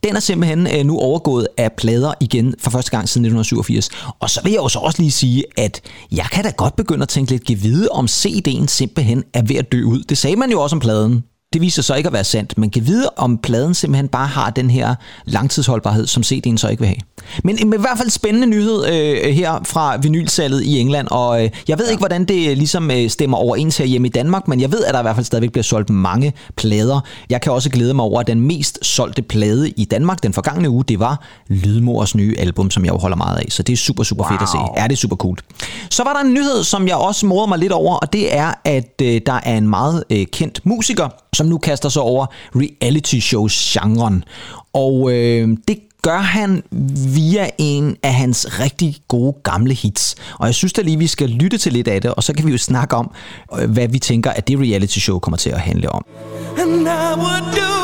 den 0.04 0.16
er 0.16 0.20
simpelthen 0.20 0.66
øh, 0.66 0.84
nu 0.86 0.98
overgået 0.98 1.48
af 1.56 1.72
plader 1.72 2.14
igen 2.20 2.54
for 2.58 2.70
første 2.70 2.90
gang 2.90 3.08
siden 3.08 3.24
1987. 3.24 3.90
Og 4.20 4.30
så 4.30 4.40
vil 4.42 4.52
jeg 4.52 4.58
jo 4.58 4.68
så 4.68 4.78
også 4.78 5.02
lige 5.02 5.10
sige, 5.10 5.44
at 5.56 5.80
jeg 6.12 6.26
kan 6.32 6.44
da 6.44 6.50
godt 6.50 6.76
begynde 6.76 7.02
at 7.02 7.08
tænke 7.08 7.30
lidt 7.30 7.44
givide 7.44 7.88
om 7.88 8.04
CD'en 8.04 8.66
simpelthen 8.66 9.24
er 9.34 9.42
ved 9.42 9.56
at 9.56 9.72
dø 9.72 9.82
ud. 9.84 10.02
Det 10.02 10.18
sagde 10.18 10.36
man 10.36 10.50
jo 10.50 10.60
også 10.60 10.76
om 10.76 10.80
pladen. 10.80 11.24
Det 11.54 11.62
viser 11.62 11.82
sig 11.82 11.96
ikke 11.96 12.06
at 12.06 12.12
være 12.12 12.24
sandt. 12.24 12.58
Man 12.58 12.70
kan 12.70 12.86
vide, 12.86 13.10
om 13.16 13.38
pladen 13.38 13.74
simpelthen 13.74 14.08
bare 14.08 14.26
har 14.26 14.50
den 14.50 14.70
her 14.70 14.94
langtidsholdbarhed, 15.24 16.06
som 16.06 16.22
CD'en 16.22 16.56
så 16.56 16.68
ikke 16.68 16.80
vil 16.80 16.88
have. 16.88 16.98
Men, 17.44 17.58
men 17.70 17.80
i 17.80 17.80
hvert 17.80 17.98
fald 17.98 18.10
spændende 18.10 18.46
nyhed 18.46 18.86
øh, 18.86 19.34
her 19.34 19.60
fra 19.64 19.96
vinylsalget 19.96 20.62
i 20.62 20.78
England, 20.78 21.08
og 21.10 21.44
øh, 21.44 21.50
jeg 21.68 21.78
ved 21.78 21.86
ja. 21.86 21.90
ikke, 21.90 22.00
hvordan 22.00 22.24
det 22.24 22.58
ligesom 22.58 22.90
øh, 22.90 23.10
stemmer 23.10 23.36
overens 23.36 23.76
her 23.76 23.84
hjemme 23.84 24.08
i 24.08 24.10
Danmark, 24.10 24.48
men 24.48 24.60
jeg 24.60 24.72
ved, 24.72 24.84
at 24.84 24.94
der 24.94 25.00
i 25.00 25.02
hvert 25.02 25.16
fald 25.16 25.26
stadigvæk 25.26 25.52
bliver 25.52 25.62
solgt 25.62 25.90
mange 25.90 26.32
plader. 26.56 27.00
Jeg 27.30 27.40
kan 27.40 27.52
også 27.52 27.70
glæde 27.70 27.94
mig 27.94 28.04
over, 28.04 28.20
at 28.20 28.26
den 28.26 28.40
mest 28.40 28.78
solgte 28.82 29.22
plade 29.22 29.70
i 29.70 29.84
Danmark 29.84 30.22
den 30.22 30.32
forgangne 30.32 30.70
uge, 30.70 30.84
det 30.84 31.00
var 31.00 31.24
Lydmors 31.48 32.14
nye 32.14 32.34
album, 32.38 32.70
som 32.70 32.84
jeg 32.84 32.92
jo 32.92 32.98
holder 32.98 33.16
meget 33.16 33.38
af. 33.38 33.46
Så 33.48 33.62
det 33.62 33.72
er 33.72 33.76
super, 33.76 34.02
super 34.02 34.24
wow. 34.24 34.30
fedt 34.30 34.42
at 34.42 34.48
se. 34.48 34.58
Er 34.76 34.88
det 34.88 34.98
super 34.98 35.16
cool. 35.16 35.38
Så 35.90 36.04
var 36.04 36.12
der 36.12 36.20
en 36.20 36.34
nyhed, 36.34 36.64
som 36.64 36.88
jeg 36.88 36.96
også 36.96 37.26
morder 37.26 37.46
mig 37.46 37.58
lidt 37.58 37.72
over, 37.72 37.96
og 37.96 38.12
det 38.12 38.36
er, 38.36 38.52
at 38.64 39.02
øh, 39.02 39.20
der 39.26 39.40
er 39.42 39.56
en 39.56 39.68
meget 39.68 40.04
øh, 40.10 40.26
kendt 40.32 40.60
musiker, 40.66 41.08
som 41.34 41.46
nu 41.46 41.58
kaster 41.58 41.88
sig 41.88 42.02
over 42.02 42.26
reality 42.54 43.18
shows-genren. 43.18 44.24
Og 44.72 45.12
øh, 45.12 45.48
det 45.68 45.78
gør 46.02 46.18
han 46.18 46.62
via 47.14 47.50
en 47.58 47.96
af 48.02 48.14
hans 48.14 48.60
rigtig 48.60 48.96
gode 49.08 49.36
gamle 49.42 49.74
hits. 49.74 50.14
Og 50.38 50.46
jeg 50.46 50.54
synes 50.54 50.72
da 50.72 50.82
lige, 50.82 50.98
vi 50.98 51.06
skal 51.06 51.28
lytte 51.28 51.58
til 51.58 51.72
lidt 51.72 51.88
af 51.88 52.02
det, 52.02 52.14
og 52.14 52.22
så 52.22 52.32
kan 52.32 52.46
vi 52.46 52.52
jo 52.52 52.58
snakke 52.58 52.96
om, 52.96 53.10
øh, 53.58 53.70
hvad 53.70 53.88
vi 53.88 53.98
tænker, 53.98 54.30
at 54.30 54.48
det 54.48 54.58
reality 54.58 54.98
show 54.98 55.18
kommer 55.18 55.36
til 55.36 55.50
at 55.50 55.60
handle 55.60 55.92
om. 55.92 56.04
And 56.58 56.88
I 56.88 57.20
would 57.20 57.54
do 57.56 57.83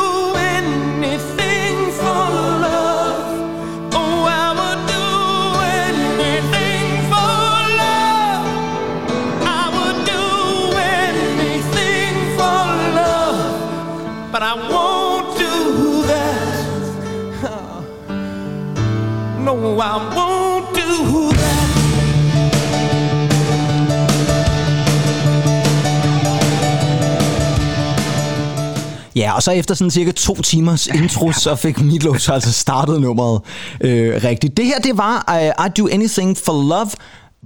Ja, 29.16 29.32
og 29.32 29.42
så 29.42 29.50
efter 29.50 29.74
sådan 29.74 29.90
cirka 29.90 30.12
to 30.12 30.34
timers 30.34 30.86
intro, 30.86 31.32
så 31.32 31.54
fik 31.54 31.80
Meatloaf 31.80 32.28
altså 32.30 32.52
startet 32.52 33.00
nummeret 33.00 33.40
øh, 33.80 34.24
rigtigt. 34.24 34.56
Det 34.56 34.66
her, 34.66 34.78
det 34.78 34.98
var 34.98 35.24
uh, 35.28 35.66
I 35.66 35.68
Do 35.78 35.88
Anything 35.92 36.36
for 36.36 36.52
Love 36.52 36.90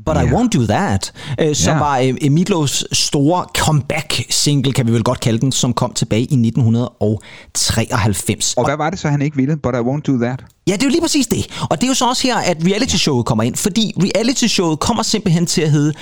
But 0.06 0.16
yeah. 0.16 0.30
I 0.30 0.32
Won't 0.32 0.48
Do 0.48 0.66
That, 0.66 1.12
øh, 1.40 1.54
som 1.54 1.70
yeah. 1.70 1.80
var 1.80 1.98
øh, 1.98 2.14
Meatloafs 2.32 2.84
store 2.92 3.46
comeback-single, 3.58 4.72
kan 4.72 4.86
vi 4.86 4.92
vel 4.92 5.02
godt 5.02 5.20
kalde 5.20 5.40
den, 5.40 5.52
som 5.52 5.72
kom 5.72 5.92
tilbage 5.92 6.20
i 6.20 6.24
1993. 6.24 8.54
Og 8.54 8.64
hvad 8.64 8.76
var 8.76 8.90
det 8.90 8.98
så, 8.98 9.08
han 9.08 9.22
ikke 9.22 9.36
ville? 9.36 9.56
But 9.56 9.74
I 9.74 9.78
Won't 9.78 10.00
Do 10.00 10.18
That? 10.18 10.44
Ja, 10.66 10.72
det 10.72 10.82
er 10.82 10.86
jo 10.86 10.90
lige 10.90 11.00
præcis 11.00 11.26
det. 11.26 11.46
Og 11.70 11.80
det 11.80 11.84
er 11.84 11.88
jo 11.88 11.94
så 11.94 12.08
også 12.08 12.22
her, 12.22 12.36
at 12.36 12.56
reality-showet 12.64 13.26
kommer 13.26 13.44
ind, 13.44 13.56
fordi 13.56 13.92
reality-showet 13.96 14.80
kommer 14.80 15.02
simpelthen 15.02 15.46
til 15.46 15.62
at 15.62 15.70
hedde 15.70 15.92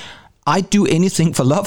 I 0.58 0.60
Do 0.74 0.86
Anything 0.90 1.36
for 1.36 1.44
Love, 1.44 1.66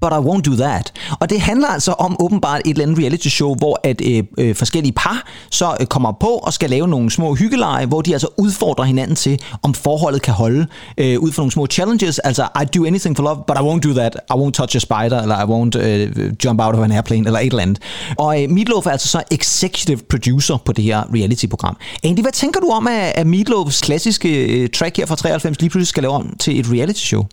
but 0.00 0.12
I 0.12 0.20
won't 0.28 0.40
do 0.40 0.56
that. 0.56 0.92
Og 1.20 1.30
det 1.30 1.40
handler 1.40 1.68
altså 1.68 1.92
om 1.92 2.16
åbenbart 2.20 2.60
et 2.64 2.70
eller 2.70 2.82
andet 2.84 2.98
reality 2.98 3.28
show, 3.28 3.54
hvor 3.54 3.80
at 3.84 4.00
øh, 4.04 4.22
øh, 4.38 4.54
forskellige 4.54 4.92
par 4.92 5.26
så 5.50 5.76
øh, 5.80 5.86
kommer 5.86 6.12
på 6.12 6.26
og 6.26 6.52
skal 6.52 6.70
lave 6.70 6.88
nogle 6.88 7.10
små 7.10 7.34
hyggeleje, 7.34 7.86
hvor 7.86 8.02
de 8.02 8.12
altså 8.12 8.28
udfordrer 8.36 8.84
hinanden 8.84 9.16
til, 9.16 9.38
om 9.62 9.74
forholdet 9.74 10.22
kan 10.22 10.34
holde 10.34 10.66
øh, 10.98 11.20
ud 11.20 11.32
for 11.32 11.42
nogle 11.42 11.52
små 11.52 11.66
challenges. 11.66 12.18
Altså, 12.18 12.48
I 12.62 12.64
do 12.78 12.84
anything 12.84 13.16
for 13.16 13.22
love, 13.22 13.36
but 13.46 13.56
I 13.56 13.60
won't 13.60 13.80
do 13.80 13.92
that. 13.94 14.16
I 14.30 14.34
won't 14.34 14.50
touch 14.50 14.76
a 14.76 14.78
spider, 14.78 15.22
eller 15.22 15.36
I 15.36 15.44
won't 15.44 15.78
øh, 15.78 16.32
jump 16.44 16.60
out 16.60 16.74
of 16.74 16.84
an 16.84 16.92
airplane, 16.92 17.26
eller 17.26 17.38
et 17.40 17.46
eller 17.46 17.62
andet. 17.62 17.78
Og 18.18 18.42
øh, 18.42 18.50
Meatloaf 18.50 18.86
er 18.86 18.90
altså 18.90 19.08
så 19.08 19.22
executive 19.30 19.98
producer 20.10 20.56
på 20.56 20.72
det 20.72 20.84
her 20.84 21.02
reality-program. 21.14 21.76
Andy, 22.04 22.20
hvad 22.20 22.32
tænker 22.32 22.60
du 22.60 22.70
om, 22.70 22.86
at, 22.86 23.12
at 23.14 23.26
Meatloafs 23.26 23.80
klassiske 23.80 24.46
øh, 24.46 24.68
track 24.68 24.96
her 24.96 25.06
fra 25.06 25.16
93 25.16 25.60
lige 25.60 25.70
pludselig 25.70 25.88
skal 25.88 26.02
lave 26.02 26.14
om 26.14 26.36
til 26.38 26.60
et 26.60 26.66
reality 26.72 27.00
show? 27.00 27.24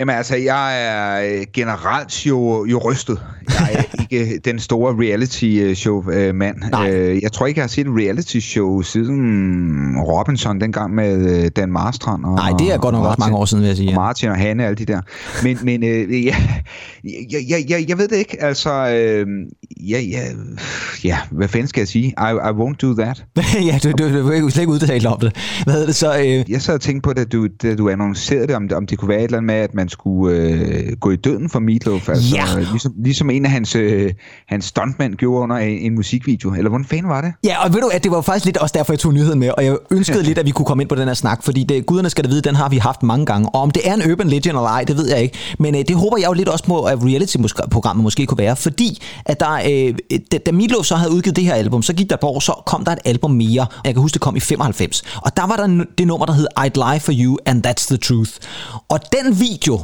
Jamen 0.00 0.16
altså, 0.16 0.36
jeg 0.36 0.86
er 0.86 1.34
øh, 1.40 1.46
generelt 1.54 2.26
jo, 2.26 2.64
jo 2.64 2.80
rystet. 2.84 3.20
Jeg 3.48 3.74
er 3.74 3.82
ikke 4.02 4.40
den 4.44 4.58
store 4.58 4.94
reality-show-mand. 4.94 6.56
Øh, 6.88 7.22
jeg 7.22 7.32
tror 7.32 7.46
ikke, 7.46 7.58
jeg 7.58 7.62
har 7.62 7.68
set 7.68 7.86
et 7.86 7.92
reality-show 7.92 8.82
siden 8.82 10.00
Robinson, 10.00 10.60
dengang 10.60 10.94
med 10.94 11.44
øh, 11.44 11.50
Dan 11.56 11.72
Marstrand. 11.72 12.24
Og, 12.24 12.34
Nej, 12.34 12.50
det 12.58 12.72
er 12.72 12.78
godt 12.78 12.94
nok 12.94 13.06
også 13.06 13.16
mange 13.18 13.36
år 13.36 13.44
siden, 13.44 13.62
vil 13.62 13.68
jeg 13.68 13.76
sige. 13.76 13.88
Og 13.88 13.94
Martin 13.94 14.28
og 14.28 14.36
Hanne 14.36 14.62
og 14.62 14.66
alle 14.66 14.76
de 14.76 14.84
der. 14.84 15.00
Men, 15.42 15.58
men 15.62 15.84
øh, 15.84 16.24
ja, 16.24 16.36
jeg, 17.04 17.40
jeg, 17.48 17.64
jeg, 17.68 17.84
jeg 17.88 17.98
ved 17.98 18.08
det 18.08 18.16
ikke. 18.16 18.42
Altså, 18.42 18.70
øh, 18.70 19.26
ja, 19.90 20.00
ja, 20.00 20.22
ja, 21.04 21.18
hvad 21.30 21.48
fanden 21.48 21.68
skal 21.68 21.80
jeg 21.80 21.88
sige? 21.88 22.06
I, 22.06 22.30
I 22.30 22.52
won't 22.60 22.76
do 22.82 22.94
that. 22.94 23.24
ja, 23.70 23.78
du, 23.84 23.90
du, 23.90 24.18
du 24.18 24.28
vil 24.28 24.50
slet 24.50 24.62
ikke 24.62 24.72
udtale 24.72 25.08
om 25.08 25.20
det. 25.20 25.36
Hvad 25.64 25.82
er 25.82 25.86
det 25.86 25.94
så? 25.94 26.18
Øh... 26.18 26.50
Jeg 26.50 26.62
sad 26.62 26.74
og 26.74 26.80
tænkte 26.80 27.08
på, 27.08 27.12
da 27.12 27.24
du, 27.24 27.48
da 27.62 27.74
du 27.74 27.88
annoncerede 27.88 28.46
det, 28.46 28.56
om, 28.56 28.68
om 28.74 28.86
det 28.86 28.98
kunne 28.98 29.08
være 29.08 29.18
et 29.18 29.24
eller 29.24 29.38
andet 29.38 29.46
med, 29.46 29.54
at 29.54 29.74
man 29.74 29.88
skulle 29.90 30.36
øh, 30.36 30.96
gå 31.00 31.10
i 31.10 31.16
døden 31.16 31.48
for 31.48 31.58
Meatloaf. 31.58 32.08
Altså, 32.08 32.36
ja. 32.36 32.44
ligesom, 32.70 32.92
ligesom 33.04 33.30
en 33.30 33.44
af 33.44 33.50
hans, 33.50 33.76
øh, 33.76 34.12
hans 34.48 34.64
stuntmænd 34.64 35.14
gjorde 35.14 35.42
under 35.42 35.56
en, 35.56 35.78
en 35.78 35.94
musikvideo. 35.94 36.54
Eller 36.54 36.68
hvordan 36.68 36.84
fanden 36.84 37.08
var 37.08 37.20
det? 37.20 37.32
Ja, 37.44 37.64
og 37.64 37.74
ved 37.74 37.80
du, 37.80 37.88
at 37.92 38.04
det 38.04 38.12
var 38.12 38.20
faktisk 38.20 38.44
lidt 38.44 38.56
også 38.56 38.72
derfor, 38.78 38.92
jeg 38.92 38.98
tog 38.98 39.14
nyheden 39.14 39.38
med, 39.38 39.50
og 39.56 39.64
jeg 39.64 39.76
ønskede 39.90 40.22
lidt, 40.22 40.38
at 40.38 40.46
vi 40.46 40.50
kunne 40.50 40.66
komme 40.66 40.82
ind 40.82 40.88
på 40.88 40.94
den 40.94 41.06
her 41.08 41.14
snak, 41.14 41.42
fordi 41.42 41.64
det, 41.64 41.86
guderne 41.86 42.10
skal 42.10 42.24
da 42.24 42.28
vide, 42.28 42.40
den 42.42 42.54
har 42.54 42.68
vi 42.68 42.76
haft 42.76 43.02
mange 43.02 43.26
gange. 43.26 43.48
Og 43.48 43.60
om 43.62 43.70
det 43.70 43.88
er 43.88 43.94
en 43.94 44.12
urban 44.12 44.28
legend 44.28 44.56
eller 44.56 44.68
ej, 44.68 44.84
det 44.84 44.96
ved 44.96 45.08
jeg 45.08 45.22
ikke. 45.22 45.38
Men 45.58 45.74
øh, 45.74 45.84
det 45.88 45.96
håber 45.96 46.16
jeg 46.18 46.26
jo 46.26 46.32
lidt 46.32 46.48
også 46.48 46.64
på, 46.64 46.82
at 46.82 46.98
reality-programmet 47.02 48.02
måske 48.02 48.26
kunne 48.26 48.38
være, 48.38 48.56
fordi 48.56 49.02
at 49.24 49.40
der, 49.40 49.52
øh, 49.52 49.94
da, 50.32 50.38
da 50.38 50.52
Meatloaf 50.52 50.84
så 50.84 50.96
havde 50.96 51.12
udgivet 51.12 51.36
det 51.36 51.44
her 51.44 51.54
album, 51.54 51.82
så 51.82 51.92
gik 51.92 52.10
der 52.10 52.16
på 52.16 52.26
år, 52.26 52.40
så 52.40 52.52
kom 52.66 52.84
der 52.84 52.92
et 52.92 52.98
album 53.04 53.30
mere. 53.30 53.66
Jeg 53.84 53.94
kan 53.94 54.02
huske, 54.02 54.14
det 54.14 54.20
kom 54.20 54.36
i 54.36 54.40
95. 54.40 55.02
Og 55.16 55.36
der 55.36 55.46
var 55.46 55.56
der 55.56 55.84
det 55.98 56.06
nummer, 56.06 56.26
der 56.26 56.32
hed 56.32 56.46
I'd 56.58 56.90
Lie 56.90 57.00
For 57.00 57.12
You, 57.12 57.36
and 57.46 57.66
That's 57.66 57.86
The 57.86 57.96
Truth. 57.96 58.32
Og 58.88 58.98
den 59.12 59.40
video, 59.40 59.79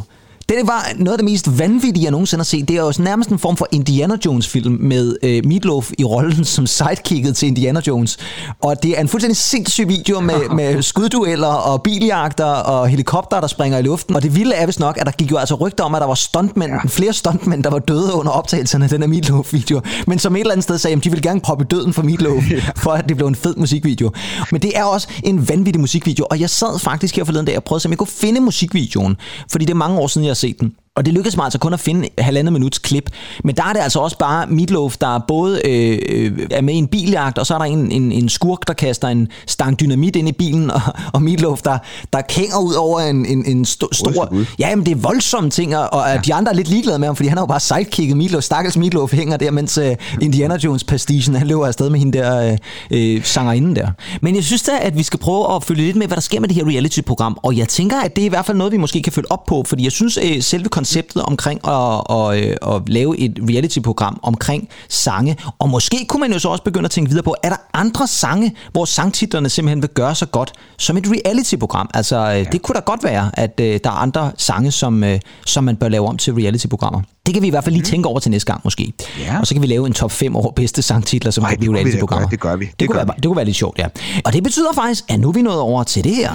det 0.49 0.57
var 0.65 0.93
noget 0.97 1.13
af 1.13 1.19
det 1.19 1.25
mest 1.25 1.59
vanvittige, 1.59 2.05
jeg 2.05 2.11
nogensinde 2.11 2.41
har 2.41 2.45
set. 2.45 2.69
Det 2.69 2.77
er 2.77 2.81
jo 2.81 2.93
nærmest 2.99 3.31
en 3.31 3.39
form 3.39 3.57
for 3.57 3.69
Indiana 3.73 4.15
Jones-film 4.27 4.79
med 4.81 5.17
øh, 5.23 5.47
Meatloaf 5.47 5.93
i 5.99 6.05
rollen 6.05 6.45
som 6.55 6.67
sidekicket 6.67 7.37
til 7.37 7.49
Indiana 7.49 7.81
Jones. 7.87 8.19
Og 8.61 8.83
det 8.83 8.97
er 8.97 9.01
en 9.01 9.09
fuldstændig 9.09 9.37
sindssyg 9.37 9.89
video 9.89 10.21
med, 10.21 10.49
med 10.57 10.83
skuddueller 10.83 11.47
og 11.47 11.83
biljagter 11.83 12.45
og 12.45 12.89
helikopter, 12.89 13.41
der 13.41 13.47
springer 13.47 13.79
i 13.79 13.83
luften. 13.83 14.17
Og 14.17 14.23
det 14.23 14.35
vilde 14.35 14.55
er 14.55 14.67
vist 14.67 14.81
nok, 14.81 14.99
at 15.01 15.07
der 15.07 15.13
gik 15.13 15.31
jo 15.31 15.37
altså 15.37 15.55
rygter 15.55 15.85
om, 15.85 15.95
at 15.95 16.01
der 16.01 16.07
var 16.07 16.15
stuntmænd, 16.15 16.73
ja. 16.73 16.79
flere 16.89 17.13
stuntmænd, 17.13 17.65
der 17.65 17.71
var 17.71 17.79
døde 17.79 18.13
under 18.15 18.33
optagelserne 18.33 18.85
af 18.85 18.91
den 18.91 19.01
her 19.03 19.09
Meatloaf-video. 19.09 19.81
Men 20.07 20.19
som 20.19 20.37
et 20.37 20.41
eller 20.41 20.53
andet 20.53 20.65
sted 20.65 20.79
sagde, 20.79 20.97
at 20.97 21.05
de 21.05 21.11
ville 21.11 21.29
gerne 21.29 21.41
proppe 21.41 21.65
døden 21.65 21.93
for 21.93 22.03
Meatloaf, 22.03 22.51
ja. 22.51 22.61
for 22.77 22.91
at 22.91 23.09
det 23.09 23.17
blev 23.17 23.29
en 23.29 23.35
fed 23.35 23.55
musikvideo. 23.57 24.11
Men 24.53 24.63
det 24.63 24.79
er 24.79 24.85
også 24.85 25.09
en 25.25 25.49
vanvittig 25.49 25.81
musikvideo, 25.81 26.27
og 26.31 26.41
jeg 26.41 26.51
sad 26.51 26.79
faktisk 26.79 27.17
her 27.17 27.25
forleden 27.25 27.47
dag 27.47 27.57
og 27.57 27.65
prøvede, 27.65 27.87
om 27.87 27.91
jeg 27.91 27.99
kunne 27.99 28.07
finde 28.07 28.41
musikvideoen. 28.41 29.17
Fordi 29.51 29.65
det 29.65 29.71
er 29.71 29.77
mange 29.77 29.99
år 29.99 30.07
siden, 30.07 30.27
jeg 30.27 30.36
set 30.37 30.61
den. 30.61 30.77
Og 30.97 31.07
det 31.07 31.15
lykkedes 31.15 31.37
mig 31.37 31.45
altså 31.45 31.59
kun 31.59 31.73
at 31.73 31.81
finde 31.81 32.09
halvandet 32.19 32.53
minuts 32.53 32.79
klip. 32.79 33.11
Men 33.45 33.57
der 33.57 33.63
er 33.63 33.73
det 33.73 33.81
altså 33.81 33.99
også 33.99 34.19
bare 34.19 34.47
Meatloaf, 34.47 34.97
der 34.97 35.19
både 35.29 35.61
øh, 35.65 35.99
øh, 36.09 36.47
er 36.51 36.61
med 36.61 36.75
i 36.75 36.77
en 36.77 36.87
biljagt, 36.87 37.39
og 37.39 37.47
så 37.47 37.55
er 37.55 37.59
der 37.59 37.65
en, 37.65 37.93
en, 37.93 38.13
en 38.13 38.29
skurk, 38.29 38.67
der 38.67 38.73
kaster 38.73 39.09
en 39.09 39.29
stang 39.47 39.81
dynamit 39.81 40.17
ind 40.17 40.29
i 40.29 40.33
bilen, 40.33 40.71
og, 40.77 40.81
og 41.13 41.23
Meatloaf, 41.23 41.61
der, 41.63 41.79
der 42.13 42.21
kænger 42.21 42.59
ud 42.59 42.75
over 42.75 43.01
en, 43.01 43.27
en, 43.27 43.45
en 43.47 43.65
sto, 43.65 43.89
stor... 43.93 44.35
Ja, 44.59 44.77
men 44.77 44.87
det 44.87 44.93
er 44.93 44.97
voldsomme 44.97 45.51
ting, 45.51 45.77
og 45.77 46.09
ja. 46.09 46.17
de 46.17 46.35
andre 46.35 46.53
er 46.53 46.57
lidt 46.57 46.69
ligeglade 46.69 46.99
med 46.99 47.09
ham, 47.09 47.17
fordi 47.17 47.29
han 47.29 47.39
har 47.39 47.43
jo 47.43 47.47
bare 47.47 47.61
sidekicket 47.61 48.17
Meatloaf. 48.17 48.43
Stakkels 48.43 48.77
Meatloaf 48.77 49.13
hænger 49.13 49.37
der, 49.37 49.51
mens 49.51 49.79
uh, 49.79 49.85
Indiana 50.21 50.57
Jones 50.65 50.85
pastigen, 50.85 51.35
han 51.35 51.47
løber 51.47 51.67
afsted 51.67 51.91
med 51.91 51.99
hende 51.99 52.19
der 52.19 52.53
uh, 52.93 53.17
uh, 53.17 53.23
sangerinden 53.23 53.77
der. 53.77 53.89
Men 54.23 54.35
jeg 54.35 54.45
synes 54.45 54.63
da, 54.63 54.73
at 54.81 54.97
vi 54.97 55.03
skal 55.03 55.19
prøve 55.21 55.55
at 55.55 55.65
følge 55.65 55.83
lidt 55.83 55.97
med, 55.97 56.07
hvad 56.07 56.17
der 56.17 56.21
sker 56.21 56.41
med 56.41 56.49
det 56.49 56.57
her 56.57 56.65
reality-program, 56.65 57.39
og 57.43 57.57
jeg 57.57 57.69
tænker, 57.69 58.01
at 58.01 58.17
det 58.17 58.23
er 58.23 58.27
i 58.27 58.29
hvert 58.29 58.47
fald 58.47 58.57
noget, 58.57 58.73
vi 58.73 58.77
måske 58.77 59.03
kan 59.03 59.13
følge 59.13 59.33
op 59.33 59.47
på, 59.47 59.65
fordi 59.67 59.85
jeg 59.85 59.93
synes, 59.93 60.19
uh, 60.19 60.41
selve 60.41 60.69
konceptet 60.87 61.23
omkring 61.23 61.69
at, 61.69 62.03
at, 62.11 62.37
at, 62.37 62.75
at 62.75 62.89
lave 62.89 63.19
et 63.19 63.39
reality-program 63.51 64.21
omkring 64.23 64.69
sange, 64.89 65.37
og 65.59 65.69
måske 65.71 66.07
kunne 66.09 66.21
man 66.21 66.33
jo 66.33 66.39
så 66.39 66.49
også 66.49 66.65
begynde 66.65 66.85
at 66.85 66.91
tænke 66.91 67.09
videre 67.09 67.23
på, 67.23 67.35
er 67.43 67.49
der 67.49 67.57
andre 67.75 68.07
sange, 68.07 68.57
hvor 68.73 68.85
sangtitlerne 68.85 69.49
simpelthen 69.49 69.83
vil 69.83 69.91
gøre 69.91 70.15
så 70.15 70.27
godt 70.27 70.53
som 70.79 70.97
et 70.97 71.05
reality-program? 71.07 71.91
Altså, 71.95 72.19
ja. 72.19 72.45
det 72.45 72.63
kunne 72.63 72.75
da 72.75 72.81
godt 72.81 73.05
være, 73.05 73.31
at 73.35 73.53
uh, 73.61 73.67
der 73.67 73.79
er 73.85 74.01
andre 74.03 74.33
sange, 74.39 74.71
som, 74.71 75.03
uh, 75.03 75.09
som 75.47 75.65
man 75.65 75.77
bør 75.77 75.89
lave 75.89 76.09
om 76.09 76.17
til 76.17 76.33
reality-programmer. 76.35 77.03
Det 77.27 77.35
kan 77.35 77.43
vi 77.43 77.47
i 77.47 77.51
hvert 77.51 77.65
fald 77.65 77.75
lige 77.75 77.83
mm. 77.83 77.91
tænke 77.91 78.09
over 78.09 78.19
til 78.19 78.31
næste 78.31 78.53
gang 78.53 78.61
måske. 78.65 78.93
Ja. 79.21 79.41
Og 79.41 79.47
så 79.47 79.55
kan 79.55 79.63
vi 79.63 79.67
lave 79.67 79.87
en 79.87 79.93
top 79.93 80.13
5 80.13 80.37
over 80.37 80.51
bedste 80.51 80.83
sangtitler, 80.83 81.31
som 81.31 81.45
Ej, 81.45 81.51
kan 81.51 81.59
blive 81.59 81.75
reality-programmer. 81.75 82.29
Det 82.29 82.41
gør 82.41 82.57
vi. 82.57 82.65
Det, 82.65 82.81
det, 82.81 82.89
kunne 82.89 82.97
være, 82.97 83.07
det 83.17 83.25
kunne 83.25 83.37
være 83.37 83.45
lidt 83.45 83.57
sjovt, 83.57 83.79
ja. 83.79 83.87
Og 84.25 84.33
det 84.33 84.43
betyder 84.43 84.73
faktisk, 84.75 85.05
at 85.09 85.21
nu 85.21 85.29
er 85.29 85.33
vi 85.33 85.43
nået 85.43 85.61
over 85.61 85.83
til 85.83 86.05
det 86.05 86.15
her. 86.15 86.33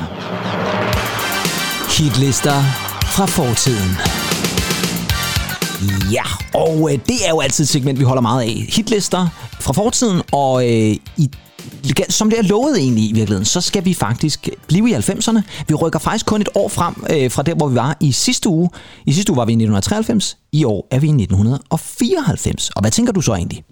Hitlister 1.98 2.64
fra 3.12 3.26
fortiden. 3.26 4.21
Ja, 6.12 6.24
og 6.54 6.94
øh, 6.94 7.00
det 7.08 7.26
er 7.26 7.30
jo 7.30 7.40
altid 7.40 7.64
et 7.64 7.70
segment, 7.70 8.00
vi 8.00 8.04
holder 8.04 8.22
meget 8.22 8.42
af. 8.42 8.66
Hitlister 8.70 9.28
fra 9.60 9.74
fortiden, 9.74 10.22
og 10.32 10.64
øh, 10.70 10.96
i 11.18 11.30
som 12.10 12.30
det 12.30 12.40
er 12.40 12.44
lovet 12.44 12.78
egentlig 12.78 13.04
i 13.04 13.14
virkeligheden, 13.14 13.46
så 13.46 13.62
skal 13.62 13.86
vi 13.86 13.94
faktisk 13.94 14.50
blive 14.68 14.90
i 14.90 14.94
90'erne. 14.94 15.42
Vi 15.68 15.74
rykker 15.74 16.00
faktisk 16.00 16.26
kun 16.26 16.42
et 16.42 16.50
år 16.56 16.70
frem 16.70 16.94
øh, 17.10 17.32
fra 17.32 17.44
der, 17.44 17.56
hvor 17.56 17.68
vi 17.68 17.76
var 17.76 17.98
i 18.00 18.12
sidste 18.12 18.50
uge. 18.50 18.70
I 19.06 19.14
sidste 19.14 19.32
uge 19.32 19.38
var 19.38 19.46
vi 19.46 19.52
i 19.52 19.56
1993. 19.56 20.38
I 20.52 20.64
år 20.64 20.88
er 20.92 21.00
vi 21.00 21.08
i 21.08 21.10
1994. 21.10 22.70
Og 22.70 22.82
hvad 22.82 22.92
tænker 22.92 23.14
du 23.14 23.22
så 23.22 23.34
egentlig? 23.34 23.64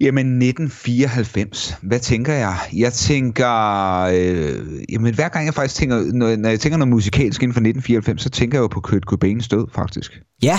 Jamen 0.00 0.26
1994, 0.26 1.74
hvad 1.82 1.98
tænker 1.98 2.32
jeg? 2.32 2.56
Jeg 2.72 2.92
tænker, 2.92 4.00
øh, 4.00 4.82
jamen 4.92 5.14
hver 5.14 5.28
gang 5.28 5.46
jeg 5.46 5.54
faktisk 5.54 5.74
tænker, 5.74 6.12
når, 6.12 6.36
når 6.36 6.48
jeg 6.48 6.60
tænker 6.60 6.78
noget 6.78 6.88
musikalsk 6.88 7.42
inden 7.42 7.54
for 7.54 7.60
1994, 7.60 8.22
så 8.22 8.30
tænker 8.30 8.58
jeg 8.58 8.62
jo 8.62 8.68
på 8.68 8.80
Kurt 8.80 9.02
Cobains 9.02 9.48
død 9.48 9.66
faktisk. 9.74 10.20
Ja. 10.42 10.58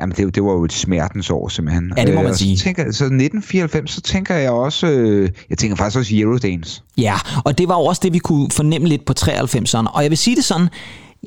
Jamen 0.00 0.16
det, 0.16 0.34
det 0.34 0.42
var 0.42 0.52
jo 0.52 0.64
et 0.64 0.72
smertens 0.72 1.30
år 1.30 1.48
simpelthen. 1.48 1.92
Ja, 1.96 2.04
det 2.04 2.14
må 2.14 2.22
man 2.22 2.30
øh, 2.30 2.36
sige. 2.36 2.58
Så, 2.58 2.64
tænker, 2.64 2.82
så 2.82 3.04
1994, 3.04 3.90
så 3.90 4.00
tænker 4.00 4.34
jeg 4.34 4.50
også, 4.50 4.86
øh, 4.86 5.30
jeg 5.50 5.58
tænker 5.58 5.76
faktisk 5.76 5.98
også 5.98 6.16
Eurodance. 6.16 6.82
Ja, 6.98 7.14
og 7.44 7.58
det 7.58 7.68
var 7.68 7.74
jo 7.74 7.84
også 7.84 8.00
det, 8.04 8.12
vi 8.12 8.18
kunne 8.18 8.50
fornemme 8.50 8.88
lidt 8.88 9.04
på 9.06 9.14
93'erne. 9.20 9.88
Og 9.88 10.02
jeg 10.02 10.10
vil 10.10 10.18
sige 10.18 10.36
det 10.36 10.44
sådan, 10.44 10.68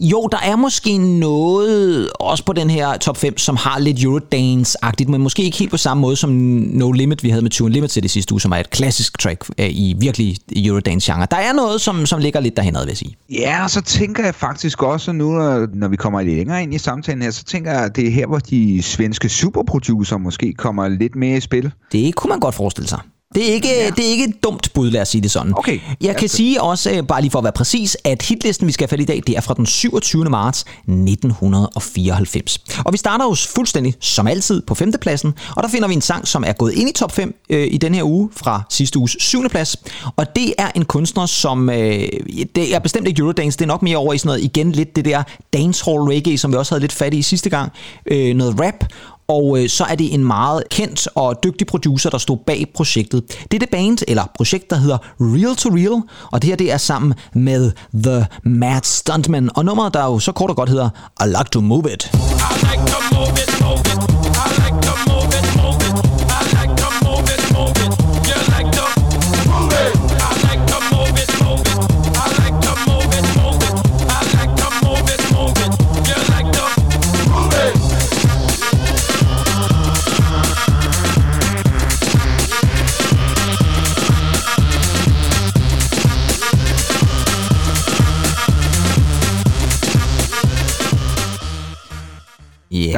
jo, 0.01 0.27
der 0.31 0.37
er 0.37 0.55
måske 0.55 0.97
noget 0.97 2.09
også 2.19 2.45
på 2.45 2.53
den 2.53 2.69
her 2.69 2.97
top 2.97 3.17
5, 3.17 3.37
som 3.37 3.55
har 3.55 3.79
lidt 3.79 3.99
Eurodance-agtigt, 3.99 5.09
men 5.09 5.21
måske 5.21 5.43
ikke 5.43 5.57
helt 5.57 5.71
på 5.71 5.77
samme 5.77 6.01
måde 6.01 6.15
som 6.15 6.29
No 6.29 6.91
Limit, 6.91 7.23
vi 7.23 7.29
havde 7.29 7.41
med 7.41 7.51
Tune 7.51 7.73
Limit 7.73 7.89
til 7.89 8.03
det 8.03 8.11
sidste 8.11 8.33
uge, 8.33 8.41
som 8.41 8.51
er 8.51 8.57
et 8.57 8.69
klassisk 8.69 9.19
track 9.19 9.49
øh, 9.57 9.69
i 9.69 9.95
virkelig 9.99 10.37
Eurodance-genre. 10.55 11.27
Der 11.31 11.37
er 11.37 11.53
noget, 11.53 11.81
som, 11.81 12.05
som 12.05 12.19
ligger 12.19 12.39
lidt 12.39 12.57
derhen, 12.57 12.75
vil 12.75 12.87
jeg 12.87 12.97
sige. 12.97 13.15
Ja, 13.29 13.63
og 13.63 13.69
så 13.69 13.81
tænker 13.81 14.23
jeg 14.23 14.35
faktisk 14.35 14.83
også 14.83 15.11
nu, 15.11 15.31
når 15.73 15.87
vi 15.87 15.95
kommer 15.95 16.21
lidt 16.21 16.37
længere 16.37 16.63
ind 16.63 16.73
i 16.73 16.77
samtalen 16.77 17.21
her, 17.21 17.31
så 17.31 17.43
tænker 17.43 17.71
jeg, 17.71 17.83
at 17.83 17.95
det 17.95 18.07
er 18.07 18.11
her, 18.11 18.27
hvor 18.27 18.39
de 18.39 18.83
svenske 18.83 19.29
superproducer 19.29 20.17
måske 20.17 20.53
kommer 20.53 20.87
lidt 20.87 21.15
mere 21.15 21.37
i 21.37 21.41
spil. 21.41 21.71
Det 21.91 22.15
kunne 22.15 22.29
man 22.29 22.39
godt 22.39 22.55
forestille 22.55 22.87
sig. 22.87 22.99
Det 23.35 23.49
er, 23.49 23.53
ikke, 23.53 23.67
ja. 23.67 23.89
det 23.89 24.05
er 24.05 24.09
ikke 24.09 24.23
et 24.23 24.43
dumt 24.43 24.73
bud, 24.73 24.91
lad 24.91 25.01
os 25.01 25.09
sige 25.09 25.21
det 25.21 25.31
sådan. 25.31 25.53
Okay. 25.57 25.79
Jeg 26.01 26.15
kan 26.15 26.29
sige 26.29 26.61
også, 26.61 26.91
øh, 26.91 27.03
bare 27.07 27.21
lige 27.21 27.31
for 27.31 27.39
at 27.39 27.43
være 27.43 27.53
præcis, 27.53 27.97
at 28.03 28.21
hitlisten, 28.21 28.67
vi 28.67 28.71
skal 28.71 28.89
have 28.89 29.01
i 29.01 29.05
dag, 29.05 29.23
det 29.27 29.37
er 29.37 29.41
fra 29.41 29.53
den 29.53 29.65
27. 29.65 30.23
marts 30.23 30.65
1994. 30.87 32.59
Og 32.85 32.93
vi 32.93 32.97
starter 32.97 33.25
jo 33.25 33.35
fuldstændig, 33.55 33.95
som 33.99 34.27
altid, 34.27 34.61
på 34.61 34.75
femtepladsen, 34.75 35.33
og 35.55 35.63
der 35.63 35.69
finder 35.69 35.87
vi 35.87 35.93
en 35.93 36.01
sang, 36.01 36.27
som 36.27 36.43
er 36.47 36.53
gået 36.53 36.73
ind 36.73 36.89
i 36.89 36.93
top 36.93 37.11
5 37.11 37.35
øh, 37.49 37.67
i 37.71 37.77
den 37.77 37.95
her 37.95 38.03
uge, 38.03 38.29
fra 38.35 38.61
sidste 38.69 38.99
uges 38.99 39.17
syvende 39.19 39.49
plads. 39.49 39.77
Og 40.15 40.35
det 40.35 40.53
er 40.57 40.71
en 40.75 40.85
kunstner, 40.85 41.25
som, 41.25 41.69
øh, 41.69 42.09
det 42.55 42.75
er 42.75 42.79
bestemt 42.79 43.07
ikke 43.07 43.19
Eurodance, 43.19 43.57
det 43.57 43.65
er 43.65 43.67
nok 43.67 43.81
mere 43.81 43.97
over 43.97 44.13
i 44.13 44.17
sådan 44.17 44.27
noget, 44.27 44.43
igen 44.43 44.71
lidt 44.71 44.95
det 44.95 45.05
der 45.05 45.23
dancehall 45.53 45.99
reggae, 45.99 46.37
som 46.37 46.51
vi 46.51 46.57
også 46.57 46.71
havde 46.71 46.81
lidt 46.81 46.93
fat 46.93 47.13
i 47.13 47.21
sidste 47.21 47.49
gang, 47.49 47.71
øh, 48.05 48.35
noget 48.35 48.59
rap, 48.59 48.85
og 49.27 49.59
øh, 49.59 49.69
så 49.69 49.83
er 49.83 49.95
det 49.95 50.13
en 50.13 50.25
meget 50.25 50.63
kendt 50.71 51.07
og 51.15 51.43
dygtig 51.43 51.67
producer, 51.67 52.09
der 52.09 52.17
stod 52.17 52.37
bag 52.37 52.65
projektet. 52.75 53.23
Det 53.51 53.53
er 53.53 53.59
det 53.59 53.69
band, 53.69 53.97
eller 54.07 54.23
projekt, 54.35 54.69
der 54.69 54.75
hedder 54.75 54.97
Real 55.19 55.55
to 55.55 55.69
Real, 55.69 56.01
og 56.31 56.41
det 56.41 56.47
her 56.47 56.55
det 56.55 56.71
er 56.71 56.77
sammen 56.77 57.13
med 57.33 57.71
The 58.03 58.27
Mad 58.43 58.81
Stuntman, 58.83 59.49
og 59.55 59.65
nummeret, 59.65 59.93
der 59.93 60.05
jo 60.05 60.19
så 60.19 60.31
kort 60.31 60.49
og 60.49 60.55
godt 60.55 60.69
hedder 60.69 60.89
I 61.21 61.27
Like 61.27 61.49
to 61.51 61.61
Move 61.61 61.93
It. 61.93 62.03
I 62.03 62.17
like 62.61 62.85
to 62.93 63.15
move 63.15 63.33
it, 63.43 63.61
move 63.61 63.79
it. 63.79 63.99
I 64.35 64.47
like 64.61 64.81
to 64.87 64.93
move 65.09 65.27
it, 65.39 65.55
move 65.55 65.81
it. 65.81 65.86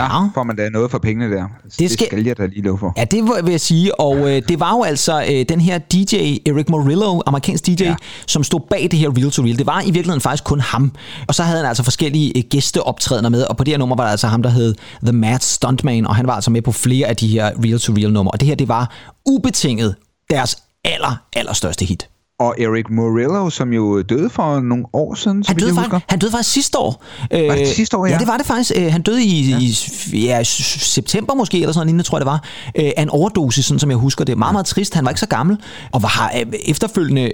Der 0.04 0.32
får 0.34 0.44
man 0.44 0.56
da 0.56 0.70
noget 0.70 0.92
for 0.92 0.98
pengene 0.98 1.36
der. 1.36 1.44
Det, 1.64 1.80
det 1.80 1.92
skal, 1.92 2.08
skal 2.08 2.24
jeg 2.26 2.38
da 2.38 2.46
lige 2.46 2.62
love 2.62 2.78
for. 2.78 2.94
Ja, 2.98 3.04
det 3.04 3.24
vil 3.44 3.52
jeg 3.52 3.62
sige. 3.62 4.00
Og 4.00 4.18
øh, 4.18 4.42
det 4.48 4.60
var 4.60 4.72
jo 4.72 4.84
altså 4.84 5.26
øh, 5.32 5.46
den 5.50 5.62
her 5.62 5.78
DJ, 5.78 6.16
Eric 6.46 6.70
Morillo, 6.70 7.22
amerikansk 7.26 7.66
DJ, 7.66 7.84
ja. 7.84 7.96
som 8.28 8.44
stod 8.44 8.60
bag 8.70 8.88
det 8.92 9.00
her 9.00 9.10
Real 9.18 9.32
to 9.32 9.44
Real. 9.44 9.58
Det 9.58 9.66
var 9.66 9.82
i 9.82 9.86
virkeligheden 9.86 10.22
faktisk 10.22 10.44
kun 10.44 10.60
ham. 10.60 10.92
Og 11.28 11.36
så 11.36 11.44
havde 11.44 11.58
han 11.58 11.68
altså 11.68 11.84
forskellige 11.84 12.38
øh, 12.38 12.44
gæsteoptrædener 12.50 13.30
med. 13.30 13.44
Og 13.44 13.58
på 13.58 13.64
det 13.64 13.72
her 13.72 13.78
nummer 13.78 13.96
var 13.96 14.04
der 14.04 14.12
altså 14.12 14.28
ham, 14.28 14.44
der 14.44 14.50
hed 14.50 14.76
The 15.04 15.12
Mad 15.12 15.40
Stuntman. 15.40 16.08
Og 16.08 16.16
han 16.16 16.28
var 16.28 16.34
altså 16.34 16.52
med 16.52 16.62
på 16.62 16.72
flere 16.72 17.08
af 17.08 17.16
de 17.16 17.28
her 17.28 17.52
Real 17.66 17.80
to 17.80 17.94
Real 17.94 18.14
numre. 18.14 18.32
Og 18.32 18.40
det 18.40 18.48
her, 18.48 18.56
det 18.56 18.68
var 18.68 18.92
ubetinget 19.26 19.96
deres 20.30 20.58
aller, 20.86 21.16
allerstørste 21.36 21.86
hit 21.86 22.10
og 22.40 22.56
Eric 22.60 22.86
Morello, 22.90 23.50
som 23.50 23.74
jo 23.74 24.02
døde 24.02 24.30
for 24.30 24.60
nogle 24.60 24.86
år 24.94 25.16
siden, 25.16 25.44
han 25.48 25.58
døde, 25.58 25.76
faktisk, 25.76 26.06
han 26.10 26.20
døde 26.20 26.32
faktisk 26.32 26.54
sidste 26.54 26.78
år. 26.78 27.04
Var 27.32 27.38
det 27.38 27.62
øh, 27.62 27.68
sidste 27.68 27.98
år, 27.98 28.06
ja? 28.06 28.12
Ja, 28.12 28.18
det 28.18 28.28
var 28.28 28.38
det 28.38 28.46
faktisk. 28.46 28.72
Øh, 28.76 28.92
han 28.92 29.02
døde 29.02 29.24
i, 29.24 29.50
ja. 29.50 29.60
i 29.60 30.26
ja, 30.26 30.44
september 30.44 31.34
måske, 31.34 31.60
eller 31.60 31.74
sådan 31.74 31.88
noget 31.88 32.06
tror 32.06 32.18
jeg 32.18 32.26
det 32.26 32.32
var, 32.32 32.44
øh, 32.76 32.92
af 32.98 33.02
en 33.02 33.10
overdosis, 33.10 33.66
sådan 33.66 33.80
som 33.80 33.90
jeg 33.90 33.98
husker 33.98 34.26
det. 34.26 34.38
Meget, 34.38 34.54
meget 34.54 34.66
trist. 34.66 34.94
Han 34.94 35.06
var 35.06 35.12
ikke 35.12 35.20
så 35.20 35.28
gammel, 35.28 35.58
og 35.92 36.04
var 36.04 36.32
efterfølgende, 36.66 37.30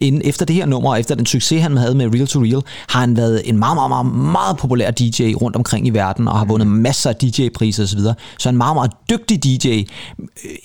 inden, 0.00 0.22
efter 0.24 0.44
det 0.46 0.56
her 0.56 0.66
nummer, 0.66 0.96
efter 0.96 1.14
den 1.14 1.26
succes, 1.26 1.62
han 1.62 1.76
havde 1.76 1.94
med 1.94 2.14
Real 2.14 2.26
to 2.26 2.42
Real, 2.42 2.62
har 2.88 3.00
han 3.00 3.16
været 3.16 3.42
en 3.44 3.58
meget, 3.58 3.76
meget, 3.76 3.88
meget, 3.88 4.06
meget 4.06 4.56
populær 4.56 4.90
DJ 4.90 5.34
rundt 5.34 5.56
omkring 5.56 5.86
i 5.86 5.90
verden, 5.90 6.28
og 6.28 6.38
har 6.38 6.44
vundet 6.44 6.68
masser 6.68 7.10
af 7.10 7.16
DJ-priser 7.16 7.82
osv. 7.82 7.98
Så, 7.98 8.14
så 8.38 8.48
en 8.48 8.56
meget, 8.56 8.74
meget 8.74 8.90
dygtig 9.10 9.44
DJ. 9.44 9.68
Et 9.68 9.86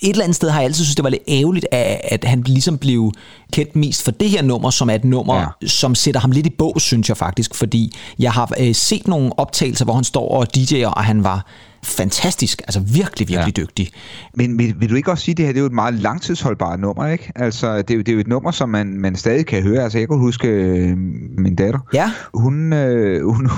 eller 0.02 0.24
andet 0.24 0.36
sted 0.36 0.50
har 0.50 0.60
jeg 0.60 0.64
altid 0.64 0.84
synes, 0.84 0.96
det 0.96 1.04
var 1.04 1.10
lidt 1.10 1.22
ærgerligt, 1.28 1.66
at 1.72 2.24
han 2.24 2.42
ligesom 2.46 2.78
blev 2.78 3.12
kendt 3.52 3.73
mest 3.76 4.02
for 4.02 4.10
det 4.10 4.30
her 4.30 4.42
nummer, 4.42 4.70
som 4.70 4.90
er 4.90 4.94
et 4.94 5.04
nummer, 5.04 5.54
ja. 5.62 5.66
som 5.66 5.94
sætter 5.94 6.20
ham 6.20 6.30
lidt 6.30 6.46
i 6.46 6.50
bog, 6.58 6.80
synes 6.80 7.08
jeg 7.08 7.16
faktisk, 7.16 7.54
fordi 7.54 7.92
jeg 8.18 8.32
har 8.32 8.52
øh, 8.60 8.74
set 8.74 9.08
nogle 9.08 9.38
optagelser, 9.38 9.84
hvor 9.84 9.94
han 9.94 10.04
står 10.04 10.28
og 10.28 10.46
DJ'er, 10.56 10.86
og 10.86 11.04
han 11.04 11.24
var 11.24 11.46
fantastisk, 11.84 12.62
altså 12.62 12.80
virkelig, 12.80 13.28
virkelig 13.28 13.58
ja. 13.58 13.62
dygtig. 13.62 13.90
Men 14.34 14.58
vil, 14.58 14.74
vil 14.78 14.90
du 14.90 14.94
ikke 14.94 15.10
også 15.10 15.24
sige, 15.24 15.32
at 15.32 15.36
det 15.36 15.46
her 15.46 15.52
det 15.52 15.58
er 15.58 15.62
jo 15.62 15.66
et 15.66 15.72
meget 15.72 15.94
langtidsholdbart 15.94 16.80
nummer, 16.80 17.06
ikke? 17.06 17.32
Altså, 17.36 17.76
det 17.76 17.90
er, 17.90 17.96
det 17.96 18.08
er 18.08 18.12
jo 18.12 18.18
et 18.18 18.26
nummer, 18.26 18.50
som 18.50 18.68
man, 18.68 18.86
man 18.86 19.16
stadig 19.16 19.46
kan 19.46 19.62
høre. 19.62 19.82
Altså, 19.82 19.98
jeg 19.98 20.08
kan 20.08 20.18
huske 20.18 20.48
øh, 20.48 20.96
min 21.38 21.56
datter. 21.56 21.80
Ja. 21.94 22.12
Hun, 22.34 22.72
øh, 22.72 23.24
hun, 23.24 23.48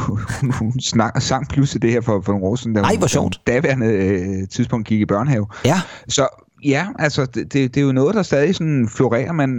hun, 0.40 0.52
hun 0.52 0.80
snak, 0.80 1.22
sang 1.22 1.48
pludselig 1.48 1.82
det 1.82 1.92
her 1.92 2.00
for, 2.00 2.20
for 2.20 2.32
nogle 2.32 2.46
år 2.46 2.56
siden, 2.56 2.74
da 2.74 2.80
Ej, 2.80 2.96
hvor 2.96 3.06
sjovt. 3.06 3.40
daværende 3.46 3.86
øh, 3.86 4.48
tidspunkt 4.48 4.86
gik 4.86 5.00
i 5.00 5.06
børnehave. 5.06 5.46
Ja. 5.64 5.80
Så 6.08 6.45
Ja, 6.66 6.86
altså 6.98 7.26
det, 7.26 7.52
det 7.52 7.76
er 7.76 7.80
jo 7.80 7.92
noget, 7.92 8.14
der 8.14 8.22
stadig 8.22 8.54
sådan 8.54 8.88
florerer 8.96 9.32
man 9.32 9.50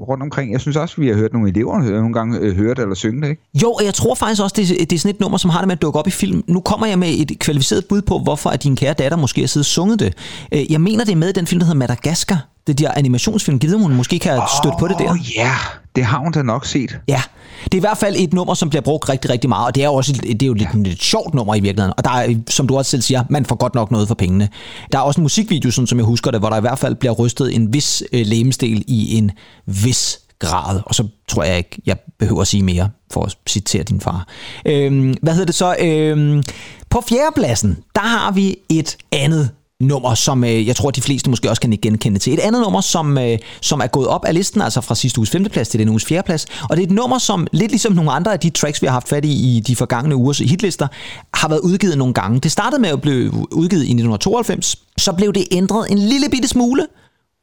rundt 0.00 0.22
omkring. 0.22 0.52
Jeg 0.52 0.60
synes 0.60 0.76
også, 0.76 1.00
vi 1.00 1.08
har 1.08 1.14
hørt 1.14 1.32
nogle 1.32 1.48
elever 1.48 1.78
nogle 1.78 2.12
gange 2.12 2.38
øh, 2.38 2.56
høre 2.56 2.74
det 2.74 2.78
eller 2.78 2.94
synge 2.94 3.22
det, 3.22 3.28
ikke? 3.28 3.42
Jo, 3.62 3.72
og 3.72 3.84
jeg 3.84 3.94
tror 3.94 4.14
faktisk 4.14 4.42
også, 4.42 4.54
det 4.56 4.70
er, 4.70 4.84
det 4.84 4.92
er 4.92 4.98
sådan 4.98 5.14
et 5.14 5.20
nummer, 5.20 5.38
som 5.38 5.50
har 5.50 5.58
det 5.58 5.66
med 5.68 5.76
at 5.76 5.82
dukke 5.82 5.98
op 5.98 6.06
i 6.06 6.10
film. 6.10 6.44
Nu 6.46 6.60
kommer 6.60 6.86
jeg 6.86 6.98
med 6.98 7.08
et 7.08 7.38
kvalificeret 7.38 7.84
bud 7.88 8.02
på, 8.02 8.18
hvorfor 8.18 8.50
at 8.50 8.62
din 8.62 8.76
kære 8.76 8.94
datter 8.94 9.18
måske 9.18 9.40
har 9.40 9.48
siddet 9.48 9.66
og 9.66 9.70
sunget 9.70 10.00
det. 10.00 10.14
Øh, 10.52 10.72
jeg 10.72 10.80
mener, 10.80 11.04
det 11.04 11.12
er 11.12 11.16
med 11.16 11.28
i 11.28 11.32
den 11.32 11.46
film, 11.46 11.58
der 11.58 11.66
hedder 11.66 11.78
Madagaskar. 11.78 12.46
Det 12.66 12.78
der 12.78 12.90
animationsfilm, 12.96 13.58
gider 13.58 13.78
hun 13.78 13.94
måske 13.94 14.18
kan 14.18 14.40
stødt 14.62 14.74
oh, 14.74 14.80
på 14.80 14.88
det 14.88 14.98
der. 14.98 15.16
ja, 15.36 15.52
det 15.96 16.04
har 16.04 16.18
hun 16.18 16.32
da 16.32 16.42
nok 16.42 16.66
set. 16.66 16.98
Ja, 17.08 17.22
det 17.64 17.74
er 17.74 17.76
i 17.76 17.80
hvert 17.80 17.98
fald 17.98 18.16
et 18.18 18.32
nummer, 18.32 18.54
som 18.54 18.70
bliver 18.70 18.82
brugt 18.82 19.08
rigtig, 19.08 19.30
rigtig 19.30 19.48
meget, 19.48 19.66
og 19.66 19.74
det 19.74 19.82
er 19.82 19.86
jo 19.86 19.94
også 19.94 20.12
det 20.12 20.42
er 20.42 20.46
jo 20.46 20.54
lidt, 20.54 20.68
ja. 20.74 20.90
et 20.90 21.02
sjovt 21.02 21.34
nummer 21.34 21.54
i 21.54 21.60
virkeligheden. 21.60 21.94
Og 21.96 22.04
der 22.04 22.10
er, 22.10 22.34
som 22.48 22.66
du 22.66 22.76
også 22.76 22.90
selv 22.90 23.02
siger, 23.02 23.24
man 23.30 23.46
får 23.46 23.56
godt 23.56 23.74
nok 23.74 23.90
noget 23.90 24.08
for 24.08 24.14
pengene. 24.14 24.48
Der 24.92 24.98
er 24.98 25.02
også 25.02 25.20
en 25.20 25.22
musikvideo, 25.22 25.70
sådan, 25.70 25.86
som 25.86 25.98
jeg 25.98 26.04
husker 26.04 26.30
det, 26.30 26.40
hvor 26.40 26.48
der 26.48 26.56
i 26.56 26.60
hvert 26.60 26.78
fald 26.78 26.94
bliver 26.94 27.12
rystet 27.12 27.54
en 27.54 27.72
vis 27.72 28.02
øh, 28.12 28.26
lemestel 28.26 28.84
i 28.86 29.16
en 29.16 29.30
vis 29.66 30.20
grad. 30.38 30.80
Og 30.86 30.94
så 30.94 31.08
tror 31.28 31.42
jeg 31.42 31.56
ikke, 31.56 31.82
jeg 31.86 31.96
behøver 32.18 32.40
at 32.40 32.46
sige 32.46 32.62
mere 32.62 32.90
for 33.12 33.24
at 33.24 33.36
citere 33.48 33.82
din 33.82 34.00
far. 34.00 34.28
Øhm, 34.66 35.14
hvad 35.22 35.32
hedder 35.32 35.46
det 35.46 35.54
så? 35.54 35.76
Øhm, 35.80 36.42
på 36.90 37.02
fjerdepladsen, 37.08 37.78
der 37.94 38.00
har 38.00 38.32
vi 38.32 38.56
et 38.68 38.96
andet 39.12 39.50
nummer, 39.80 40.14
som 40.14 40.44
øh, 40.44 40.66
jeg 40.66 40.76
tror, 40.76 40.90
de 40.90 41.02
fleste 41.02 41.30
måske 41.30 41.50
også 41.50 41.60
kan 41.60 41.78
genkende 41.82 42.18
til. 42.18 42.32
Et 42.32 42.40
andet 42.40 42.62
nummer, 42.62 42.80
som, 42.80 43.18
øh, 43.18 43.38
som 43.60 43.80
er 43.80 43.86
gået 43.86 44.06
op 44.06 44.24
af 44.24 44.34
listen, 44.34 44.62
altså 44.62 44.80
fra 44.80 44.94
sidste 44.94 45.18
uges 45.18 45.30
femteplads 45.30 45.68
til 45.68 45.80
den 45.80 45.88
uges 45.88 46.04
fjerdeplads. 46.04 46.46
Og 46.70 46.76
det 46.76 46.82
er 46.82 46.86
et 46.86 46.92
nummer, 46.92 47.18
som 47.18 47.46
lidt 47.52 47.70
ligesom 47.70 47.92
nogle 47.92 48.12
andre 48.12 48.32
af 48.32 48.40
de 48.40 48.50
tracks, 48.50 48.82
vi 48.82 48.86
har 48.86 48.92
haft 48.92 49.08
fat 49.08 49.24
i 49.24 49.56
i 49.56 49.60
de 49.60 49.76
forgangne 49.76 50.16
ugers 50.16 50.38
hitlister, 50.38 50.88
har 51.34 51.48
været 51.48 51.60
udgivet 51.60 51.98
nogle 51.98 52.14
gange. 52.14 52.40
Det 52.40 52.52
startede 52.52 52.82
med 52.82 52.90
at 52.90 53.00
blive 53.00 53.32
udgivet 53.52 53.82
i 53.82 53.92
1992, 53.92 54.76
så 54.98 55.12
blev 55.12 55.32
det 55.32 55.44
ændret 55.52 55.90
en 55.90 55.98
lille 55.98 56.28
bitte 56.30 56.48
smule, 56.48 56.86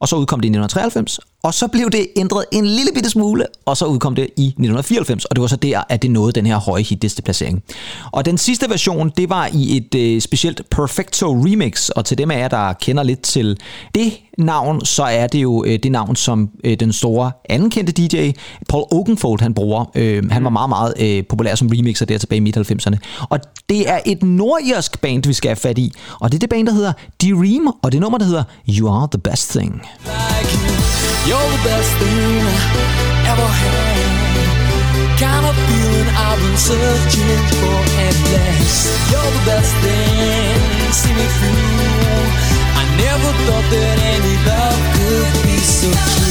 og 0.00 0.08
så 0.08 0.16
udkom 0.16 0.40
det 0.40 0.44
i 0.44 0.52
1993, 0.52 1.20
og 1.42 1.54
så 1.54 1.68
blev 1.68 1.90
det 1.90 2.06
ændret 2.16 2.44
en 2.52 2.66
lille 2.66 2.90
bitte 2.94 3.10
smule, 3.10 3.46
og 3.66 3.76
så 3.76 3.84
udkom 3.84 4.14
det 4.14 4.22
i 4.22 4.46
1994, 4.46 5.24
og 5.24 5.36
det 5.36 5.40
var 5.42 5.48
så 5.48 5.56
der, 5.56 5.82
at 5.88 6.02
det 6.02 6.10
nåede 6.10 6.32
den 6.32 6.46
her 6.46 6.56
høje 6.56 6.82
hitliste 6.82 7.22
placering. 7.22 7.62
Og 8.12 8.24
den 8.24 8.38
sidste 8.38 8.70
version, 8.70 9.12
det 9.16 9.30
var 9.30 9.50
i 9.52 9.76
et 9.76 9.94
øh, 9.94 10.20
specielt 10.20 10.62
Perfecto 10.70 11.32
remix, 11.32 11.88
og 11.88 12.04
til 12.04 12.18
dem 12.18 12.30
af 12.30 12.38
jer, 12.38 12.48
der 12.48 12.72
kender 12.72 13.02
lidt 13.02 13.22
til 13.22 13.60
det 13.94 14.12
navn, 14.38 14.84
så 14.84 15.02
er 15.02 15.26
det 15.26 15.42
jo 15.42 15.64
øh, 15.66 15.78
det 15.82 15.92
navn, 15.92 16.16
som 16.16 16.50
øh, 16.64 16.80
den 16.80 16.92
store 16.92 17.32
anerkendte 17.48 17.92
DJ, 17.92 18.30
Paul 18.68 18.84
Oakenfold, 18.90 19.40
han 19.40 19.54
bruger. 19.54 19.84
Øh, 19.94 20.30
han 20.30 20.44
var 20.44 20.50
meget, 20.50 20.68
meget 20.68 20.94
øh, 21.00 21.24
populær 21.28 21.54
som 21.54 21.68
remixer 21.68 22.06
der 22.06 22.18
tilbage 22.18 22.36
i 22.36 22.40
midt-90'erne. 22.40 22.96
Og 23.28 23.40
det 23.68 23.90
er 23.90 23.98
et 24.06 24.22
nordirsk 24.22 25.00
band, 25.00 25.26
vi 25.26 25.32
skal 25.32 25.48
have 25.48 25.56
fat 25.56 25.78
i, 25.78 25.92
og 26.20 26.32
det 26.32 26.36
er 26.36 26.40
det 26.40 26.50
band, 26.50 26.66
der 26.66 26.72
hedder 26.72 26.92
D-Ream, 27.24 27.78
og 27.82 27.92
det 27.92 28.00
nummer, 28.00 28.18
der 28.18 28.26
hedder 28.26 28.44
You 28.68 28.88
Are 28.90 29.08
The 29.12 29.18
Best 29.18 29.50
Thing. 29.50 29.82
You're 31.28 31.36
the 31.36 31.62
best 31.62 31.92
thing 32.00 32.40
I 32.40 33.30
ever 33.32 33.48
had. 33.60 35.18
Kind 35.20 35.44
of 35.44 35.54
feeling 35.68 36.08
I've 36.16 36.40
been 36.40 36.56
searching 36.56 37.42
for 37.52 37.80
at 38.06 38.16
last. 38.32 39.12
You're 39.12 39.32
the 39.36 39.44
best 39.44 39.72
thing, 39.84 40.92
see 41.00 41.12
me 41.12 41.26
through. 41.36 42.32
I 42.80 42.84
never 43.04 43.30
thought 43.44 43.66
that 43.74 43.96
any 44.16 44.36
love 44.48 44.80
could 44.96 45.32
be 45.44 45.58
so 45.58 45.90
true. 45.92 46.27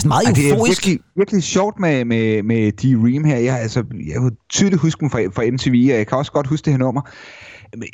Sådan 0.00 0.08
meget 0.08 0.26
ja, 0.26 0.32
det 0.32 0.50
er 0.50 0.64
virkelig, 0.66 1.00
virkelig 1.16 1.42
sjovt 1.42 1.80
med, 1.80 2.04
med, 2.04 2.42
med 2.42 2.72
D-Ream 2.80 3.26
her. 3.26 3.36
Jeg, 3.36 3.60
altså, 3.60 3.84
jeg 4.06 4.14
kan 4.14 4.36
tydeligt 4.50 4.80
huske 4.80 5.00
dem 5.00 5.10
fra, 5.10 5.18
fra 5.18 5.42
MTV, 5.50 5.88
og 5.92 5.98
jeg 5.98 6.06
kan 6.06 6.18
også 6.18 6.32
godt 6.32 6.46
huske 6.46 6.64
det 6.64 6.72
her 6.72 6.78
nummer 6.78 7.02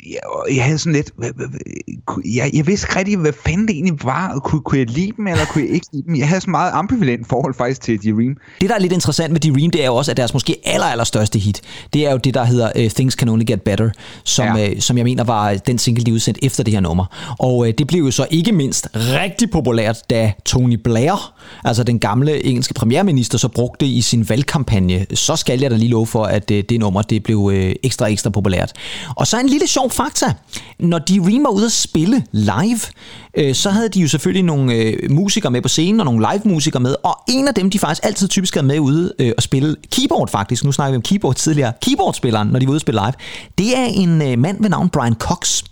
jeg, 0.05 0.55
jeg 0.55 0.63
havde 0.63 0.77
sådan 0.77 0.93
lidt, 0.93 1.11
jeg, 2.25 2.49
jeg 2.53 2.67
vidste 2.67 2.85
ikke 2.85 2.99
rigtig, 2.99 3.17
hvad 3.17 3.33
fanden 3.45 3.67
det 3.67 3.73
egentlig 3.73 3.99
var. 4.03 4.39
Kunne, 4.39 4.61
kunne 4.61 4.79
jeg 4.79 4.89
lide 4.89 5.11
dem, 5.17 5.27
eller 5.27 5.45
kunne 5.45 5.63
jeg 5.63 5.73
ikke 5.73 5.87
lide 5.93 6.03
dem? 6.07 6.15
Jeg 6.15 6.27
havde 6.27 6.41
sådan 6.41 6.51
meget 6.51 6.71
ambivalent 6.73 7.27
forhold 7.27 7.53
faktisk 7.53 7.81
til 7.81 7.97
D-Ream. 7.97 8.57
Det, 8.61 8.69
der 8.69 8.75
er 8.75 8.79
lidt 8.79 8.93
interessant 8.93 9.31
med 9.31 9.45
D-Ream, 9.45 9.69
det 9.69 9.81
er 9.81 9.85
jo 9.85 9.95
også, 9.95 10.11
at 10.11 10.17
deres 10.17 10.33
måske 10.33 10.55
aller, 10.63 10.85
aller 10.85 11.03
største 11.03 11.39
hit, 11.39 11.61
det 11.93 12.07
er 12.07 12.11
jo 12.11 12.17
det, 12.17 12.33
der 12.33 12.43
hedder 12.43 12.71
uh, 12.75 12.91
Things 12.91 13.15
Can 13.15 13.29
Only 13.29 13.43
Get 13.47 13.61
Better, 13.61 13.89
som, 14.23 14.57
ja. 14.57 14.71
uh, 14.71 14.79
som 14.79 14.97
jeg 14.97 15.03
mener 15.03 15.23
var 15.23 15.53
den 15.53 15.77
single, 15.77 16.03
de 16.03 16.13
udsendte 16.13 16.45
efter 16.45 16.63
det 16.63 16.73
her 16.73 16.81
nummer. 16.81 17.35
Og 17.39 17.57
uh, 17.57 17.67
det 17.77 17.87
blev 17.87 18.03
jo 18.03 18.11
så 18.11 18.27
ikke 18.31 18.51
mindst 18.51 18.87
rigtig 18.93 19.49
populært, 19.49 19.97
da 20.09 20.33
Tony 20.45 20.79
Blair, 20.83 21.33
altså 21.63 21.83
den 21.83 21.99
gamle 21.99 22.45
engelske 22.45 22.73
premierminister, 22.73 23.37
så 23.37 23.47
brugte 23.47 23.85
det 23.85 23.91
i 23.91 24.01
sin 24.01 24.29
valgkampagne. 24.29 25.05
Så 25.13 25.35
skal 25.35 25.59
jeg 25.59 25.71
da 25.71 25.75
lige 25.75 25.89
love 25.89 26.07
for, 26.07 26.23
at 26.23 26.51
uh, 26.51 26.57
det 26.69 26.79
nummer, 26.79 27.01
det 27.01 27.23
blev 27.23 27.37
uh, 27.37 27.53
ekstra, 27.83 28.07
ekstra 28.07 28.29
populært. 28.29 28.73
Og 29.15 29.27
så 29.27 29.39
en 29.39 29.49
lille 29.49 29.64
sjov 29.67 29.91
fakta. 29.91 30.33
Når 30.79 30.99
de 30.99 31.19
Ream 31.19 31.43
var 31.43 31.49
ude 31.49 31.65
at 31.65 31.71
spille 31.71 32.23
live, 32.31 32.79
øh, 33.37 33.55
så 33.55 33.69
havde 33.69 33.89
de 33.89 33.99
jo 33.99 34.07
selvfølgelig 34.07 34.43
nogle 34.43 34.73
øh, 34.73 35.11
musikere 35.11 35.51
med 35.51 35.61
på 35.61 35.67
scenen, 35.67 35.99
og 35.99 36.05
nogle 36.05 36.27
live-musikere 36.31 36.79
med, 36.79 36.95
og 37.03 37.19
en 37.29 37.47
af 37.47 37.53
dem, 37.53 37.69
de 37.69 37.79
faktisk 37.79 38.05
altid 38.05 38.27
typisk 38.27 38.53
havde 38.53 38.67
med 38.67 38.79
ude 38.79 39.13
øh, 39.19 39.31
og 39.37 39.43
spille 39.43 39.75
keyboard 39.91 40.29
faktisk, 40.29 40.63
nu 40.63 40.71
snakker 40.71 40.91
vi 40.91 40.95
om 40.95 41.01
keyboard 41.01 41.35
tidligere, 41.35 41.73
keyboardspilleren, 41.81 42.47
når 42.47 42.59
de 42.59 42.65
var 42.65 42.71
ude 42.71 42.77
at 42.77 42.81
spille 42.81 43.01
live, 43.01 43.13
det 43.57 43.77
er 43.77 43.85
en 43.85 44.21
øh, 44.21 44.39
mand 44.39 44.61
ved 44.61 44.69
navn 44.69 44.89
Brian 44.89 45.15
Cox. 45.15 45.63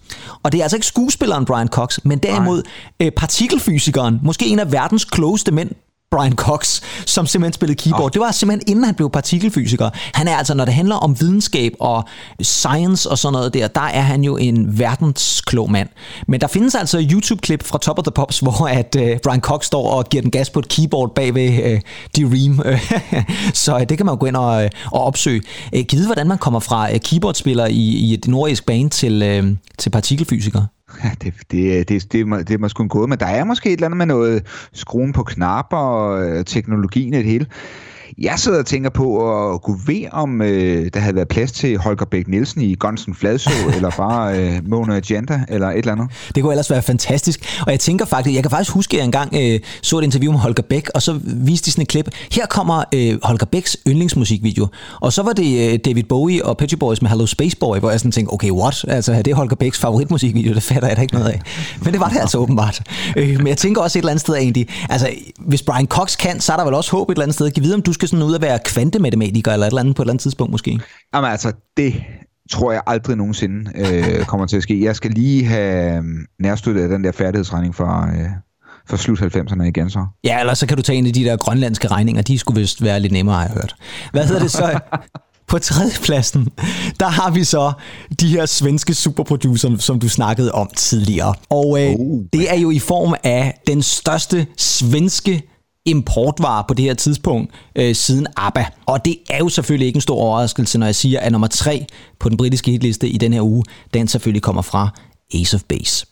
Og 0.44 0.52
det 0.52 0.58
er 0.58 0.64
altså 0.64 0.78
ikke 0.78 0.88
skuespilleren 0.88 1.46
Brian 1.46 1.68
Cox, 1.68 2.00
men 2.04 2.20
derimod 2.20 2.64
øh, 3.00 3.12
partikelfysikeren, 3.12 4.20
måske 4.24 4.46
en 4.46 4.60
af 4.60 4.72
verdens 4.72 5.06
klogeste 5.06 5.52
mænd 5.52 5.72
Brian 6.14 6.36
Cox, 6.36 6.82
som 7.06 7.28
simpelthen 7.28 7.54
spillede 7.54 7.82
keyboard. 7.82 8.04
Oh. 8.04 8.10
Det 8.14 8.22
var 8.22 8.32
simpelthen 8.32 8.70
inden 8.72 8.86
han 8.86 8.96
blev 8.96 9.10
partikelfysiker. 9.10 9.90
Han 10.14 10.28
er 10.28 10.36
altså, 10.36 10.54
når 10.54 10.66
det 10.66 10.74
handler 10.74 10.96
om 10.96 11.20
videnskab 11.20 11.74
og 11.80 12.04
science 12.42 13.10
og 13.10 13.18
sådan 13.18 13.34
noget 13.34 13.54
der, 13.54 13.68
der 13.68 13.82
er 13.82 14.02
han 14.02 14.24
jo 14.24 14.38
en 14.38 14.80
verdensklog 14.80 15.72
mand. 15.72 15.90
Men 16.28 16.42
der 16.42 16.48
findes 16.48 16.76
altså 16.76 17.08
YouTube-klip 17.12 17.64
fra 17.64 17.78
Top 17.78 18.00
of 18.00 18.04
the 18.04 18.12
Pops, 18.12 18.40
hvor 18.40 18.68
at 18.68 18.96
uh, 19.00 19.18
Brian 19.24 19.42
Cox 19.42 19.66
står 19.66 19.90
og 19.90 20.10
giver 20.10 20.22
den 20.22 20.32
gas 20.32 20.50
på 20.50 20.60
et 20.60 20.68
keyboard 20.68 21.16
bag 21.16 21.36
ved 21.36 21.50
uh, 21.50 21.80
D-Ream. 22.18 22.80
Så 23.64 23.76
uh, 23.76 23.82
det 23.90 23.98
kan 23.98 24.06
man 24.06 24.14
jo 24.14 24.20
gå 24.20 24.26
ind 24.26 24.36
og, 24.36 24.64
uh, 24.64 24.70
og 24.92 25.04
opsøge. 25.04 25.42
Uh, 25.76 25.82
givet, 25.82 26.06
hvordan 26.06 26.28
man 26.28 26.38
kommer 26.38 26.60
fra 26.60 26.92
uh, 26.92 26.98
keyboardspiller 26.98 27.66
i, 27.66 27.82
i 27.82 28.14
et 28.14 28.28
nordisk 28.28 28.66
band 28.66 28.90
til, 28.90 29.40
uh, 29.40 29.58
til 29.80 29.90
partikelfysiker. 29.90 30.66
Ja, 31.04 31.12
det, 31.22 31.34
det, 31.52 31.90
det, 31.90 32.12
det, 32.12 32.48
det 32.48 32.54
er 32.54 32.58
måske 32.58 32.88
gået, 32.88 33.10
men 33.10 33.20
der 33.20 33.26
er 33.26 33.44
måske 33.44 33.70
et 33.70 33.74
eller 33.74 33.88
andet 33.88 33.98
med 33.98 34.06
noget 34.06 34.46
skruen 34.74 35.14
på 35.14 35.24
knapper 35.24 35.78
og 35.78 36.26
øh, 36.26 36.46
teknologien 36.46 37.14
i 37.14 37.18
det 37.18 37.26
hele. 37.26 37.46
Jeg 38.18 38.40
sidder 38.40 38.60
og 38.60 38.66
tænker 38.66 38.90
på 38.90 39.34
at 39.54 39.62
kunne 39.62 39.80
ved, 39.88 40.06
om 40.12 40.42
øh, 40.42 40.90
der 40.94 41.00
havde 41.00 41.16
været 41.16 41.28
plads 41.28 41.52
til 41.52 41.78
Holger 41.78 42.06
Bæk 42.06 42.28
Nielsen 42.28 42.62
i 42.62 42.76
Gonsen 42.76 43.16
Fladså, 43.16 43.50
eller 43.76 43.90
bare 43.90 44.40
øh, 44.40 44.70
Mona 44.70 44.96
Agenda, 44.96 45.42
eller 45.50 45.68
et 45.68 45.78
eller 45.78 45.92
andet. 45.92 46.08
Det 46.36 46.44
kunne 46.44 46.54
ellers 46.54 46.70
være 46.70 46.82
fantastisk. 46.82 47.60
Og 47.66 47.72
jeg 47.72 47.80
tænker 47.80 48.06
faktisk, 48.06 48.36
jeg 48.36 48.44
kan 48.44 48.50
faktisk 48.50 48.72
huske, 48.72 48.94
at 48.94 48.98
jeg 48.98 49.06
engang 49.06 49.36
øh, 49.36 49.60
så 49.82 50.00
et 50.00 50.04
interview 50.04 50.32
med 50.32 50.40
Holger 50.40 50.64
Bæk, 50.70 50.90
og 50.96 51.02
så 51.02 51.20
viste 51.24 51.66
de 51.66 51.72
sådan 51.72 51.82
et 51.82 51.88
klip. 51.88 52.10
Her 52.32 52.46
kommer 52.46 52.84
øh, 52.94 53.18
Holger 53.24 53.46
Bæks 53.46 53.78
yndlingsmusikvideo. 53.88 54.68
Og 55.02 55.14
så 55.14 55.24
var 55.24 55.34
det 55.34 55.74
øh, 55.74 55.80
David 55.86 56.04
Bowie 56.04 56.46
og 56.46 56.58
Petty 56.58 56.76
Boys 56.76 57.02
med 57.02 57.10
Hello 57.10 57.26
Space 57.26 57.58
Boy, 57.58 57.78
hvor 57.78 57.90
jeg 57.90 58.00
sådan 58.00 58.12
tænkte, 58.12 58.34
okay, 58.34 58.52
what? 58.52 58.86
Altså, 58.88 59.14
det 59.14 59.28
er 59.28 59.36
Holger 59.36 59.56
Bæks 59.56 59.80
favoritmusikvideo, 59.80 60.54
det 60.54 60.64
fatter 60.64 60.88
jeg 60.88 60.98
da 60.98 61.02
ikke 61.02 61.14
noget 61.14 61.30
af. 61.30 61.42
Men 61.82 61.94
det 61.94 62.00
var 62.00 62.10
det 62.10 62.20
altså 62.20 62.38
åbenbart. 62.38 62.82
Øh, 63.18 63.38
men 63.38 63.48
jeg 63.48 63.58
tænker 63.58 63.82
også 63.82 64.00
et 64.00 64.02
eller 64.02 64.12
andet 64.12 64.22
sted 64.22 64.36
egentlig, 64.36 64.68
altså, 64.90 65.10
hvis 65.38 65.64
Brian 65.64 65.88
Cox 65.88 66.18
kan, 66.18 66.40
så 66.40 66.54
er 66.54 66.58
der 66.58 66.66
vel 66.66 66.74
også 66.74 66.92
håb 66.92 67.10
et 67.10 67.14
eller 67.14 67.24
andet 67.24 67.36
sted. 67.36 67.52
Giv 67.52 67.64
vide, 67.64 67.76
om 67.76 67.82
du 67.82 67.94
skal 67.94 68.03
sådan 68.08 68.24
ud 68.24 68.36
at 68.36 68.42
være 68.42 68.60
kvantematematiker 68.66 69.52
eller 69.52 69.66
et 69.66 69.72
eller 69.72 69.82
andet 69.82 69.96
på 69.96 70.02
et 70.02 70.04
eller 70.04 70.14
andet 70.14 70.22
tidspunkt 70.22 70.52
måske? 70.52 70.80
Jamen 71.14 71.32
altså, 71.32 71.52
det 71.78 72.04
tror 72.52 72.72
jeg 72.72 72.82
aldrig 72.88 73.18
nogensinde 73.18 73.72
øh, 73.76 74.26
kommer 74.26 74.46
til 74.46 74.58
at 74.58 74.64
ske. 74.64 74.84
Jeg 74.84 74.96
skal 74.96 75.12
lige 75.12 75.46
have 75.46 75.98
øh, 75.98 76.04
nærstøttet 76.40 76.82
af 76.82 76.90
den 76.90 77.04
der 77.04 77.12
færdighedsregning 77.12 77.76
fra, 77.76 78.10
øh, 78.10 78.30
for 78.90 78.98
slut 78.98 79.22
90'erne 79.22 79.64
igen 79.64 79.90
så. 79.90 80.06
Ja, 80.24 80.40
eller 80.40 80.54
så 80.54 80.68
kan 80.68 80.78
du 80.78 80.84
tage 80.84 80.98
en 80.98 81.08
af 81.08 81.14
de 81.14 81.24
der 81.24 81.38
grønlandske 81.38 81.88
regninger. 81.88 82.22
De 82.22 82.40
skulle 82.40 82.60
vist 82.60 82.84
være 82.84 83.00
lidt 83.00 83.14
nemmere, 83.14 83.36
har 83.36 83.44
jeg 83.44 83.52
hørt. 83.54 83.76
Hvad 84.12 84.26
hedder 84.26 84.42
det 84.42 84.52
så? 84.52 84.80
På 85.48 85.60
tredjepladsen, 85.60 86.48
der 87.00 87.08
har 87.08 87.32
vi 87.32 87.44
så 87.44 87.74
de 88.20 88.28
her 88.28 88.46
svenske 88.46 88.94
superproducer, 88.94 89.78
som 89.78 90.00
du 90.00 90.10
snakkede 90.10 90.52
om 90.52 90.70
tidligere. 90.76 91.34
Og 91.50 91.82
øh, 91.82 91.96
uh. 92.00 92.24
det 92.34 92.52
er 92.52 92.60
jo 92.60 92.72
i 92.72 92.80
form 92.80 93.16
af 93.24 93.62
den 93.68 93.82
største 93.82 94.48
svenske 94.58 95.42
importvare 95.86 96.64
på 96.68 96.74
det 96.74 96.86
her 96.86 96.94
tidspunkt 96.94 97.52
øh, 97.76 97.96
siden 97.96 98.28
ABBA. 98.38 98.66
Og 98.86 99.06
det 99.06 99.18
er 99.30 99.38
jo 99.38 99.50
selvfølgelig 99.50 99.88
ikke 99.88 99.98
en 99.98 100.02
stor 100.02 100.16
overraskelse, 100.16 100.78
når 100.78 100.86
jeg 100.86 100.96
siger, 100.96 101.20
at 101.20 101.32
nummer 101.32 101.48
tre 101.48 101.86
på 102.20 102.30
den 102.30 102.38
britiske 102.38 102.72
hitliste 102.72 103.08
i 103.08 103.18
den 103.18 103.34
her 103.34 103.42
uge, 103.42 103.64
den 103.94 104.08
selvfølgelig 104.08 104.42
kommer 104.42 104.62
fra 104.62 104.90
Ace 105.34 105.56
of 105.56 105.64
Base. 105.64 106.06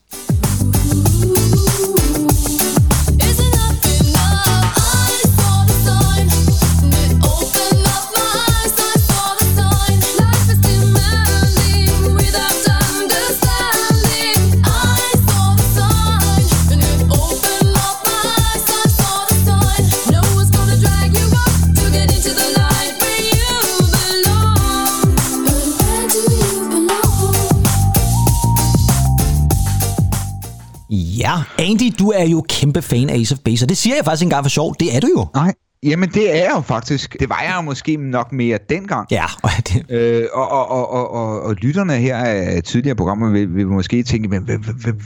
Du 32.01 32.09
er 32.09 32.23
jo 32.23 32.45
kæmpe 32.49 32.81
fan 32.81 33.09
af 33.09 33.15
Ace 33.15 33.33
of 33.35 33.39
Base, 33.39 33.65
og 33.65 33.69
det 33.69 33.77
siger 33.77 33.95
jeg 33.95 34.05
faktisk 34.05 34.23
engang 34.23 34.45
for 34.45 34.49
sjov. 34.49 34.75
Det 34.79 34.95
er 34.95 34.99
du 34.99 35.07
jo. 35.17 35.25
Nej, 35.35 35.53
Jamen, 35.83 36.09
det 36.09 36.31
er 36.31 36.35
jeg 36.35 36.51
jo 36.55 36.61
faktisk. 36.61 37.15
Det 37.19 37.29
var 37.29 37.41
jeg 37.41 37.53
jo 37.57 37.61
måske 37.61 37.97
nok 37.97 38.31
mere 38.31 38.57
dengang. 38.69 39.07
Ja. 39.11 39.25
Og, 39.43 39.49
det... 39.67 39.85
øh, 39.89 40.23
og, 40.33 40.51
og, 40.51 40.71
og, 40.71 40.91
og, 40.91 41.11
og, 41.11 41.41
og 41.41 41.55
lytterne 41.55 41.93
her 41.93 42.17
af 42.17 42.63
tidligere 42.63 42.95
programmer 42.95 43.29
vil, 43.29 43.55
vil 43.55 43.67
måske 43.67 44.03
tænke, 44.03 44.27
hvem, 44.27 44.43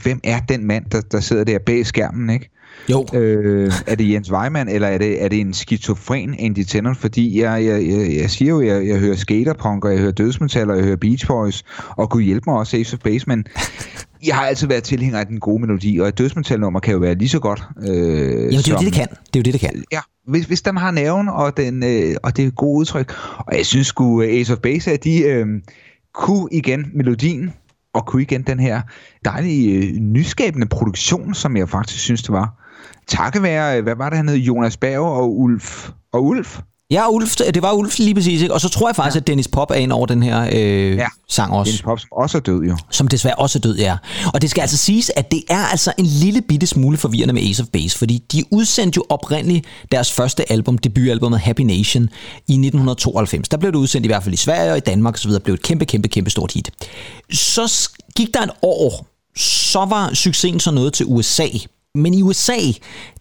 hvem 0.04 0.20
er 0.24 0.40
den 0.40 0.68
mand, 0.68 0.86
der, 0.86 1.02
der 1.02 1.20
sidder 1.20 1.44
der 1.44 1.60
bag 1.66 1.86
skærmen, 1.86 2.30
ikke? 2.30 2.50
Jo. 2.90 3.06
Øh, 3.14 3.72
er 3.88 3.96
det 3.96 4.12
Jens 4.12 4.32
Weimann, 4.32 4.70
eller 4.70 4.88
er 4.88 4.98
det, 4.98 5.24
er 5.24 5.28
det 5.28 5.40
en 5.40 5.54
skizofren 5.54 6.36
Andy 6.40 6.64
Tennant? 6.64 6.98
Fordi 6.98 7.42
jeg, 7.42 7.66
jeg, 7.66 7.88
jeg, 7.88 8.18
jeg 8.18 8.30
siger 8.30 8.50
jo, 8.50 8.62
jeg, 8.62 8.88
jeg 8.88 9.00
hører 9.00 9.16
skaterpunk, 9.16 9.86
og 9.86 9.92
jeg 9.92 10.00
hører 10.00 10.12
dødsmetal, 10.12 10.70
og 10.70 10.78
jeg 10.78 10.86
hører 10.86 10.96
Beach 10.96 11.28
Boys, 11.28 11.64
og 11.90 12.10
kunne 12.10 12.24
hjælpe 12.24 12.50
mig 12.50 12.60
også 12.60 12.78
Ace 12.78 12.94
of 12.94 13.00
Base, 13.00 13.26
men 13.28 13.46
jeg 14.26 14.36
har 14.36 14.46
altid 14.46 14.68
været 14.68 14.84
tilhænger 14.84 15.20
af 15.20 15.28
den 15.28 15.40
gode 15.40 15.62
melodi, 15.62 15.98
og 16.00 16.08
et 16.08 16.18
dødsmetalnummer 16.18 16.80
kan 16.80 16.94
jo 16.94 17.00
være 17.00 17.16
lige 17.16 17.30
så 17.30 17.40
godt. 17.40 17.64
Øh, 17.82 17.88
Jamen, 17.88 18.50
det 18.52 18.68
er 18.68 18.72
jo 18.72 18.78
det, 18.78 18.86
det 18.86 18.94
kan. 18.94 19.08
Det 19.08 19.36
er 19.36 19.40
jo 19.40 19.42
det, 19.42 19.54
det 19.54 19.62
kan. 19.62 19.84
Ja, 19.92 20.00
hvis, 20.28 20.46
hvis 20.46 20.62
den 20.62 20.78
har 20.78 20.92
nerven, 20.92 21.30
og, 21.30 21.58
den, 21.58 21.84
øh, 21.84 22.16
og 22.24 22.38
det 22.38 22.46
er 22.46 22.50
gode 22.50 22.80
udtryk. 22.80 23.14
Og 23.38 23.58
jeg 23.58 23.66
synes 23.66 23.88
sgu, 23.88 24.22
Ace 24.22 24.54
of 24.54 24.60
Base, 24.60 24.92
at 24.92 25.04
de 25.04 25.24
øh, 25.24 25.48
kunne 26.14 26.48
igen 26.52 26.92
melodien, 26.94 27.54
og 27.94 28.06
kunne 28.06 28.22
igen 28.22 28.42
den 28.42 28.60
her 28.60 28.82
dejlige, 29.26 29.88
øh, 29.88 29.96
nyskabende 30.00 30.68
produktion, 30.68 31.34
som 31.34 31.58
jeg 31.58 31.70
faktisk 31.70 32.00
synes, 32.00 32.22
det 32.22 32.32
var. 32.32 32.65
Takket 33.08 33.44
være, 33.44 33.82
hvad 33.82 33.96
var 33.96 34.10
det, 34.10 34.18
han 34.18 34.30
hed, 34.30 34.38
Jonas 34.38 34.78
Berg 34.78 35.00
og 35.00 35.40
Ulf, 35.40 35.90
og 36.14 36.24
Ulf, 36.24 36.60
Ja, 36.92 37.10
Ulf, 37.10 37.36
det 37.36 37.62
var 37.62 37.74
Ulf 37.74 38.00
lige 38.00 38.16
præcis. 38.16 38.42
Ikke? 38.42 38.54
Og 38.54 38.62
så 38.62 38.70
tror 38.70 38.90
jeg 38.90 38.96
faktisk, 38.96 39.16
ja. 39.16 39.20
at 39.20 39.28
Dennis 39.28 39.48
Pop 39.48 39.72
er 39.72 39.76
ind 39.76 39.92
over 39.92 40.06
den 40.06 40.24
her 40.24 40.50
øh, 40.54 40.98
ja. 40.98 41.08
sang 41.30 41.54
også. 41.54 41.70
Dennis 41.70 41.82
Pop, 41.82 42.00
som 42.00 42.10
også 42.12 42.38
er 42.38 42.42
død 42.42 42.64
jo. 42.64 42.78
Som 42.90 43.08
desværre 43.08 43.36
også 43.36 43.60
er 43.60 43.62
død, 43.62 43.78
ja. 43.78 43.98
Og 44.34 44.42
det 44.42 44.50
skal 44.50 44.62
altså 44.62 44.78
siges, 44.78 45.12
at 45.16 45.32
det 45.32 45.44
er 45.50 45.66
altså 45.66 45.94
en 45.98 46.06
lille 46.06 46.42
bitte 46.42 46.68
smule 46.68 46.98
forvirrende 46.98 47.34
med 47.34 47.42
Ace 47.42 47.64
of 47.64 47.68
Base, 47.74 47.98
fordi 47.98 48.24
de 48.32 48.44
udsendte 48.52 48.98
jo 48.98 49.04
oprindeligt 49.10 49.66
deres 49.92 50.12
første 50.12 50.52
album, 50.52 50.78
debutalbummet 50.78 51.40
Happy 51.40 51.62
Nation, 51.62 52.04
i 52.48 52.54
1992. 52.54 53.50
Der 53.50 53.58
blev 53.58 53.72
det 53.72 53.78
udsendt 53.78 54.06
i 54.06 54.08
hvert 54.08 54.24
fald 54.24 54.34
i 54.34 54.38
Sverige 54.38 54.72
og 54.72 54.78
i 54.78 54.80
Danmark 54.80 55.14
osv. 55.16 55.32
blev 55.44 55.54
et 55.54 55.62
kæmpe, 55.62 55.86
kæmpe, 55.86 56.08
kæmpe 56.08 56.30
stort 56.30 56.52
hit. 56.52 56.72
Så 57.32 57.90
gik 58.16 58.34
der 58.34 58.42
et 58.42 58.52
år, 58.62 59.08
så 59.38 59.86
var 59.86 60.14
succesen 60.14 60.60
så 60.60 60.72
noget 60.72 60.94
til 60.94 61.06
USA, 61.06 61.48
men 61.96 62.14
i 62.14 62.22
USA, 62.22 62.58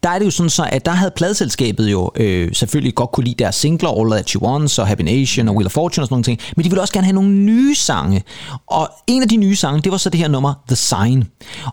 der 0.02 0.08
er 0.08 0.18
det 0.18 0.26
jo 0.26 0.30
sådan 0.30 0.50
så, 0.50 0.68
at 0.72 0.86
der 0.86 0.92
havde 0.92 1.12
pladselskabet 1.16 1.92
jo 1.92 2.10
øh, 2.16 2.54
selvfølgelig 2.54 2.94
godt 2.94 3.12
kunne 3.12 3.24
lide 3.24 3.44
deres 3.44 3.54
singler, 3.54 4.00
All 4.00 4.10
That 4.10 4.30
You 4.30 4.46
Want, 4.46 4.78
og 4.78 4.86
Happy 4.86 5.02
Nation 5.02 5.48
og 5.48 5.54
Wheel 5.54 5.66
of 5.66 5.72
Fortune 5.72 6.02
og 6.02 6.06
sådan 6.06 6.14
nogle 6.14 6.24
ting, 6.24 6.40
men 6.56 6.64
de 6.64 6.70
ville 6.70 6.82
også 6.82 6.94
gerne 6.94 7.04
have 7.04 7.14
nogle 7.14 7.30
nye 7.30 7.74
sange. 7.74 8.22
Og 8.66 8.90
en 9.06 9.22
af 9.22 9.28
de 9.28 9.36
nye 9.36 9.56
sange, 9.56 9.80
det 9.82 9.92
var 9.92 9.98
så 9.98 10.10
det 10.10 10.20
her 10.20 10.28
nummer, 10.28 10.54
The 10.68 10.76
Sign. 10.76 11.24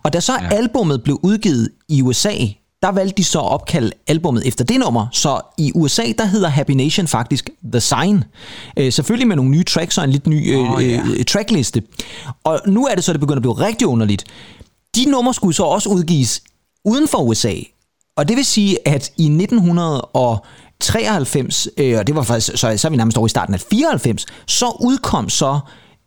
Og 0.03 0.13
da 0.13 0.19
så 0.19 0.33
ja. 0.33 0.55
albummet 0.55 1.03
blev 1.03 1.19
udgivet 1.23 1.69
i 1.89 2.01
USA, 2.01 2.33
der 2.81 2.91
valgte 2.91 3.17
de 3.17 3.23
så 3.23 3.39
at 3.39 3.51
opkalde 3.51 3.91
albummet 4.07 4.47
efter 4.47 4.65
det 4.65 4.79
nummer. 4.79 5.07
Så 5.11 5.41
i 5.57 5.71
USA, 5.75 6.03
der 6.17 6.25
hedder 6.25 6.49
Happy 6.49 6.71
Nation 6.71 7.07
faktisk 7.07 7.49
The 7.71 7.79
Sign. 7.79 8.23
Øh, 8.77 8.91
selvfølgelig 8.91 9.27
med 9.27 9.35
nogle 9.35 9.51
nye 9.51 9.63
tracks 9.63 9.97
og 9.97 10.03
en 10.03 10.09
lidt 10.09 10.27
ny 10.27 10.53
øh, 10.53 10.71
oh, 10.71 10.83
yeah. 10.83 11.09
øh, 11.09 11.25
trackliste. 11.25 11.83
Og 12.43 12.61
nu 12.67 12.85
er 12.85 12.95
det 12.95 13.03
så, 13.03 13.13
det 13.13 13.19
begynder 13.19 13.37
at 13.37 13.41
blive 13.41 13.53
rigtig 13.53 13.87
underligt. 13.87 14.25
De 14.95 15.05
numre 15.05 15.33
skulle 15.33 15.55
så 15.55 15.63
også 15.63 15.89
udgives 15.89 16.41
uden 16.85 17.07
for 17.07 17.17
USA. 17.17 17.53
Og 18.17 18.27
det 18.27 18.37
vil 18.37 18.45
sige, 18.45 18.87
at 18.87 19.11
i 19.17 19.25
1993, 19.25 21.67
øh, 21.77 21.99
og 21.99 22.07
det 22.07 22.15
var 22.15 22.23
faktisk, 22.23 22.51
så, 22.55 22.77
så 22.77 22.87
er 22.87 22.89
vi 22.89 22.97
nærmest 22.97 23.17
over 23.17 23.27
i 23.27 23.29
starten 23.29 23.53
af 23.53 23.59
94, 23.59 24.25
så 24.47 24.77
udkom 24.81 25.29
så 25.29 25.59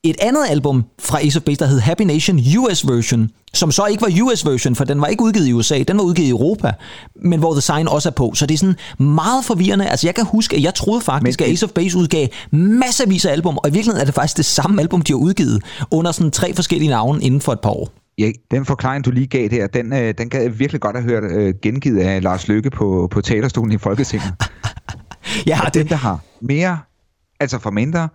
et 0.04 0.16
andet 0.20 0.46
album 0.48 0.84
fra 1.00 1.20
Ace 1.20 1.38
of 1.38 1.42
Base, 1.42 1.58
der 1.58 1.66
hed 1.66 1.80
Happy 1.80 2.02
Nation 2.02 2.40
US 2.58 2.88
Version, 2.88 3.30
som 3.54 3.72
så 3.72 3.86
ikke 3.86 4.02
var 4.02 4.22
US 4.22 4.46
version, 4.46 4.74
for 4.74 4.84
den 4.84 5.00
var 5.00 5.06
ikke 5.06 5.22
udgivet 5.22 5.46
i 5.46 5.52
USA, 5.52 5.82
den 5.82 5.98
var 5.98 6.04
udgivet 6.04 6.26
i 6.26 6.30
Europa, 6.30 6.72
men 7.16 7.38
hvor 7.38 7.52
The 7.52 7.60
Sign 7.60 7.88
også 7.88 8.08
er 8.08 8.12
på. 8.12 8.32
Så 8.34 8.46
det 8.46 8.54
er 8.54 8.58
sådan 8.58 8.76
meget 8.98 9.44
forvirrende. 9.44 9.88
Altså 9.88 10.06
jeg 10.06 10.14
kan 10.14 10.24
huske, 10.24 10.56
at 10.56 10.62
jeg 10.62 10.74
troede 10.74 11.00
faktisk, 11.00 11.40
men, 11.40 11.46
at 11.46 11.52
Ace 11.52 11.66
of 11.66 11.70
Base 11.70 11.98
udgav 11.98 12.28
masservis 12.50 13.24
af 13.24 13.32
album, 13.32 13.58
og 13.58 13.68
i 13.68 13.72
virkeligheden 13.72 14.00
er 14.00 14.04
det 14.04 14.14
faktisk 14.14 14.36
det 14.36 14.44
samme 14.44 14.82
album, 14.82 15.02
de 15.02 15.12
har 15.12 15.18
udgivet, 15.18 15.62
under 15.90 16.12
sådan 16.12 16.30
tre 16.30 16.54
forskellige 16.54 16.88
navne 16.88 17.22
inden 17.22 17.40
for 17.40 17.52
et 17.52 17.60
par 17.60 17.70
år. 17.70 18.03
Ja, 18.18 18.30
den 18.50 18.64
forklaring, 18.64 19.04
du 19.04 19.10
lige 19.10 19.26
gav 19.26 19.48
der, 19.48 19.66
den, 19.66 19.92
øh, 19.92 20.14
den 20.18 20.30
kan 20.30 20.42
jeg 20.42 20.58
virkelig 20.58 20.80
godt 20.80 20.96
have 20.96 21.10
hørt 21.10 21.24
øh, 21.32 21.54
gengivet 21.62 22.00
af 22.00 22.22
Lars 22.22 22.48
Løkke 22.48 22.70
på, 22.70 23.08
på 23.10 23.20
talerstolen 23.20 23.72
i 23.72 23.78
Folketinget. 23.78 24.32
ja, 25.46 25.60
det... 25.64 25.74
Den, 25.74 25.88
der 25.88 25.96
har 25.96 26.18
mere, 26.40 26.78
altså 27.40 27.58
for 27.58 27.70
mindre, 27.70 28.08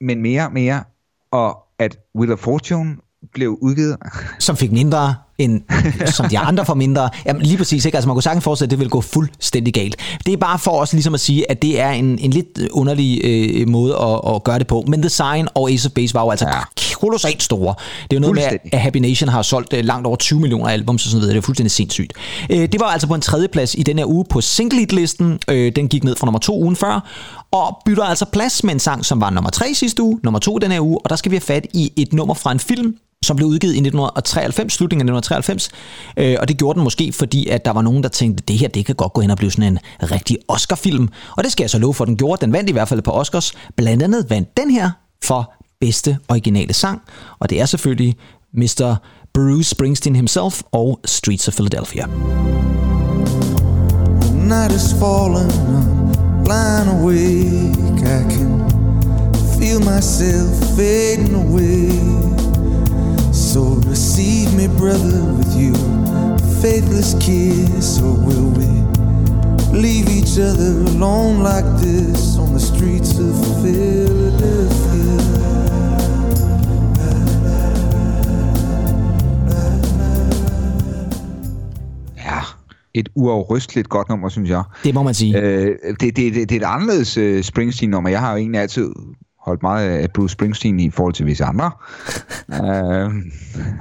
men 0.00 0.22
mere, 0.22 0.50
mere, 0.50 0.84
og 1.30 1.58
at 1.78 1.96
Wheel 2.16 2.32
of 2.32 2.38
Fortune 2.38 2.96
blev 3.32 3.58
udgivet. 3.60 3.96
Som 4.38 4.56
fik 4.56 4.72
mindre, 4.72 5.14
end 5.38 5.62
som 6.06 6.28
de 6.28 6.38
andre 6.38 6.66
får 6.66 6.74
mindre. 6.74 7.10
Jamen 7.26 7.42
lige 7.42 7.56
præcis, 7.56 7.84
ikke? 7.84 7.96
Altså 7.96 8.08
man 8.08 8.14
kunne 8.14 8.22
sagtens 8.22 8.44
forestille, 8.44 8.66
at 8.66 8.70
det 8.70 8.78
ville 8.78 8.90
gå 8.90 9.00
fuldstændig 9.00 9.74
galt. 9.74 9.96
Det 10.26 10.32
er 10.32 10.36
bare 10.36 10.58
for 10.58 10.70
os 10.70 10.92
ligesom 10.92 11.14
at 11.14 11.20
sige, 11.20 11.50
at 11.50 11.62
det 11.62 11.80
er 11.80 11.90
en, 11.90 12.18
en 12.18 12.30
lidt 12.30 12.58
underlig 12.70 13.20
øh, 13.24 13.68
måde 13.68 13.96
at, 13.96 14.34
at 14.34 14.44
gøre 14.44 14.58
det 14.58 14.66
på. 14.66 14.84
Men 14.88 15.02
The 15.02 15.08
Sign 15.08 15.48
og 15.54 15.70
Ace 15.70 15.88
of 15.88 15.92
Base 15.92 16.14
var 16.14 16.22
jo 16.22 16.30
altså 16.30 16.46
ja. 16.48 16.60
Kolossalt 17.00 17.42
store. 17.42 17.74
Det 18.02 18.16
er 18.16 18.16
jo 18.16 18.20
noget 18.20 18.34
med, 18.34 18.72
at 18.72 18.80
Happy 18.80 18.96
Nation 18.96 19.28
har 19.28 19.42
solgt 19.42 19.72
øh, 19.72 19.84
langt 19.84 20.06
over 20.06 20.16
20 20.16 20.40
millioner 20.40 20.70
albums 20.70 21.04
og 21.04 21.10
sådan 21.10 21.20
noget. 21.20 21.34
Det 21.34 21.40
er 21.40 21.46
fuldstændig 21.46 21.70
sindssygt. 21.70 22.12
Øh, 22.50 22.68
det 22.72 22.80
var 22.80 22.86
altså 22.86 23.06
på 23.06 23.14
en 23.14 23.20
tredjeplads 23.20 23.74
i 23.74 23.82
den 23.82 23.98
her 23.98 24.06
uge 24.06 24.24
på 24.30 24.40
single-listen. 24.40 25.38
Øh, 25.48 25.72
den 25.76 25.88
gik 25.88 26.04
ned 26.04 26.16
fra 26.16 26.26
nummer 26.26 26.38
to 26.38 26.60
ugen 26.62 26.76
før. 26.76 27.10
Og 27.50 27.78
bytter 27.84 28.04
altså 28.04 28.24
plads 28.24 28.64
med 28.64 28.74
en 28.74 28.80
sang, 28.80 29.04
som 29.04 29.20
var 29.20 29.30
nummer 29.30 29.50
tre 29.50 29.74
sidste 29.74 30.02
uge, 30.02 30.20
nummer 30.22 30.40
to 30.40 30.58
den 30.58 30.72
her 30.72 30.80
uge. 30.80 30.98
Og 30.98 31.10
der 31.10 31.16
skal 31.16 31.30
vi 31.30 31.36
have 31.36 31.40
fat 31.40 31.66
i 31.74 31.92
et 31.96 32.12
nummer 32.12 32.34
fra 32.34 32.52
en 32.52 32.60
film, 32.60 32.96
som 33.24 33.36
blev 33.36 33.48
udgivet 33.48 33.72
i 33.72 33.80
1993, 33.80 34.72
slutningen 34.72 35.08
af 35.08 35.18
1993. 35.18 35.70
Øh, 36.16 36.36
og 36.40 36.48
det 36.48 36.58
gjorde 36.58 36.76
den 36.76 36.84
måske, 36.84 37.12
fordi 37.12 37.48
at 37.48 37.64
der 37.64 37.70
var 37.70 37.82
nogen, 37.82 38.02
der 38.02 38.08
tænkte, 38.08 38.44
det 38.48 38.58
her 38.58 38.68
det 38.68 38.86
kan 38.86 38.94
godt 38.94 39.12
gå 39.12 39.20
hen 39.20 39.30
og 39.30 39.36
blive 39.36 39.50
sådan 39.50 39.72
en 39.72 39.78
rigtig 40.02 40.38
Oscar-film. 40.48 41.08
Og 41.36 41.44
det 41.44 41.52
skal 41.52 41.62
jeg 41.62 41.70
så 41.70 41.78
love 41.78 41.94
for, 41.94 42.04
den 42.04 42.16
gjorde. 42.16 42.40
Den 42.40 42.52
vandt 42.52 42.70
i 42.70 42.72
hvert 42.72 42.88
fald 42.88 43.02
på 43.02 43.10
Oscars. 43.10 43.52
Blandt 43.76 44.02
andet 44.02 44.30
vandt 44.30 44.56
den 44.56 44.70
her 44.70 44.90
for 45.24 45.52
bedste 45.80 46.18
originale 46.28 46.72
sang. 46.72 47.02
Og 47.38 47.50
det 47.50 47.60
er 47.60 47.66
selvfølgelig 47.66 48.16
Mr. 48.52 48.96
Bruce 49.34 49.70
Springsteen 49.70 50.16
himself 50.16 50.62
og 50.72 51.00
Streets 51.04 51.48
of 51.48 51.54
Philadelphia. 51.54 52.06
night 54.50 54.72
is 54.72 54.92
falling, 54.98 55.48
I'm 56.18 56.44
lying 56.44 56.88
awake. 56.88 58.02
I 58.02 58.22
can 58.32 58.50
feel 59.58 59.78
myself 59.78 60.50
fading 60.76 61.34
away. 61.34 61.90
So 63.32 63.60
receive 63.86 64.52
me, 64.54 64.66
brother, 64.66 65.22
with 65.38 65.54
you 65.56 65.72
faithless 66.60 67.14
kiss, 67.20 68.02
or 68.02 68.14
will 68.26 68.50
we 68.58 68.68
leave 69.70 70.08
each 70.08 70.36
other 70.38 70.72
alone 70.90 71.44
like 71.44 71.64
this 71.80 72.36
on 72.36 72.52
the 72.52 72.60
streets 72.60 73.18
of 73.18 73.32
Philadelphia? 73.62 74.79
Ja, 82.30 82.40
et 82.94 83.08
uafrysteligt 83.14 83.88
godt 83.88 84.08
nummer, 84.08 84.28
synes 84.28 84.50
jeg. 84.50 84.62
Det 84.84 84.94
må 84.94 85.02
man 85.02 85.14
sige. 85.14 85.40
Øh, 85.40 85.76
det, 86.00 86.00
det, 86.00 86.16
det, 86.16 86.34
det 86.34 86.52
er 86.52 86.56
et 86.56 86.72
anderledes 86.74 87.18
uh, 87.18 87.40
Springsteen-nummer. 87.42 88.10
Jeg 88.10 88.20
har 88.20 88.30
jo 88.30 88.36
egentlig 88.36 88.60
altid 88.60 88.92
holdt 89.40 89.62
meget 89.62 89.88
af 89.88 90.10
Bruce 90.14 90.32
Springsteen 90.32 90.80
i 90.80 90.90
forhold 90.90 91.14
til 91.14 91.26
visse 91.26 91.44
andre. 91.44 91.70
uh, 92.48 92.56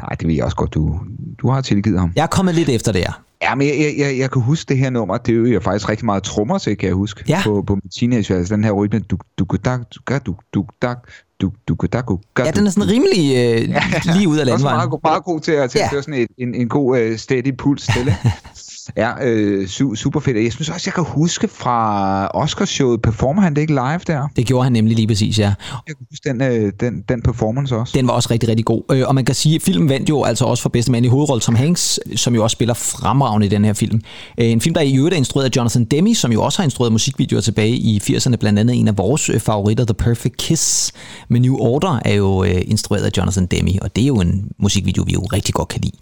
nej, 0.02 0.16
det 0.20 0.28
ved 0.28 0.36
jeg 0.36 0.44
også 0.44 0.58
godt, 0.58 0.74
du, 0.74 1.00
du 1.42 1.50
har 1.50 1.62
tilgivet 1.62 2.00
ham. 2.00 2.12
Jeg 2.16 2.24
er 2.24 2.28
kommet 2.28 2.56
lidt 2.56 2.70
efter 2.70 2.92
det, 2.92 3.00
ja. 3.00 3.12
Ja, 3.42 3.56
men 3.56 3.68
jeg, 3.68 3.96
jeg, 3.98 4.18
jeg, 4.18 4.32
kan 4.32 4.42
huske 4.42 4.70
det 4.70 4.78
her 4.78 4.90
nummer. 4.90 5.18
Det 5.18 5.32
er 5.32 5.36
jo 5.38 5.52
jeg 5.52 5.64
faktisk 5.64 5.90
rigtig 5.90 6.06
meget 6.06 6.24
trommer 6.24 6.58
til, 6.58 6.78
kan 6.78 6.88
jeg 6.88 6.96
huske, 6.96 7.24
ja. 7.28 7.42
på, 7.44 7.64
på 7.68 7.76
min 7.76 7.90
teenage. 8.00 8.36
Altså 8.36 8.56
den 8.56 8.64
her 8.64 8.72
rytme, 8.72 9.00
du 9.00 9.18
du 9.40 9.46
dak 9.66 9.82
du 10.26 10.36
du 10.54 10.66
dak 10.82 10.98
du 11.42 11.52
du 11.68 11.76
dak 11.94 12.06
Ja, 12.40 12.52
den 12.52 12.68
er 12.68 12.72
sådan 12.72 12.90
rimelig 12.90 13.36
øh, 13.36 13.76
lige 14.16 14.28
ud 14.28 14.38
af 14.38 14.46
landvejen. 14.46 14.60
Den 14.60 14.66
er 14.66 14.88
meget, 14.88 15.04
meget 15.04 15.24
god 15.24 15.40
til 15.40 15.52
at, 15.52 15.72
til 15.72 15.80
ja. 15.80 15.86
at 15.86 15.92
føre 15.92 16.04
sådan 16.04 16.20
en, 16.20 16.28
en, 16.38 16.56
en 16.56 16.70
god 16.70 17.00
øh, 17.00 17.18
steady 17.18 17.58
puls 17.58 17.84
stille. 17.84 18.18
Ja, 18.98 19.26
øh, 19.28 19.64
su- 19.68 19.96
super 19.96 20.20
fedt. 20.20 20.44
Jeg 20.44 20.54
synes 20.54 20.70
også, 20.70 20.84
jeg 20.86 20.94
kan 20.94 21.04
huske 21.04 21.48
fra 21.48 22.28
Oscarshowet, 22.28 23.02
performer 23.02 23.42
han 23.42 23.54
det 23.54 23.62
ikke 23.62 23.74
live 23.74 24.00
der? 24.08 24.28
Det 24.36 24.46
gjorde 24.46 24.64
han 24.64 24.74
nemlig 24.74 24.96
lige 24.96 25.08
præcis, 25.08 25.40
ja. 25.40 25.54
Jeg 25.88 25.96
kan 25.98 26.06
huske 26.12 26.30
den, 26.30 26.42
øh, 26.42 26.72
den, 26.80 27.04
den 27.10 27.22
performance 27.22 27.76
også. 27.76 27.94
Den 27.98 28.08
var 28.08 28.14
også 28.14 28.28
rigtig, 28.32 28.50
rigtig 28.50 28.66
god. 28.66 28.84
Øh, 28.92 29.08
og 29.08 29.16
man 29.16 29.26
kan 29.26 29.36
sige, 29.36 29.56
at 29.56 29.62
filmen 29.62 29.90
vandt 29.90 30.10
jo 30.10 30.24
altså 30.24 30.46
også 30.46 30.62
for 30.62 30.70
bedste 30.70 30.92
mand 30.92 31.06
i 31.06 31.10
hovedrolle 31.10 31.42
som 31.42 31.56
Hanks, 31.56 32.00
som 32.16 32.36
jo 32.36 32.44
også 32.44 32.54
spiller 32.54 32.74
fremragende 32.74 33.46
i 33.46 33.50
den 33.50 33.66
her 33.66 33.74
film. 33.74 34.02
Øh, 34.38 34.46
en 34.48 34.62
film, 34.62 34.74
der 34.74 34.82
i 34.82 34.96
øvrigt 34.98 35.14
er 35.14 35.18
instrueret 35.18 35.46
af 35.46 35.52
Jonathan 35.58 35.86
Demme, 35.86 36.16
som 36.16 36.32
jo 36.32 36.44
også 36.44 36.60
har 36.60 36.64
instrueret 36.64 36.92
musikvideoer 36.92 37.42
tilbage 37.42 37.76
i 37.76 38.02
80'erne, 38.04 38.36
blandt 38.36 38.60
andet 38.60 38.76
en 38.76 38.88
af 38.88 38.98
vores 38.98 39.30
øh, 39.30 39.40
favoritter, 39.40 39.86
The 39.86 39.94
Perfect 39.94 40.38
Kiss 40.38 40.92
med 41.30 41.40
New 41.40 41.58
Order, 41.58 42.00
er 42.06 42.14
jo 42.14 42.44
øh, 42.44 42.62
instrueret 42.66 43.04
af 43.04 43.12
Jonathan 43.18 43.46
Demme, 43.46 43.72
og 43.82 43.96
det 43.96 44.02
er 44.04 44.08
jo 44.08 44.16
en 44.16 44.52
musikvideo, 44.58 45.04
vi 45.04 45.14
jo 45.14 45.20
rigtig 45.20 45.54
godt 45.54 45.68
kan 45.68 45.82
lide. 45.82 45.96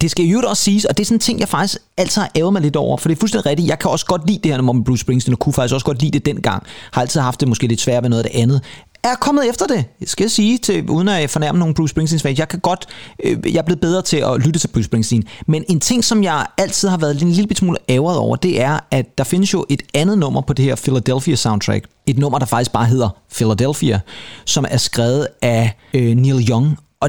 Det 0.00 0.10
skal 0.10 0.24
i 0.24 0.30
øvrigt 0.30 0.48
også 0.48 0.62
siges, 0.62 0.84
og 0.84 0.96
det 0.96 1.04
er 1.04 1.06
sådan 1.06 1.16
en 1.16 1.20
ting, 1.20 1.40
jeg 1.40 1.48
faktisk 1.48 1.78
altid 1.96 2.22
ævet 2.34 2.52
mig 2.52 2.62
lidt 2.62 2.76
over, 2.76 2.96
for 2.96 3.08
det 3.08 3.16
er 3.16 3.20
fuldstændig 3.20 3.46
rigtigt. 3.50 3.68
Jeg 3.68 3.78
kan 3.78 3.90
også 3.90 4.06
godt 4.06 4.26
lide 4.26 4.40
det 4.42 4.54
her 4.54 4.62
med 4.62 4.84
Bruce 4.84 5.00
Springsteen, 5.00 5.32
og 5.32 5.38
kunne 5.38 5.52
faktisk 5.52 5.74
også 5.74 5.86
godt 5.86 6.02
lide 6.02 6.18
det 6.18 6.26
dengang. 6.26 6.62
Har 6.92 7.00
altid 7.00 7.20
haft 7.20 7.40
det 7.40 7.48
måske 7.48 7.66
lidt 7.66 7.80
svært 7.80 8.02
med 8.02 8.10
noget 8.10 8.24
af 8.24 8.30
det 8.30 8.40
andet 8.40 8.62
er 9.02 9.14
kommet 9.14 9.48
efter 9.48 9.66
det, 9.66 9.84
skal 10.04 10.24
jeg 10.24 10.30
sige, 10.30 10.58
til, 10.58 10.90
uden 10.90 11.08
at 11.08 11.30
fornærme 11.30 11.58
nogen 11.58 11.74
Bruce 11.74 11.90
Springsteen 11.90 12.20
fans. 12.20 12.38
Jeg 12.38 12.48
kan 12.48 12.60
godt, 12.60 12.86
øh, 13.24 13.38
jeg 13.44 13.58
er 13.58 13.62
blevet 13.62 13.80
bedre 13.80 14.02
til 14.02 14.16
at 14.16 14.40
lytte 14.40 14.60
til 14.60 14.68
Bruce 14.68 14.84
Springsteen. 14.84 15.24
Men 15.46 15.64
en 15.68 15.80
ting, 15.80 16.04
som 16.04 16.22
jeg 16.22 16.46
altid 16.58 16.88
har 16.88 16.96
været 16.96 17.22
en 17.22 17.30
lille 17.30 17.56
smule 17.56 17.78
ærget 17.88 18.16
over, 18.16 18.36
det 18.36 18.60
er, 18.60 18.78
at 18.90 19.18
der 19.18 19.24
findes 19.24 19.52
jo 19.52 19.64
et 19.68 19.82
andet 19.94 20.18
nummer 20.18 20.40
på 20.40 20.52
det 20.52 20.64
her 20.64 20.74
Philadelphia 20.74 21.36
soundtrack. 21.36 21.84
Et 22.06 22.18
nummer, 22.18 22.38
der 22.38 22.46
faktisk 22.46 22.72
bare 22.72 22.86
hedder 22.86 23.08
Philadelphia, 23.34 24.00
som 24.44 24.64
er 24.70 24.76
skrevet 24.76 25.26
af 25.42 25.76
øh, 25.94 26.16
Neil 26.16 26.50
Young. 26.50 26.78
Og 27.00 27.08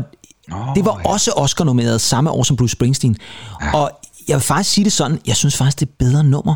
oh, 0.52 0.76
det 0.76 0.86
var 0.86 1.02
ja. 1.06 1.12
også 1.12 1.32
Oscar-nomineret 1.32 2.02
samme 2.02 2.32
år 2.32 2.44
som 2.44 2.56
Bruce 2.56 2.72
Springsteen. 2.72 3.18
Ja. 3.62 3.78
Og 3.78 3.92
jeg 4.28 4.36
vil 4.36 4.44
faktisk 4.44 4.74
sige 4.74 4.86
det 4.86 4.94
sådan, 4.94 5.20
jeg 5.28 5.36
synes 5.36 5.58
faktisk, 5.58 5.80
det 5.80 5.86
er 5.86 5.90
et 5.90 5.98
bedre 5.98 6.24
nummer. 6.24 6.56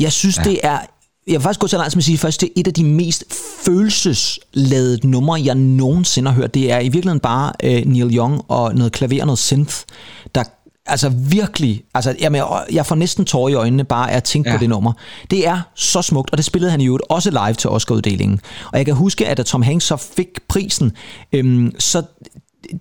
Jeg 0.00 0.12
synes, 0.12 0.38
ja. 0.38 0.42
det 0.42 0.60
er 0.62 0.78
jeg 1.26 1.34
vil 1.34 1.40
faktisk 1.40 1.60
gå 1.60 1.66
så 1.66 1.76
langt 1.76 1.92
som 1.92 1.98
at 1.98 2.04
sige 2.04 2.18
først, 2.18 2.40
det 2.40 2.46
er 2.46 2.60
et 2.60 2.66
af 2.66 2.74
de 2.74 2.84
mest 2.84 3.24
følelsesladede 3.64 5.08
numre, 5.08 5.42
jeg 5.44 5.54
nogensinde 5.54 6.30
har 6.30 6.36
hørt. 6.36 6.54
Det 6.54 6.72
er 6.72 6.78
i 6.78 6.82
virkeligheden 6.82 7.20
bare 7.20 7.52
øh, 7.62 7.82
Neil 7.86 8.16
Young 8.16 8.42
og 8.48 8.74
noget 8.74 8.92
klaver 8.92 9.20
og 9.20 9.26
noget 9.26 9.38
synth, 9.38 9.76
der 10.34 10.44
altså 10.86 11.08
virkelig, 11.08 11.82
altså 11.94 12.14
jamen, 12.20 12.42
jeg 12.72 12.86
får 12.86 12.94
næsten 12.94 13.24
tårer 13.24 13.48
i 13.48 13.54
øjnene 13.54 13.84
bare 13.84 14.12
af 14.12 14.16
at 14.16 14.24
tænke 14.24 14.50
ja. 14.50 14.56
på 14.56 14.60
det 14.60 14.68
nummer. 14.68 14.92
Det 15.30 15.46
er 15.46 15.60
så 15.74 16.02
smukt, 16.02 16.30
og 16.30 16.36
det 16.36 16.44
spillede 16.44 16.70
han 16.70 16.80
jo 16.80 16.98
også 17.08 17.30
live 17.30 17.54
til 17.54 17.70
Oscar-uddelingen. 17.70 18.40
Og 18.72 18.78
jeg 18.78 18.86
kan 18.86 18.94
huske, 18.94 19.28
at 19.28 19.36
da 19.36 19.42
Tom 19.42 19.62
Hanks 19.62 19.84
så 19.84 19.96
fik 19.96 20.28
prisen, 20.48 20.92
øhm, 21.32 21.72
så 21.78 22.02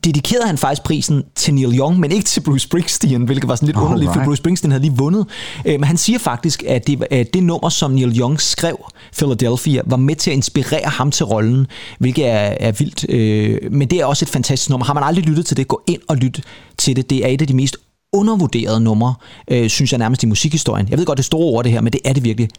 dedikerede 0.05 0.45
han 0.47 0.57
faktisk 0.57 0.83
prisen 0.83 1.23
til 1.35 1.53
Neil 1.53 1.79
Young, 1.79 1.99
men 1.99 2.11
ikke 2.11 2.25
til 2.25 2.41
Bruce 2.41 2.63
Springsteen, 2.63 3.23
hvilket 3.23 3.47
var 3.47 3.55
sådan 3.55 3.65
lidt 3.65 3.77
oh, 3.77 3.83
underligt, 3.83 4.09
right. 4.09 4.19
for 4.19 4.25
Bruce 4.25 4.37
Springsteen 4.37 4.71
havde 4.71 4.83
lige 4.83 4.97
vundet. 4.97 5.25
Øh, 5.65 5.73
men 5.73 5.83
han 5.83 5.97
siger 5.97 6.19
faktisk, 6.19 6.63
at 6.67 6.87
det, 6.87 7.03
at 7.11 7.33
det 7.33 7.43
nummer, 7.43 7.69
som 7.69 7.91
Neil 7.91 8.19
Young 8.19 8.41
skrev, 8.41 8.85
Philadelphia, 9.17 9.81
var 9.85 9.97
med 9.97 10.15
til 10.15 10.31
at 10.31 10.35
inspirere 10.35 10.89
ham 10.89 11.11
til 11.11 11.25
rollen, 11.25 11.67
hvilket 11.99 12.27
er, 12.27 12.55
er 12.59 12.71
vildt. 12.71 13.05
Øh, 13.09 13.71
men 13.71 13.87
det 13.87 13.99
er 13.99 14.05
også 14.05 14.25
et 14.25 14.29
fantastisk 14.29 14.69
nummer. 14.69 14.85
Har 14.85 14.93
man 14.93 15.03
aldrig 15.03 15.25
lyttet 15.25 15.45
til 15.45 15.57
det, 15.57 15.67
gå 15.67 15.81
ind 15.87 16.01
og 16.07 16.17
lyt 16.17 16.41
til 16.77 16.95
det. 16.95 17.09
Det 17.09 17.25
er 17.25 17.27
et 17.27 17.41
af 17.41 17.47
de 17.47 17.53
mest 17.53 17.77
undervurderede 18.13 18.79
numre, 18.79 19.13
øh, 19.47 19.69
synes 19.69 19.91
jeg 19.91 19.97
nærmest 19.97 20.23
i 20.23 20.25
musikhistorien. 20.25 20.87
Jeg 20.89 20.97
ved 20.97 21.05
godt, 21.05 21.17
det 21.17 21.23
er 21.23 21.25
store 21.25 21.45
ord 21.45 21.63
det 21.63 21.71
her, 21.71 21.81
men 21.81 21.93
det 21.93 22.01
er 22.05 22.13
det 22.13 22.23
virkelig 22.23 22.49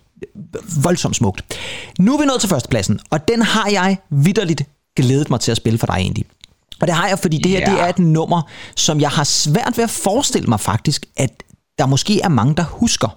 voldsomt 0.83 1.16
smukt. 1.16 1.59
Nu 1.99 2.14
er 2.14 2.20
vi 2.20 2.27
nået 2.27 2.41
til 2.41 2.49
førstepladsen, 2.49 3.01
og 3.11 3.29
den 3.29 3.43
har 3.43 3.70
jeg 3.70 3.97
vidderligt 4.11 4.62
glædet 4.97 5.31
mig 5.31 5.41
til 5.41 5.51
at 5.51 5.57
spille 5.57 5.79
for 5.79 5.87
dig 5.87 5.95
egentlig. 5.95 6.27
Og 6.83 6.89
det 6.89 6.95
har 6.95 7.09
jeg, 7.09 7.18
fordi 7.18 7.39
det 7.39 7.51
her 7.51 7.61
yeah. 7.61 7.72
det 7.72 7.80
er 7.80 7.89
et 7.89 7.99
nummer, 7.99 8.43
som 8.76 9.01
jeg 9.01 9.11
har 9.11 9.24
svært 9.24 9.76
ved 9.76 9.85
at 9.85 9.91
forestille 9.91 10.49
mig 10.49 10.61
faktisk, 10.61 11.07
at 11.16 11.43
der 11.78 11.87
måske 11.87 12.20
er 12.20 12.28
mange, 12.28 12.55
der 12.55 12.64
husker. 12.64 13.16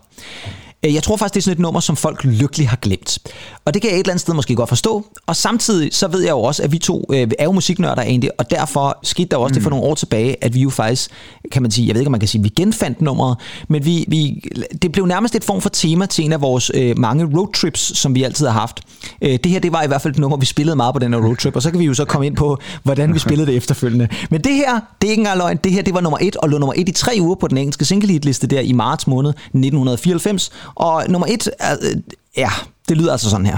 Øh, 0.86 0.94
jeg 0.94 1.04
tror 1.04 1.18
faktisk, 1.18 1.34
det 1.34 1.40
er 1.40 1.44
sådan 1.44 1.54
et 1.54 1.60
nummer, 1.60 1.80
som 1.80 1.96
folk 1.96 2.24
lykkeligt 2.24 2.70
har 2.70 2.78
glemt. 2.78 3.20
Og 3.66 3.74
det 3.74 3.82
kan 3.82 3.92
jeg 3.92 3.96
et 3.96 4.00
eller 4.00 4.14
andet 4.14 4.22
sted 4.22 4.34
måske 4.34 4.56
godt 4.56 4.70
forstå. 4.70 5.06
Og 5.28 5.36
samtidig 5.36 5.94
så 5.94 6.08
ved 6.08 6.22
jeg 6.22 6.32
jo 6.32 6.42
også, 6.42 6.64
at 6.64 6.72
vi 6.72 6.78
to 6.78 7.06
øh, 7.14 7.28
er 7.40 7.44
jo 7.44 7.52
musiknørder 7.52 8.02
egentlig, 8.02 8.30
og 8.40 8.52
derfor 8.52 8.98
skete 9.04 9.30
der 9.30 9.38
også 9.38 9.52
mm. 9.52 9.54
det 9.54 9.64
for 9.64 9.70
mm. 9.70 9.76
nogle 9.76 9.90
år 9.90 9.96
tilbage, 9.96 10.44
at 10.44 10.54
vi 10.54 10.62
jo 10.62 10.70
faktisk, 10.70 11.10
kan 11.52 11.62
man 11.62 11.72
sige, 11.72 11.88
jeg 11.88 11.96
ved 11.96 12.02
ikke, 12.02 12.08
om 12.08 12.12
man 12.12 12.20
kan 12.20 12.30
sige, 12.30 12.44
vi 12.44 12.50
genfandt 12.50 13.02
nummeret, 13.02 13.38
men 13.68 13.86
vi, 13.86 14.06
vi, 14.08 14.44
det 14.82 14.92
blev 14.92 15.06
nærmest 15.06 15.36
et 15.36 15.44
form 15.44 15.62
for 15.62 15.70
tema 15.70 16.06
til 16.06 16.26
en 16.26 16.34
af 16.34 16.42
vores 16.42 16.72
øh, 16.74 17.00
mange 17.00 17.26
roadtrips, 17.38 17.98
som 17.98 18.16
vi 18.16 18.24
altid 18.24 18.46
har 18.46 18.54
haft. 18.54 18.80
Øh, 19.22 19.40
det 19.44 19.52
her, 19.52 19.60
det 19.60 19.72
var 19.72 19.84
i 19.84 19.88
hvert 19.88 20.02
fald 20.02 20.14
et 20.14 20.20
nummer, 20.20 20.38
vi 20.38 20.46
spillede 20.46 20.76
meget 20.76 20.94
på 20.94 21.00
den 21.00 21.14
her 21.14 21.20
roadtrip, 21.20 21.56
og 21.56 21.62
så 21.62 21.72
kan 21.72 21.80
vi 21.80 21.86
jo 21.86 21.94
så 21.94 22.06
komme 22.06 22.28
ind 22.28 22.36
på, 22.36 22.58
hvordan 22.84 23.14
vi 23.14 23.20
spillede 23.20 23.48
det 23.48 23.56
efterfølgende. 23.56 24.08
Men 24.30 24.42
det 24.42 24.54
her, 24.54 24.80
det 25.02 25.08
er 25.08 25.12
ikke 25.12 25.22
engang 25.22 25.38
løgn, 25.38 25.58
det 25.64 25.72
her, 25.72 25.82
det 25.82 25.94
var 25.94 26.02
nummer 26.02 26.18
et, 26.22 26.36
og 26.36 26.50
lå 26.50 26.58
nummer 26.58 26.74
et 26.78 26.90
i 26.90 26.92
tre 26.92 27.18
uger 27.20 27.36
på 27.36 27.48
den 27.48 27.58
engelske 27.58 27.86
single 27.86 28.18
liste 28.18 28.48
der 28.48 28.60
i 28.60 28.72
marts 28.72 29.08
måned 29.08 29.30
1994, 29.30 30.52
og 30.76 31.05
nummer 31.09 31.28
et, 31.28 31.49
er, 31.59 31.78
øh, 31.82 31.95
ja, 32.38 32.49
det 32.89 32.97
lyder 32.97 33.11
altså 33.11 33.30
sådan 33.30 33.45
her. 33.45 33.57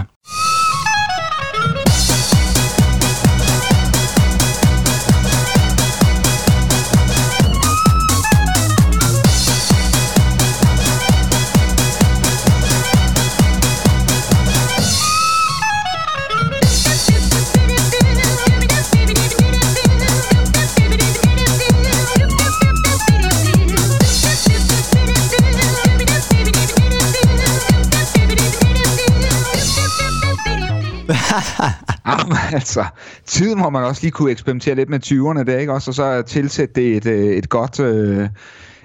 Jamen, 32.08 32.38
altså, 32.52 32.86
tiden 33.26 33.60
må 33.60 33.70
man 33.70 33.84
også 33.84 34.02
lige 34.02 34.12
kunne 34.12 34.32
eksperimentere 34.32 34.76
lidt 34.76 34.90
med 34.90 35.00
20'erne 35.06 35.44
der, 35.44 35.58
ikke 35.58 35.74
også? 35.74 35.92
Og 35.92 35.96
så 35.96 36.22
tilsætte 36.22 36.74
det 36.82 36.98
et, 36.98 37.06
øh, 37.06 37.38
et 37.38 37.50
godt 37.50 37.80
øh, 37.80 38.30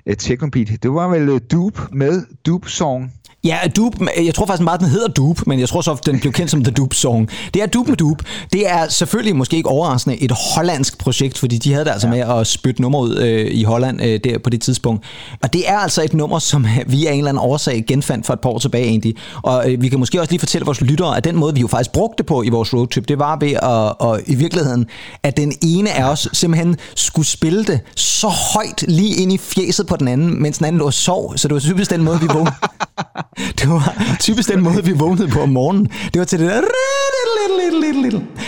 et 0.06 0.18
technobeat. 0.18 0.68
Det 0.82 0.94
var 0.94 1.08
vel 1.08 1.28
øh, 1.28 1.40
Dupe 1.52 1.80
med 1.92 2.22
Dupe 2.46 2.70
Song. 2.70 3.12
Ja, 3.44 3.58
Dupe, 3.76 4.06
jeg 4.24 4.34
tror 4.34 4.46
faktisk 4.46 4.66
bare, 4.66 4.78
den 4.78 4.86
hedder 4.86 5.08
Dupe, 5.08 5.42
men 5.46 5.60
jeg 5.60 5.68
tror 5.68 5.80
så, 5.80 5.96
den 6.06 6.20
blev 6.20 6.32
kendt 6.32 6.50
som 6.50 6.64
The 6.64 6.72
Dupe 6.72 6.96
Song. 6.96 7.30
Det 7.54 7.62
er 7.62 7.66
Dupe 7.66 7.90
med 7.90 7.96
Dupe. 7.96 8.24
Det 8.52 8.70
er 8.70 8.88
selvfølgelig 8.88 9.36
måske 9.36 9.56
ikke 9.56 9.68
overraskende 9.68 10.22
et 10.22 10.32
hollandsk 10.54 10.98
projekt, 10.98 11.38
fordi 11.38 11.58
de 11.58 11.72
havde 11.72 11.84
det 11.84 11.90
altså 11.90 12.06
ja. 12.06 12.14
med 12.14 12.40
at 12.40 12.46
spytte 12.46 12.82
nummer 12.82 12.98
ud 12.98 13.16
øh, 13.16 13.50
i 13.50 13.62
Holland 13.62 14.02
øh, 14.02 14.20
der 14.24 14.38
på 14.38 14.50
det 14.50 14.62
tidspunkt. 14.62 15.04
Og 15.42 15.52
det 15.52 15.68
er 15.68 15.78
altså 15.78 16.02
et 16.02 16.14
nummer, 16.14 16.38
som 16.38 16.66
vi 16.86 17.06
af 17.06 17.12
en 17.12 17.18
eller 17.18 17.28
anden 17.28 17.40
årsag 17.40 17.84
genfandt 17.88 18.26
for 18.26 18.32
et 18.32 18.40
par 18.40 18.50
år 18.50 18.58
tilbage 18.58 18.86
egentlig. 18.86 19.14
Og 19.42 19.72
øh, 19.72 19.82
vi 19.82 19.88
kan 19.88 19.98
måske 19.98 20.20
også 20.20 20.32
lige 20.32 20.40
fortælle 20.40 20.64
vores 20.64 20.80
lyttere, 20.80 21.16
at 21.16 21.24
den 21.24 21.36
måde, 21.36 21.54
vi 21.54 21.60
jo 21.60 21.66
faktisk 21.66 21.92
brugte 21.92 22.18
det 22.18 22.26
på 22.26 22.42
i 22.42 22.48
vores 22.48 22.74
roadtrip, 22.74 23.08
det 23.08 23.18
var 23.18 23.36
ved 23.40 23.52
at, 23.52 23.94
og 23.98 24.20
i 24.26 24.34
virkeligheden, 24.34 24.86
at 25.22 25.36
den 25.36 25.52
ene 25.62 25.92
af 25.92 26.10
os 26.10 26.28
simpelthen 26.32 26.76
skulle 26.94 27.28
spille 27.28 27.64
det 27.64 27.80
så 27.96 28.28
højt 28.28 28.84
lige 28.88 29.22
ind 29.22 29.32
i 29.32 29.38
fjeset 29.38 29.86
på 29.86 29.96
den 29.96 30.08
anden, 30.08 30.42
mens 30.42 30.58
den 30.58 30.66
anden 30.66 30.78
lå 30.78 30.86
og 30.86 30.94
sov. 30.94 31.36
Så 31.36 31.48
det 31.48 31.54
var 31.54 31.60
typisk 31.60 31.90
den 31.90 32.04
måde, 32.04 32.20
vi 32.20 32.26
vågnede. 32.26 32.54
Det 33.58 33.68
var 33.68 34.16
typisk 34.20 34.48
den 34.48 34.62
måde, 34.62 34.84
vi 34.84 34.92
vågnede 34.92 35.28
på 35.28 35.40
om 35.40 35.48
morgenen. 35.48 35.86
Det 35.86 36.18
var 36.18 36.24
til 36.24 36.38
det 36.38 36.50
der... 36.50 36.62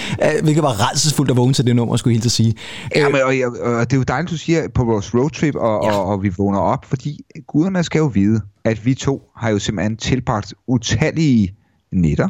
Hvilket 0.43 0.63
var 0.63 0.91
redselsfuldt 0.91 1.31
at 1.31 1.37
vågne 1.37 1.55
til 1.55 1.67
det 1.67 1.77
nummer, 1.77 1.97
skulle 1.97 2.15
jeg 2.15 2.23
helt 2.23 2.33
sige. 2.33 2.55
Ja, 2.97 3.09
men, 3.09 3.21
og, 3.23 3.35
og, 3.63 3.73
og 3.75 3.91
det 3.91 3.93
er 3.93 3.97
jo 3.97 4.03
dejligt, 4.03 4.31
du 4.31 4.37
siger 4.37 4.69
på 4.75 4.85
vores 4.85 5.15
roadtrip, 5.15 5.55
og, 5.55 5.85
ja. 5.85 5.93
og, 5.93 6.05
og 6.07 6.23
vi 6.23 6.33
vågner 6.39 6.59
op, 6.59 6.85
fordi 6.85 7.21
guderne 7.47 7.85
skal 7.85 7.99
jo 7.99 8.07
vide, 8.07 8.41
at 8.65 8.87
vi 8.87 8.95
to 8.95 9.23
har 9.37 9.51
jo 9.51 9.59
simpelthen 9.59 9.97
tilbragt 9.97 10.55
utallige 10.67 11.55
nætter 11.93 12.29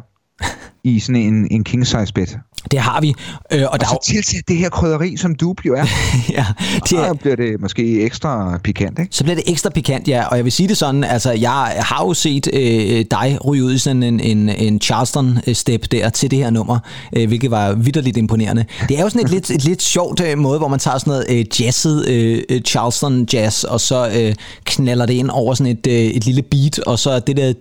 i 0.84 1.00
sådan 1.00 1.22
en, 1.22 1.48
en 1.50 1.64
king 1.64 1.86
size 1.86 2.12
bed. 2.14 2.26
Det 2.70 2.78
har 2.78 3.00
vi. 3.00 3.14
Øh, 3.52 3.62
og, 3.62 3.68
og 3.72 3.80
der 3.80 3.86
så 3.86 3.98
tilsæt 4.04 4.48
det 4.48 4.56
her 4.56 4.68
krydderi, 4.68 5.16
som 5.16 5.34
du 5.34 5.54
jo 5.66 5.74
er. 5.74 5.84
ja, 6.36 6.46
det 6.74 6.82
og 6.82 6.88
så 6.88 7.16
bliver 7.20 7.36
det 7.36 7.60
måske 7.60 8.02
ekstra 8.02 8.58
pikant, 8.64 8.98
ikke? 8.98 9.16
Så 9.16 9.24
bliver 9.24 9.36
det 9.36 9.44
ekstra 9.46 9.70
pikant, 9.70 10.08
ja. 10.08 10.24
Og 10.26 10.36
jeg 10.36 10.44
vil 10.44 10.52
sige 10.52 10.68
det 10.68 10.76
sådan, 10.76 11.04
altså 11.04 11.32
jeg 11.32 11.74
har 11.78 12.04
jo 12.04 12.14
set 12.14 12.48
øh, 12.52 13.04
dig 13.10 13.38
ryge 13.44 13.64
ud 13.64 13.74
i 13.74 13.78
sådan 13.78 14.02
en, 14.02 14.20
en, 14.20 14.48
en 14.48 14.80
Charleston-step 14.80 15.86
der 15.90 16.08
til 16.08 16.30
det 16.30 16.38
her 16.38 16.50
nummer, 16.50 16.78
øh, 17.16 17.28
hvilket 17.28 17.50
var 17.50 17.72
vidderligt 17.72 18.16
imponerende. 18.16 18.64
Det 18.88 18.98
er 18.98 19.02
jo 19.02 19.08
sådan 19.08 19.24
et 19.24 19.30
lidt, 19.30 19.50
et 19.50 19.64
lidt 19.64 19.82
sjovt 19.82 20.20
øh, 20.20 20.38
måde, 20.38 20.58
hvor 20.58 20.68
man 20.68 20.78
tager 20.78 20.98
sådan 20.98 21.10
noget 21.10 21.26
øh, 21.28 21.60
jazzet 21.60 22.08
øh, 22.08 22.60
Charleston 22.60 23.28
jazz, 23.32 23.64
og 23.64 23.80
så 23.80 24.10
øh, 24.16 24.34
knaller 24.64 25.06
det 25.06 25.14
ind 25.14 25.30
over 25.30 25.54
sådan 25.54 25.72
et, 25.72 25.86
øh, 25.86 25.94
et 25.94 26.24
lille 26.24 26.42
beat, 26.42 26.78
og 26.78 26.98
så 26.98 27.18
det 27.18 27.36
der 27.36 27.52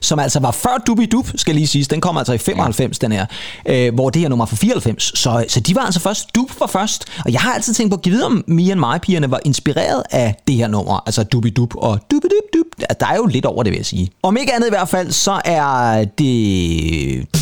som 0.00 0.18
altså 0.18 0.40
var 0.40 0.50
før 0.50 0.82
Dubi 0.86 1.06
Dub, 1.06 1.26
skal 1.34 1.54
lige 1.54 1.66
siges. 1.66 1.88
Den 1.88 2.00
kom 2.00 2.16
altså 2.16 2.32
i 2.32 2.38
95, 2.38 2.98
ja. 3.02 3.06
den 3.06 3.12
her 3.12 3.26
øh, 3.72 3.94
hvor 3.94 4.10
det 4.10 4.22
her 4.22 4.28
nummer 4.28 4.46
fra 4.46 4.56
94. 4.56 5.12
Så, 5.14 5.44
så 5.48 5.60
de 5.60 5.74
var 5.74 5.80
altså 5.82 6.00
først, 6.00 6.34
Dub 6.34 6.60
var 6.60 6.66
først. 6.66 7.04
Og 7.24 7.32
jeg 7.32 7.40
har 7.40 7.54
altid 7.54 7.74
tænkt 7.74 7.90
på, 7.90 7.96
at 7.96 8.02
give 8.02 8.24
om 8.24 8.44
Me 8.46 8.72
and 8.72 8.80
My-pigerne 8.80 9.30
var 9.30 9.40
inspireret 9.44 10.02
af 10.10 10.34
det 10.46 10.54
her 10.54 10.68
nummer, 10.68 11.02
altså 11.06 11.22
Dubi 11.22 11.50
Dub 11.50 11.74
og 11.76 12.00
Dubi 12.10 12.26
Dub 12.28 12.60
Dub. 12.60 12.88
Der 13.00 13.06
er 13.06 13.16
jo 13.16 13.26
lidt 13.26 13.46
over 13.46 13.62
det, 13.62 13.70
vil 13.70 13.76
jeg 13.76 13.86
sige. 13.86 14.10
Om 14.22 14.36
ikke 14.36 14.54
andet 14.54 14.66
i 14.66 14.70
hvert 14.70 14.88
fald, 14.88 15.12
så 15.12 15.40
er 15.44 16.04
det... 16.04 17.41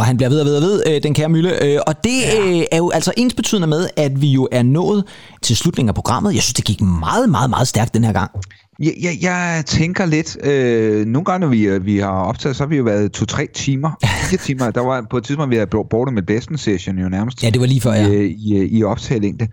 Og 0.00 0.06
han 0.06 0.16
bliver 0.16 0.28
ved 0.28 0.40
og 0.40 0.46
ved 0.46 0.56
og 0.56 0.62
ved, 0.62 0.82
øh, 0.86 1.02
den 1.02 1.14
kære 1.14 1.28
Mølle. 1.28 1.64
Øh, 1.64 1.78
og 1.86 2.04
det 2.04 2.20
ja. 2.22 2.58
øh, 2.58 2.62
er 2.72 2.76
jo 2.76 2.90
altså 2.90 3.12
ens 3.16 3.34
betydende 3.34 3.66
med, 3.66 3.88
at 3.96 4.20
vi 4.20 4.28
jo 4.28 4.48
er 4.52 4.62
nået 4.62 5.04
til 5.42 5.56
slutningen 5.56 5.88
af 5.88 5.94
programmet. 5.94 6.34
Jeg 6.34 6.42
synes, 6.42 6.54
det 6.54 6.64
gik 6.64 6.80
meget, 6.80 7.30
meget, 7.30 7.50
meget 7.50 7.68
stærkt 7.68 7.94
den 7.94 8.04
her 8.04 8.12
gang. 8.12 8.30
Jeg, 8.78 8.92
jeg, 9.02 9.18
jeg 9.22 9.62
tænker 9.66 10.06
lidt, 10.06 10.46
øh, 10.46 11.06
nogle 11.06 11.24
gange, 11.24 11.40
når 11.40 11.48
vi, 11.48 11.62
øh, 11.62 11.86
vi 11.86 11.98
har 11.98 12.08
optaget, 12.10 12.56
så 12.56 12.62
har 12.62 12.68
vi 12.68 12.76
jo 12.76 12.84
været 12.84 13.12
to-tre 13.12 13.46
timer, 13.54 13.90
fire 14.30 14.38
timer. 14.46 14.70
Der 14.70 14.80
var 14.80 15.06
på 15.10 15.16
et 15.16 15.24
tidspunkt, 15.24 15.50
vi 15.50 15.56
havde 15.56 15.70
bortet 15.90 16.14
med 16.14 16.22
Besten 16.22 16.58
Session 16.58 16.98
jo 16.98 17.08
nærmest. 17.08 17.42
Ja, 17.42 17.50
det 17.50 17.60
var 17.60 17.66
lige 17.66 17.80
før, 17.80 17.92
ja. 17.92 18.06
I, 18.06 18.26
i, 18.26 18.78
i 18.78 18.84
optagelængde. 18.84 19.48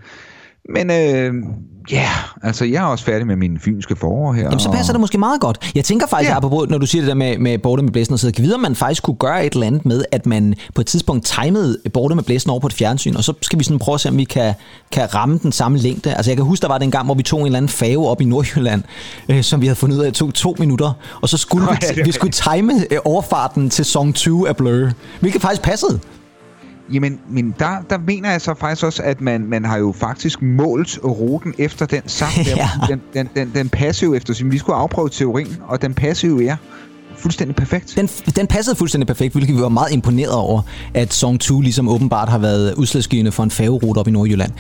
Men 0.70 0.91
øh, 0.91 1.34
Ja, 1.91 1.95
yeah, 1.95 2.43
altså 2.43 2.65
jeg 2.65 2.84
er 2.84 2.88
også 2.88 3.05
færdig 3.05 3.28
med 3.28 3.36
min 3.36 3.59
fynske 3.59 3.95
forår 3.95 4.34
her. 4.34 4.43
Jamen 4.43 4.59
så 4.59 4.72
passer 4.72 4.93
og... 4.93 4.93
det 4.93 4.99
måske 5.01 5.18
meget 5.18 5.41
godt. 5.41 5.72
Jeg 5.76 5.86
tænker 5.86 6.07
faktisk, 6.07 6.30
yeah. 6.30 6.38
apropos, 6.38 6.70
når 6.70 6.78
du 6.78 6.86
siger 6.86 7.01
det 7.01 7.09
der 7.09 7.15
med, 7.15 7.38
med 7.38 7.57
bordet 7.57 7.86
med 7.86 7.91
blæsen 7.91 8.13
og 8.13 8.20
så 8.20 8.32
videre, 8.38 8.59
man 8.59 8.76
faktisk 8.76 9.03
kunne 9.03 9.15
gøre 9.15 9.45
et 9.45 9.53
eller 9.53 9.68
andet 9.68 9.86
med, 9.86 10.05
at 10.11 10.26
man 10.26 10.55
på 10.76 10.82
et 10.82 10.88
tidspunkt 10.88 11.26
timede 11.26 11.78
bordet 11.93 12.15
med 12.15 12.24
blæsen 12.24 12.49
over 12.49 12.59
på 12.59 12.68
et 12.68 12.74
fjernsyn, 12.74 13.15
og 13.15 13.24
så 13.24 13.34
skal 13.41 13.59
vi 13.59 13.63
sådan 13.63 13.80
prøve 13.80 13.93
at 13.93 14.01
se, 14.01 14.09
om 14.09 14.18
vi 14.18 14.24
kan, 14.24 14.53
kan 14.91 15.15
ramme 15.15 15.39
den 15.43 15.51
samme 15.51 15.78
længde. 15.78 16.13
Altså 16.13 16.32
jeg 16.32 16.38
kan 16.38 16.45
huske, 16.45 16.61
der 16.61 16.68
var 16.68 16.78
den 16.78 16.91
gang, 16.91 17.05
hvor 17.05 17.15
vi 17.15 17.24
tog 17.24 17.39
en 17.39 17.45
eller 17.45 17.57
anden 17.57 17.70
fave 17.70 18.07
op 18.07 18.22
i 18.22 18.26
Nordjylland, 18.26 18.84
øh, 19.30 19.43
som 19.43 19.61
vi 19.61 19.65
havde 19.65 19.76
fundet 19.76 19.97
ud 19.97 20.03
af, 20.03 20.13
tog 20.13 20.34
to 20.34 20.55
minutter, 20.59 20.93
og 21.22 21.30
så 21.30 21.38
skulle 21.38 21.70
oh, 21.70 21.76
vi, 21.95 22.01
vi 22.01 22.11
skulle 22.11 22.32
time 22.32 22.74
øh, 22.91 22.99
overfarten 23.05 23.70
til 23.70 23.86
Song 23.86 24.15
2 24.15 24.45
af 24.45 24.57
Blur, 24.57 24.89
hvilket 25.20 25.41
faktisk 25.41 25.61
passede. 25.61 25.99
Jamen, 26.93 27.19
men 27.29 27.55
der, 27.59 27.81
der 27.89 27.97
mener 27.97 28.31
jeg 28.31 28.41
så 28.41 28.53
faktisk 28.53 28.85
også, 28.85 29.03
at 29.03 29.21
man, 29.21 29.45
man 29.45 29.65
har 29.65 29.77
jo 29.77 29.91
faktisk 29.91 30.41
målt 30.41 30.99
ruten 31.03 31.53
efter 31.57 31.85
den 31.85 32.01
sang. 32.05 32.33
Der, 32.45 32.55
ja. 32.57 32.69
den, 32.88 33.01
den, 33.13 33.29
den, 33.35 33.51
den 33.55 33.69
passer 33.69 34.07
jo 34.07 34.13
efter, 34.13 34.43
vi 34.45 34.57
skulle 34.57 34.75
afprøve 34.75 35.09
teorien, 35.09 35.57
og 35.67 35.81
den 35.81 35.93
passer 35.93 36.27
jo 36.27 36.39
er 36.39 36.55
fuldstændig 37.28 37.55
perfekt. 37.55 37.93
Den, 37.95 38.07
den 38.36 38.47
passede 38.47 38.75
fuldstændig 38.75 39.07
perfekt, 39.07 39.34
hvilket 39.34 39.55
vi 39.55 39.61
var 39.61 39.69
meget 39.69 39.91
imponeret 39.91 40.34
over, 40.34 40.61
at 40.93 41.13
Song 41.13 41.39
2 41.39 41.61
ligesom 41.61 41.89
åbenbart 41.89 42.30
har 42.30 42.38
været 42.38 42.73
udslagsgivende 42.73 43.32
for 43.32 43.43
en 43.43 43.51
færgerute 43.51 43.99
op 43.99 44.07
i 44.07 44.11
Nordjylland. 44.11 44.51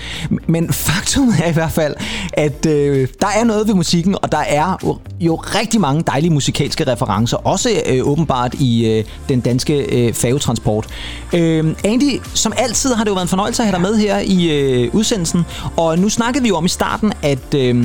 Men 0.47 0.73
faktum 0.73 1.33
er 1.43 1.49
i 1.49 1.53
hvert 1.53 1.71
fald, 1.71 1.95
at 2.33 2.65
øh, 2.65 3.07
der 3.21 3.27
er 3.27 3.43
noget 3.43 3.67
ved 3.67 3.73
musikken, 3.75 4.15
og 4.21 4.31
der 4.31 4.37
er 4.37 4.77
jo, 4.83 4.97
jo 5.19 5.35
rigtig 5.35 5.81
mange 5.81 6.03
dejlige 6.07 6.33
musikalske 6.33 6.91
referencer, 6.91 7.37
også 7.37 7.69
øh, 7.85 8.07
åbenbart 8.07 8.53
i 8.53 8.85
øh, 8.87 9.03
den 9.29 9.39
danske 9.39 10.07
øh, 10.07 10.13
færgetransport. 10.13 10.87
Øh, 11.33 11.75
Andy, 11.83 12.21
som 12.33 12.53
altid 12.57 12.93
har 12.93 13.03
det 13.03 13.09
jo 13.09 13.13
været 13.13 13.25
en 13.25 13.29
fornøjelse 13.29 13.63
at 13.63 13.67
have 13.67 13.73
dig 13.73 13.81
med 13.81 13.97
her 13.97 14.19
i 14.19 14.59
øh, 14.59 14.95
udsendelsen, 14.95 15.45
og 15.77 15.99
nu 15.99 16.09
snakkede 16.09 16.43
vi 16.43 16.49
jo 16.49 16.55
om 16.55 16.65
i 16.65 16.69
starten, 16.69 17.13
at 17.21 17.53
øh, 17.55 17.75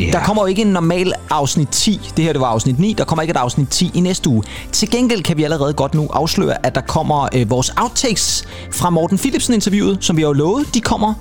yeah. 0.00 0.12
der 0.12 0.22
kommer 0.22 0.42
jo 0.42 0.46
ikke 0.46 0.62
en 0.62 0.68
normal 0.68 1.12
afsnit 1.30 1.68
10. 1.68 2.00
Det 2.16 2.24
her 2.24 2.32
det 2.32 2.40
var 2.40 2.46
afsnit 2.46 2.78
9, 2.78 2.92
der 2.92 3.04
kommer 3.04 3.22
ikke 3.22 3.30
et 3.32 3.36
afsnit 3.36 3.68
10 3.68 3.90
i 3.94 4.00
næste 4.00 4.17
uge. 4.26 4.42
Til 4.72 4.90
gengæld 4.90 5.22
kan 5.22 5.36
vi 5.36 5.44
allerede 5.44 5.72
godt 5.72 5.94
nu 5.94 6.08
afsløre, 6.12 6.66
at 6.66 6.74
der 6.74 6.80
kommer 6.80 7.28
øh, 7.34 7.50
vores 7.50 7.72
outtakes 7.76 8.44
fra 8.72 8.90
Morten 8.90 9.18
Philipsen-interviewet, 9.18 9.98
som 10.00 10.16
vi 10.16 10.22
har 10.22 10.28
jo 10.28 10.32
lovet. 10.32 10.74
De 10.74 10.80
kommer, 10.80 11.14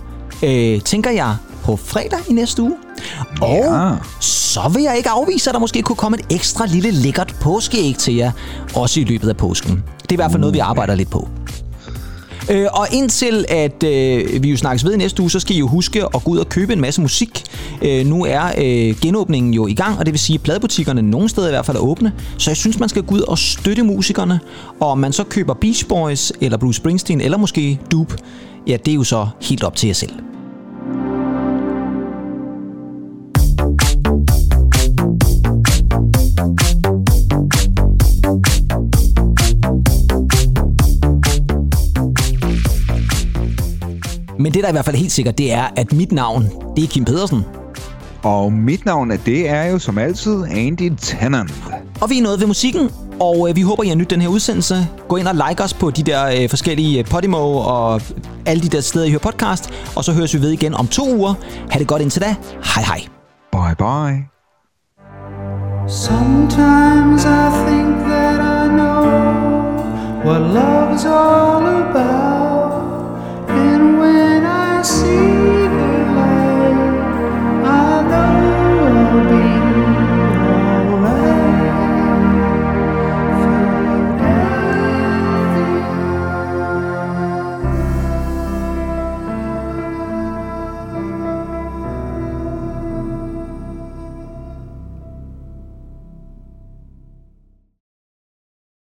øh, 0.43 0.82
tænker 0.82 1.12
jeg, 1.12 1.36
på 1.64 1.76
fredag 1.76 2.20
i 2.30 2.34
næste 2.34 2.62
uge. 2.62 2.76
Og 3.41 3.50
ja. 3.50 3.91
så 4.20 4.72
vil 4.74 4.84
jeg 4.84 4.98
ikke 4.98 5.10
afvise, 5.10 5.50
at 5.50 5.54
der 5.54 5.60
måske 5.60 5.82
kunne 5.82 5.95
komme 5.95 6.18
et 6.20 6.26
ekstra 6.36 6.66
lille 6.66 6.91
lækkert 6.91 7.36
påskeæg 7.41 7.95
til 7.98 8.16
jer, 8.16 8.32
også 8.76 9.00
i 9.00 9.04
løbet 9.04 9.30
af 9.30 9.38
påsken. 9.38 9.84
Det 10.02 10.10
er 10.10 10.14
i 10.14 10.16
hvert 10.16 10.32
fald 10.32 10.39
noget, 10.39 10.54
vi 10.54 10.60
arbejder 10.60 10.95
lidt 10.95 11.10
på. 11.10 11.28
Øh, 12.52 12.68
og 12.74 12.88
indtil 12.91 13.45
at 13.50 13.84
øh, 13.84 14.43
vi 14.43 14.50
jo 14.50 14.58
snakkes 14.58 14.86
ved 14.86 14.93
i 14.93 14.98
næste 14.98 15.22
uge, 15.22 15.32
så 15.32 15.39
skal 15.39 15.56
I 15.56 15.60
jo 15.60 15.68
huske 15.68 16.04
at 16.04 16.24
gå 16.24 16.32
ud 16.32 16.38
og 16.38 16.50
købe 16.50 16.74
en 16.74 16.82
masse 16.82 17.02
musik. 17.02 17.43
Øh, 17.82 18.06
nu 18.06 18.26
er 18.26 18.45
øh, 18.58 18.95
genåbningen 19.02 19.54
jo 19.54 19.68
i 19.68 19.74
gang, 19.74 20.00
og 20.00 20.06
det 20.06 20.14
vil 20.14 20.20
sige, 20.20 20.36
at 20.36 20.43
pladebutikkerne 20.43 21.02
nogle 21.02 21.30
steder 21.30 21.48
i 21.48 21.52
hvert 21.52 21.66
fald 21.66 21.78
er 21.78 21.82
åbne. 21.82 22.14
Så 22.38 22.50
jeg 22.50 22.58
synes, 22.58 22.80
man 22.80 22.89
skal 22.89 23.04
gå 23.04 23.16
ud 23.16 23.22
og 23.22 23.38
støtte 23.38 23.84
musikerne. 23.84 24.39
Og 24.80 24.88
om 24.88 24.98
man 24.98 25.14
så 25.14 25.24
køber 25.24 25.54
Beach 25.54 25.88
Boys, 25.88 26.32
eller 26.41 26.58
Bruce 26.58 26.78
Springsteen, 26.78 27.22
eller 27.22 27.38
måske 27.38 27.80
Dupe, 27.91 28.18
ja, 28.68 28.78
det 28.86 28.91
er 28.91 28.95
jo 28.95 29.04
så 29.04 29.28
helt 29.41 29.64
op 29.64 29.76
til 29.76 29.88
jer 29.88 29.93
selv. 29.93 30.12
Men 44.40 44.54
det, 44.54 44.62
der 44.62 44.68
er 44.68 44.70
i 44.70 44.72
hvert 44.72 44.86
fald 44.86 44.96
helt 44.96 45.12
sikkert, 45.12 45.38
det 45.38 45.54
er, 45.54 45.64
at 45.76 45.94
mit 45.94 46.12
navn, 46.12 46.50
det 46.76 46.84
er 46.84 46.88
Kim 46.88 47.06
Pedersen. 47.06 47.46
Og 48.24 48.54
mit 48.54 48.86
navn, 48.86 49.12
det 49.26 49.50
er 49.50 49.64
jo 49.64 49.80
som 49.80 49.98
altid 49.98 50.44
Andy 50.52 50.94
Tennant. 50.98 51.54
Og 52.02 52.10
vi 52.10 52.18
er 52.18 52.24
nået 52.24 52.40
ved 52.40 52.48
musikken, 52.48 52.90
og 53.20 53.50
øh, 53.50 53.56
vi 53.56 53.62
håber, 53.62 53.84
I 53.84 53.88
har 53.88 53.96
nydt 53.96 54.10
den 54.10 54.22
her 54.22 54.28
udsendelse. 54.28 54.88
Gå 55.08 55.16
ind 55.16 55.28
og 55.28 55.36
like 55.50 55.64
os 55.64 55.74
på 55.74 55.92
de 55.92 56.04
der 56.04 56.26
øh, 56.26 56.50
forskellige 56.50 57.00
øh, 57.00 57.06
Podimo 57.06 57.58
og 57.58 58.02
alle 58.46 58.64
de 58.64 58.68
der 58.68 58.82
steder, 58.82 59.06
I 59.06 59.10
hører 59.10 59.20
podcast. 59.20 59.70
Og 59.96 60.04
så 60.04 60.14
høres 60.14 60.34
vi 60.34 60.42
ved 60.42 60.52
igen 60.52 60.74
om 60.74 60.88
to 60.88 61.16
uger. 61.16 61.34
Ha' 61.70 61.80
det 61.80 61.88
godt 61.88 62.02
indtil 62.02 62.22
da. 62.22 62.36
Hej 62.76 62.84
hej. 62.84 63.02
Bye 63.52 63.76
bye. 63.78 64.28
Sometimes 65.90 67.26
I 67.26 67.46
think 67.68 67.90
that 68.10 68.40
I 68.40 68.68
know 68.68 69.04
what 70.26 70.42
love's 70.42 71.06
all 71.06 71.66
about. 71.66 72.47
will 79.18 79.30
be 79.30 79.47